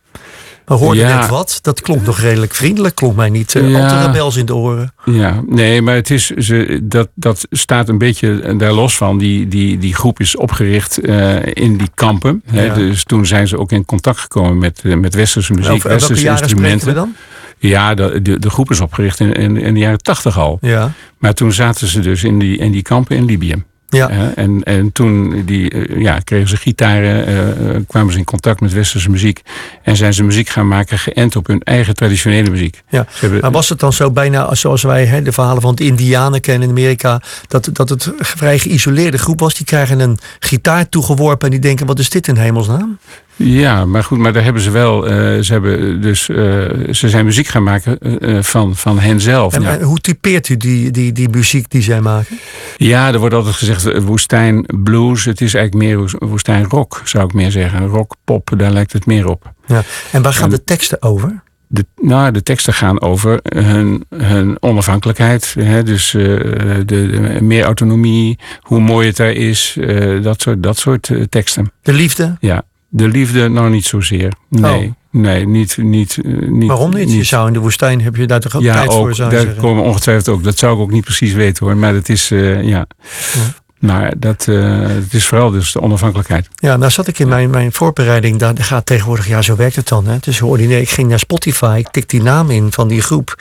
We 0.66 0.74
hoorden 0.74 1.08
Ja. 1.08 1.20
net 1.20 1.30
wat, 1.30 1.60
dat 1.62 1.82
klonk 1.82 2.06
nog 2.06 2.20
redelijk 2.20 2.54
vriendelijk, 2.54 2.96
klonk 2.96 3.16
mij 3.16 3.30
niet 3.30 3.56
eh, 3.56 3.70
Ja. 3.70 3.84
al 3.84 3.90
te 3.90 4.06
rebels 4.06 4.36
in 4.36 4.46
de 4.46 4.56
oren. 4.56 4.94
Ja, 5.06 5.42
nee, 5.48 5.82
maar 5.82 5.96
het 5.96 6.10
is, 6.10 6.26
ze, 6.30 6.80
dat, 6.84 7.10
dat 7.16 7.48
staat 7.52 7.90
een 7.90 7.98
beetje 7.98 8.56
daar 8.58 8.72
los 8.74 8.98
van. 8.98 9.18
Die, 9.18 9.48
die, 9.48 9.78
die 9.78 9.96
groep 9.96 10.20
is 10.20 10.36
opgericht 10.36 10.98
eh, 11.00 11.36
in 11.54 11.78
die 11.78 11.90
kampen. 11.94 12.42
Hè. 12.46 12.74
Dus 12.74 13.04
toen 13.04 13.26
zijn 13.26 13.48
ze 13.48 13.58
ook 13.58 13.72
in 13.72 13.86
contact 13.86 14.20
gekomen 14.20 14.58
met, 14.58 14.82
met 14.84 15.14
westerse 15.16 15.54
muziek, 15.54 15.72
Over 15.72 15.88
welke 15.90 16.00
westerse 16.00 16.24
jaren 16.24 16.50
spreken 16.50 16.64
we 16.64 16.72
instrumenten. 16.74 17.14
dan? 17.14 17.16
Ja, 17.58 17.94
de, 17.94 18.22
de, 18.22 18.40
de 18.40 18.50
groep 18.50 18.72
is 18.72 18.80
opgericht 18.80 19.20
in, 19.20 19.34
in, 19.34 19.58
in 19.58 19.74
de 19.74 19.80
jaren 19.80 20.02
tachtig 20.02 20.40
al. 20.40 20.58
Ja. 20.62 20.92
Maar 21.18 21.34
toen 21.34 21.52
zaten 21.52 21.88
ze 21.88 22.00
dus 22.00 22.24
in 22.24 22.40
die, 22.40 22.58
in 22.58 22.72
die 22.72 22.82
kampen 22.82 23.16
in 23.16 23.26
Libië. 23.26 23.64
Ja. 23.90 24.10
En, 24.36 24.64
en 24.64 24.92
toen 24.92 25.44
die, 25.46 25.70
eh, 25.70 26.02
ja, 26.02 26.20
kregen 26.20 26.48
ze 26.48 26.58
gitaren, 26.58 27.26
eh, 27.26 27.50
eh, 27.50 27.82
kwamen 27.88 28.12
ze 28.12 28.18
in 28.18 28.26
contact 28.26 28.62
met 28.62 28.74
westerse 28.74 29.10
muziek. 29.10 29.42
En 29.84 29.96
zijn 29.96 30.14
ze 30.14 30.24
muziek 30.24 30.50
gaan 30.50 30.68
maken 30.68 31.00
geënt 31.00 31.36
op 31.36 31.48
hun 31.48 31.64
eigen 31.64 31.96
traditionele 31.96 32.50
muziek. 32.50 32.82
Ja. 32.90 33.06
Hebben, 33.20 33.40
Maar 33.40 33.52
was 33.52 33.70
het 33.70 33.80
dan 33.80 33.94
zo 33.94 34.12
bijna 34.12 34.56
zoals 34.56 34.84
wij 34.84 35.06
hè, 35.06 35.22
de 35.22 35.32
verhalen 35.32 35.62
van 35.62 35.76
de 35.76 35.84
Indianen 35.84 36.42
kennen 36.42 36.64
in 36.64 36.70
Amerika, 36.70 37.22
dat, 37.48 37.70
dat 37.74 37.90
het 37.90 38.06
een 38.06 38.14
vrij 38.18 38.60
geïsoleerde 38.60 39.18
groep 39.18 39.40
was? 39.40 39.56
Die 39.56 39.66
krijgen 39.66 40.00
een 40.00 40.18
gitaar 40.40 40.90
toegeworpen 40.90 41.46
en 41.48 41.52
die 41.52 41.62
denken: 41.62 41.86
wat 41.86 42.00
is 42.00 42.10
dit 42.10 42.28
in 42.28 42.38
hemelsnaam? 42.38 42.98
Ja, 43.38 43.86
maar 43.86 44.04
goed, 44.04 44.18
maar 44.18 44.34
daar 44.34 44.44
hebben 44.44 44.62
ze 44.62 44.72
wel. 44.72 45.08
eh, 45.08 45.14
ze 45.42 45.52
hebben 45.54 46.02
dus. 46.02 46.30
eh, 46.30 46.36
ze 46.92 47.10
zijn 47.10 47.26
muziek 47.26 47.48
gaan 47.48 47.64
maken 47.64 48.00
eh, 48.00 48.44
van, 48.44 48.76
van 48.76 49.00
henzelf. 49.00 49.54
En, 49.54 49.66
en 49.66 49.82
hoe 49.82 50.00
typeert 50.00 50.50
u 50.50 50.58
die, 50.58 50.92
die, 50.92 51.12
die 51.12 51.30
muziek 51.30 51.70
die 51.70 51.82
zij 51.82 52.02
maken? 52.02 52.38
ja, 52.78 53.14
er 53.14 53.20
wordt 53.20 53.36
altijd 53.36 53.56
gezegd 53.56 54.04
woestijn 54.04 54.66
blues. 54.84 55.26
Het 55.26 55.42
is 55.42 55.54
eigenlijk 55.54 55.86
meer 55.86 55.98
woes- 55.98 56.16
woestijn 56.20 56.66
rock, 56.70 57.02
zou 57.04 57.26
ik 57.26 57.34
meer 57.34 57.52
zeggen. 57.52 57.88
Rock, 57.88 58.16
pop, 58.24 58.50
daar 58.58 58.72
lijkt 58.72 58.94
het 58.94 59.06
meer 59.06 59.28
op. 59.28 59.52
Ja. 59.66 59.84
En 60.12 60.22
waar 60.22 60.34
gaan 60.34 60.44
En- 60.44 60.50
de 60.50 60.64
teksten 60.64 61.02
over? 61.02 61.42
De, 61.70 61.86
nou, 62.02 62.32
de 62.32 62.44
teksten 62.44 62.74
gaan 62.74 63.02
over 63.02 63.40
hun, 63.56 64.04
hun 64.18 64.58
onafhankelijkheid. 64.60 65.56
Hè, 65.60 65.84
dus 65.84 66.12
de, 66.12 66.84
de- 66.86 67.38
meer 67.42 67.64
autonomie, 67.64 68.40
hoe 68.62 68.80
mooi 68.80 69.08
het 69.08 69.18
daar 69.18 69.32
is. 69.32 69.78
dat 70.22 70.42
soort, 70.42 70.64
dat 70.64 70.78
soort 70.78 71.12
teksten. 71.30 71.72
De 71.82 71.94
liefde? 71.94 72.36
Ja, 72.40 72.64
de 72.90 73.08
liefde 73.08 73.50
nou 73.50 73.70
niet 73.70 73.86
zozeer. 73.86 74.34
Nee, 74.50 74.94
nee 75.12 75.48
niet, 75.48 75.78
niet, 75.78 76.18
eh, 76.24 76.32
niet. 76.32 76.62
Oh. 76.64 76.68
Waarom 76.68 76.94
niet? 76.94 77.12
Je 77.12 77.24
zou 77.24 77.48
in 77.48 77.54
de 77.54 77.60
woestijn 77.60 78.02
heb 78.02 78.16
je 78.16 78.28
daar 78.28 78.40
toch 78.40 78.56
ook 78.56 78.62
ja, 78.62 78.74
tijd 78.74 78.90
ook, 78.90 78.94
voor, 78.94 79.16
zou 79.16 79.30
daar 79.30 79.42
zeggen? 79.42 79.62
komen 79.62 79.84
ongetwijfeld 79.84 80.36
ook. 80.36 80.44
Dat 80.44 80.58
zou 80.58 80.74
ik 80.74 80.80
ook 80.80 80.92
niet 80.92 81.04
precies 81.04 81.34
weten 81.34 81.66
hoor. 81.66 81.78
Maar 81.78 81.94
dat 81.94 82.10
is, 82.10 82.32
eh, 82.32 82.64
ja. 82.64 82.88
Maar 83.80 84.14
dat, 84.18 84.48
eh, 84.48 84.80
het 84.88 85.14
is 85.14 85.26
vooral 85.26 85.52
dus 85.52 85.72
de 85.72 85.82
onafhankelijkheid. 85.82 86.48
Ja, 86.56 86.78
nou 86.78 86.92
zat 86.92 87.08
ik 87.08 87.20
in 87.20 87.28
mijn, 87.28 87.50
mijn 87.50 87.72
voorbereiding, 87.72 88.40
daar 88.40 88.58
gaat 88.58 88.86
tegenwoordig, 88.86 89.28
ja 89.28 89.42
zo 89.42 89.56
werkt 89.56 89.76
het 89.76 89.88
dan. 89.88 90.06
Hè? 90.06 90.14
Het 90.14 90.28
is 90.28 90.42
ordinair. 90.42 90.82
Ik 90.82 90.90
ging 90.90 91.10
naar 91.10 91.20
Spotify, 91.20 91.76
ik 91.80 91.92
tik 91.92 92.10
die 92.10 92.22
naam 92.22 92.50
in 92.50 92.72
van 92.72 92.88
die 92.88 93.02
groep. 93.02 93.36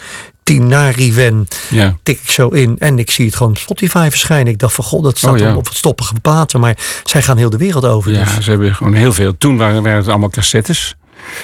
Tinariwen, 0.47 1.49
Ja. 1.71 1.97
tik 2.03 2.19
ik 2.23 2.31
zo 2.31 2.49
in 2.49 2.77
en 2.79 2.99
ik 2.99 3.11
zie 3.11 3.27
het 3.27 3.37
gewoon 3.37 3.53
op 3.53 3.59
Spotify 3.59 4.07
verschijnen. 4.11 4.53
Ik 4.53 4.59
dacht 4.59 4.75
van 4.75 4.85
god, 4.85 5.03
dat 5.05 5.19
staat 5.19 5.33
Oh, 5.33 5.39
ja. 5.39 5.45
dan 5.47 5.57
op 5.57 5.65
het 5.67 5.77
stoppige 5.77 6.15
platen. 6.23 6.61
Maar 6.61 6.77
zij 7.05 7.23
gaan 7.23 7.37
heel 7.37 7.51
de 7.51 7.57
wereld 7.57 7.85
over. 7.85 8.13
Ja, 8.13 8.25
dus. 8.25 8.45
ze 8.45 8.51
hebben 8.51 8.75
gewoon 8.75 8.93
heel 8.95 9.13
veel. 9.13 9.39
Toen 9.39 9.57
waren, 9.57 9.83
waren 9.83 9.99
het 9.99 10.09
allemaal 10.09 10.31
cassettes. 10.31 10.95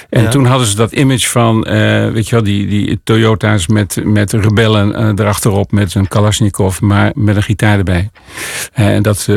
En 0.09 0.21
Ja. 0.23 0.29
toen 0.29 0.45
hadden 0.45 0.67
ze 0.67 0.75
dat 0.75 0.91
image 0.91 1.27
van, 1.29 1.65
eh, 1.65 2.11
weet 2.11 2.29
je 2.29 2.35
wel, 2.35 2.43
die, 2.43 2.67
die 2.67 2.99
Toyota's 3.03 3.67
met, 3.67 3.97
met 4.03 4.31
rebellen 4.33 4.95
eh, 4.95 5.07
erachterop 5.15 5.71
met 5.71 5.95
een 5.95 6.07
Kalashnikov, 6.07 6.79
maar 6.79 7.11
met 7.15 7.35
een 7.35 7.43
gitaar 7.43 7.77
erbij. 7.77 8.09
Eh, 8.73 8.87
En 8.95 9.01
dat, 9.03 9.27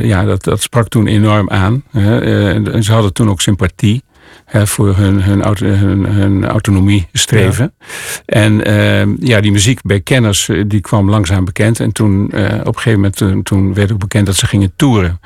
ja, 0.00 0.24
dat, 0.24 0.42
dat 0.44 0.62
sprak 0.62 0.88
toen 0.88 1.06
enorm 1.06 1.50
aan. 1.50 1.82
en 1.92 2.82
ze 2.84 2.92
hadden 2.92 3.12
toen 3.12 3.30
ook 3.30 3.40
sympathie. 3.40 4.02
Voor 4.46 4.96
hun, 4.96 5.22
hun, 5.22 5.42
auto, 5.42 5.66
hun, 5.66 6.04
hun 6.06 6.46
autonomie 6.46 7.06
streven. 7.12 7.72
En 8.26 8.64
eh, 8.64 9.16
ja, 9.28 9.40
die 9.40 9.52
muziek 9.52 9.80
bij 9.82 10.00
kenners 10.00 10.48
eh, 10.48 10.62
die 10.66 10.80
kwam 10.80 11.10
langzaam 11.10 11.44
bekend. 11.44 11.80
En 11.80 11.92
toen 11.92 12.30
eh, 12.32 12.44
op 12.60 12.66
een 12.66 12.74
gegeven 12.74 12.92
moment 12.92 13.16
toen, 13.16 13.42
toen 13.42 13.74
werd 13.74 13.92
ook 13.92 13.98
bekend 13.98 14.26
dat 14.26 14.36
ze 14.36 14.46
gingen 14.46 14.72
toeren. 14.76 15.20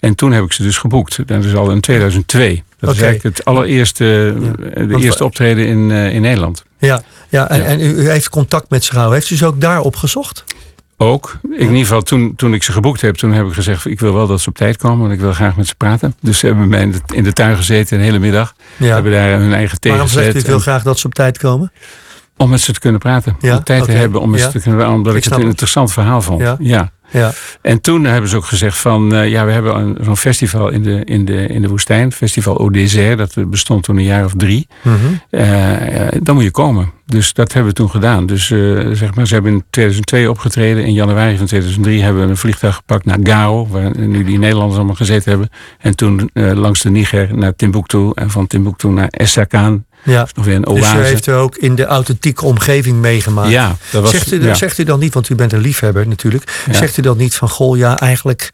En 0.00 0.14
toen 0.14 0.32
heb 0.32 0.44
ik 0.44 0.52
ze 0.52 0.62
dus 0.62 0.78
geboekt. 0.78 1.26
Dat 1.28 1.44
is 1.44 1.54
al 1.54 1.70
in 1.70 1.80
2002. 1.80 2.62
Dat 2.78 2.90
is 2.90 2.96
Oké. 2.96 3.04
eigenlijk 3.06 3.36
het 3.36 3.46
allereerste 3.46 4.34
eh, 4.74 4.74
de 4.74 4.86
Want- 4.86 5.04
eerste 5.04 5.24
optreden 5.24 5.66
in, 5.66 5.90
in 5.90 6.20
Nederland. 6.22 6.64
Ja, 6.78 7.02
ja, 7.28 7.48
en, 7.48 7.58
Ja. 7.60 7.64
en 7.64 7.80
u, 7.80 7.84
u 7.94 8.08
heeft 8.10 8.28
contact 8.28 8.70
met 8.70 8.84
ze 8.84 8.90
gehouden. 8.90 9.18
Heeft 9.18 9.30
u 9.30 9.36
ze 9.36 9.46
ook 9.46 9.60
daar 9.60 9.80
opgezocht? 9.80 10.44
Ook. 10.96 11.38
Ik, 11.42 11.50
in 11.50 11.60
ieder 11.60 11.78
geval, 11.78 12.02
toen, 12.02 12.32
toen 12.36 12.54
ik 12.54 12.62
ze 12.62 12.72
geboekt 12.72 13.00
heb, 13.00 13.14
toen 13.14 13.32
heb 13.32 13.46
ik 13.46 13.52
gezegd... 13.52 13.86
ik 13.86 14.00
wil 14.00 14.14
wel 14.14 14.26
dat 14.26 14.40
ze 14.40 14.48
op 14.48 14.56
tijd 14.56 14.76
komen, 14.76 14.98
want 14.98 15.12
ik 15.12 15.20
wil 15.20 15.32
graag 15.32 15.56
met 15.56 15.66
ze 15.66 15.74
praten. 15.74 16.14
Dus 16.20 16.38
ze 16.38 16.46
hebben 16.46 16.68
mij 16.68 16.82
in 16.82 16.90
de, 16.92 17.00
in 17.14 17.24
de 17.24 17.32
tuin 17.32 17.56
gezeten 17.56 17.98
een 17.98 18.04
hele 18.04 18.18
middag. 18.18 18.54
Ja. 18.76 18.94
Hebben 18.94 19.12
daar 19.12 19.38
hun 19.38 19.52
eigen 19.54 19.80
thee 19.80 19.92
Waarom 19.92 20.08
zegt 20.10 20.34
u 20.34 20.38
ik 20.38 20.46
wil 20.46 20.58
graag 20.58 20.82
dat 20.82 20.98
ze 20.98 21.06
op 21.06 21.14
tijd 21.14 21.38
komen? 21.38 21.72
Om 22.36 22.50
met 22.50 22.60
ze 22.60 22.72
te 22.72 22.80
kunnen 22.80 23.00
praten. 23.00 23.36
Ja, 23.40 23.56
om 23.56 23.64
tijd 23.64 23.84
te 23.84 23.90
hebben 23.90 24.20
om 24.20 24.30
met 24.30 24.40
Ja. 24.40 24.46
ze 24.46 24.52
te 24.52 24.60
kunnen 24.60 24.88
omdat 24.88 25.12
Ik 25.12 25.18
ik, 25.18 25.24
het 25.24 25.32
een 25.32 25.38
het. 25.40 25.48
interessant 25.48 25.92
verhaal 25.92 26.22
vond. 26.22 26.40
Ja. 26.58 26.92
Ja. 27.12 27.32
En 27.62 27.80
toen 27.80 28.04
hebben 28.04 28.30
ze 28.30 28.36
ook 28.36 28.44
gezegd 28.44 28.78
van, 28.78 29.14
eh, 29.14 29.30
ja, 29.30 29.44
we 29.44 29.52
hebben 29.52 29.76
een- 29.78 29.96
zo'n 30.00 30.16
festival 30.16 30.68
in 30.68 30.82
de, 30.82 31.04
in, 31.04 31.24
de, 31.24 31.46
in 31.46 31.62
de 31.62 31.68
woestijn. 31.68 32.12
Festival 32.12 32.58
Au 32.58 32.70
Désert, 32.70 33.18
dat 33.18 33.50
bestond 33.50 33.82
toen 33.82 33.96
een 33.96 34.04
jaar 34.04 34.24
of 34.24 34.32
drie. 34.36 34.66
Mhm. 34.82 34.96
Eh, 35.30 36.06
eh, 36.06 36.12
dan 36.22 36.34
moet 36.34 36.44
je 36.44 36.50
komen. 36.50 36.90
Dus 37.06 37.32
dat 37.32 37.52
hebben 37.52 37.70
we 37.72 37.76
toen 37.78 37.90
gedaan. 37.90 38.26
Dus 38.26 38.46
zeg 38.92 39.14
maar, 39.14 39.26
ze 39.26 39.34
hebben 39.34 39.52
in 39.52 39.64
2002 39.70 40.30
opgetreden. 40.30 40.84
In 40.84 40.92
januari 40.92 41.36
van 41.36 41.46
2003 41.46 42.02
hebben 42.02 42.22
we 42.24 42.28
een 42.30 42.36
vliegtuig 42.36 42.74
gepakt 42.74 43.04
naar 43.04 43.18
Gao, 43.22 43.66
waar 43.70 43.98
nu 43.98 44.24
die 44.24 44.38
Nederlanders 44.38 44.76
allemaal 44.76 44.94
gezeten 44.96 45.30
hebben. 45.30 45.48
En 45.78 45.96
toen 45.96 46.30
langs 46.34 46.82
de 46.82 46.90
Niger 46.90 47.36
naar 47.36 47.54
Timbuktu 47.56 48.10
en 48.14 48.30
van 48.30 48.46
Timbuktu 48.46 48.88
naar 48.88 49.08
Essakan. 49.10 49.84
Ja. 50.04 50.24
Is 50.24 50.32
nog 50.32 50.44
weer 50.44 50.56
een 50.56 50.66
oase. 50.66 50.96
Dus 50.96 51.04
u 51.04 51.06
heeft 51.06 51.26
er 51.26 51.36
ook 51.36 51.56
in 51.56 51.74
de 51.74 51.84
authentieke 51.84 52.44
omgeving 52.44 53.00
meegemaakt. 53.00 53.50
Ja, 53.50 53.76
dat 53.90 54.02
was, 54.02 54.10
zegt, 54.10 54.32
u, 54.32 54.44
ja. 54.44 54.54
zegt 54.54 54.78
u 54.78 54.84
dan 54.84 54.98
niet, 54.98 55.14
want 55.14 55.28
u 55.28 55.34
bent 55.34 55.52
een 55.52 55.60
liefhebber 55.60 56.08
natuurlijk. 56.08 56.64
Zegt 56.70 56.96
u 56.96 57.02
dan 57.02 57.16
niet 57.16 57.34
van, 57.34 57.48
goh 57.48 57.76
ja, 57.76 57.98
eigenlijk 57.98 58.50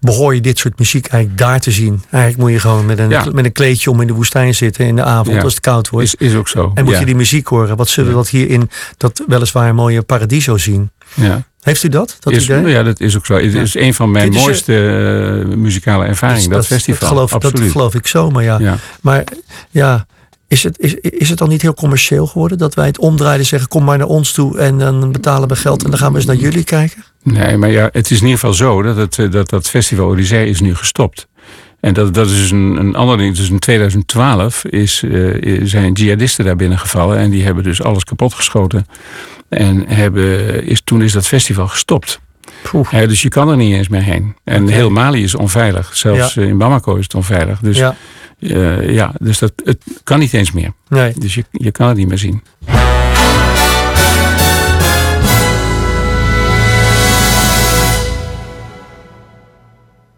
behoor 0.00 0.34
je 0.34 0.40
dit 0.40 0.58
soort 0.58 0.78
muziek 0.78 1.06
eigenlijk 1.06 1.40
daar 1.40 1.60
te 1.60 1.70
zien. 1.70 2.02
Eigenlijk 2.10 2.42
moet 2.42 2.52
je 2.52 2.60
gewoon 2.60 2.86
met 2.86 2.98
een, 2.98 3.08
met 3.32 3.44
een 3.44 3.52
kleedje 3.52 3.90
om 3.90 4.00
in 4.00 4.06
de 4.06 4.12
woestijn 4.12 4.54
zitten 4.54 4.86
in 4.86 4.96
de 4.96 5.02
avond 5.02 5.42
als 5.42 5.54
het 5.54 5.62
koud 5.62 5.88
wordt. 5.88 6.06
Is, 6.06 6.14
is 6.28 6.34
ook 6.34 6.48
zo. 6.48 6.70
En 6.74 6.84
moet 6.84 6.98
je 6.98 7.04
die 7.04 7.14
muziek 7.14 7.46
horen. 7.46 7.76
Wat 7.76 7.88
zullen 7.88 8.10
we 8.10 8.16
dat 8.16 8.28
hier 8.28 8.48
in 8.48 8.70
dat 8.96 9.22
weliswaar 9.26 9.74
mooie 9.74 10.02
paradiso 10.02 10.56
zien? 10.56 10.90
Ja. 11.14 11.44
Heeft 11.60 11.82
u 11.82 11.88
dat? 11.88 12.16
dat 12.20 12.32
is, 12.32 12.44
idee? 12.44 12.66
Ja, 12.66 12.82
dat 12.82 13.00
is 13.00 13.16
ook 13.16 13.26
zo. 13.26 13.34
Het 13.34 13.54
is 13.54 13.74
een 13.74 13.94
van 13.94 14.10
mijn 14.10 14.32
mooiste 14.32 14.72
uh, 15.48 15.56
muzikale 15.56 16.04
ervaringen, 16.04 16.50
dat, 16.50 16.58
dat, 16.58 16.66
festival. 16.66 17.00
Dat 17.00 17.08
geloof, 17.08 17.32
Absoluut. 17.32 17.58
dat 17.58 17.70
geloof 17.70 17.94
ik 17.94 18.06
zo, 18.06 18.30
maar 18.30 18.42
ja. 18.42 18.58
ja. 18.58 18.76
Maar 19.00 19.24
ja, 19.70 20.06
is 20.48 20.62
het, 20.62 20.78
is, 20.78 20.94
is 20.94 21.28
het 21.28 21.38
dan 21.38 21.48
niet 21.48 21.62
heel 21.62 21.74
commercieel 21.74 22.26
geworden? 22.26 22.58
Dat 22.58 22.74
wij 22.74 22.86
het 22.86 22.98
omdraaien 22.98 23.46
zeggen, 23.46 23.68
kom 23.68 23.84
maar 23.84 23.98
naar 23.98 24.06
ons 24.06 24.32
toe 24.32 24.58
en 24.58 24.78
dan 24.78 25.12
betalen 25.12 25.48
we 25.48 25.56
geld 25.56 25.84
en 25.84 25.90
dan 25.90 25.98
gaan 25.98 26.10
we 26.10 26.16
eens 26.16 26.26
naar 26.26 26.36
jullie 26.36 26.64
kijken? 26.64 27.04
Nee, 27.22 27.56
maar 27.56 27.70
ja, 27.70 27.88
het 27.92 28.10
is 28.10 28.16
in 28.16 28.24
ieder 28.24 28.38
geval 28.38 28.54
zo 28.54 28.82
dat 28.82 28.96
het, 28.96 29.32
dat, 29.32 29.48
dat 29.48 29.68
festival 29.68 30.08
Odyssee 30.08 30.48
is 30.48 30.60
nu 30.60 30.74
gestopt. 30.74 31.28
En 31.80 31.94
dat, 31.94 32.14
dat 32.14 32.26
is 32.26 32.36
dus 32.36 32.50
een, 32.50 32.76
een 32.76 32.94
ander 32.94 33.16
ding. 33.16 33.36
Dus 33.36 33.50
in 33.50 33.58
2012 33.58 34.64
is, 34.64 35.02
uh, 35.02 35.60
zijn 35.64 35.92
jihadisten 35.92 36.44
daar 36.44 36.56
binnengevallen 36.56 37.18
en 37.18 37.30
die 37.30 37.44
hebben 37.44 37.64
dus 37.64 37.82
alles 37.82 38.04
kapotgeschoten. 38.04 38.86
En 39.48 39.88
hebben, 39.88 40.64
is, 40.64 40.80
toen 40.84 41.02
is 41.02 41.12
dat 41.12 41.26
festival 41.26 41.68
gestopt. 41.68 42.20
Ja, 42.90 43.06
dus 43.06 43.22
je 43.22 43.28
kan 43.28 43.48
er 43.48 43.56
niet 43.56 43.74
eens 43.74 43.88
meer 43.88 44.02
heen. 44.02 44.36
En 44.44 44.62
okay. 44.62 44.74
heel 44.74 44.90
Mali 44.90 45.22
is 45.22 45.34
onveilig. 45.34 45.96
Zelfs 45.96 46.34
ja. 46.34 46.42
in 46.42 46.58
Bamako 46.58 46.94
is 46.94 47.02
het 47.02 47.14
onveilig. 47.14 47.58
Dus 47.60 47.76
ja, 47.76 47.96
ja 48.38 49.12
dus 49.18 49.38
dat, 49.38 49.52
het 49.64 49.82
kan 50.04 50.18
niet 50.18 50.32
eens 50.32 50.52
meer. 50.52 50.72
Nee. 50.88 51.12
Dus 51.18 51.34
je, 51.34 51.44
je 51.50 51.70
kan 51.70 51.88
het 51.88 51.96
niet 51.96 52.08
meer 52.08 52.18
zien. 52.18 52.42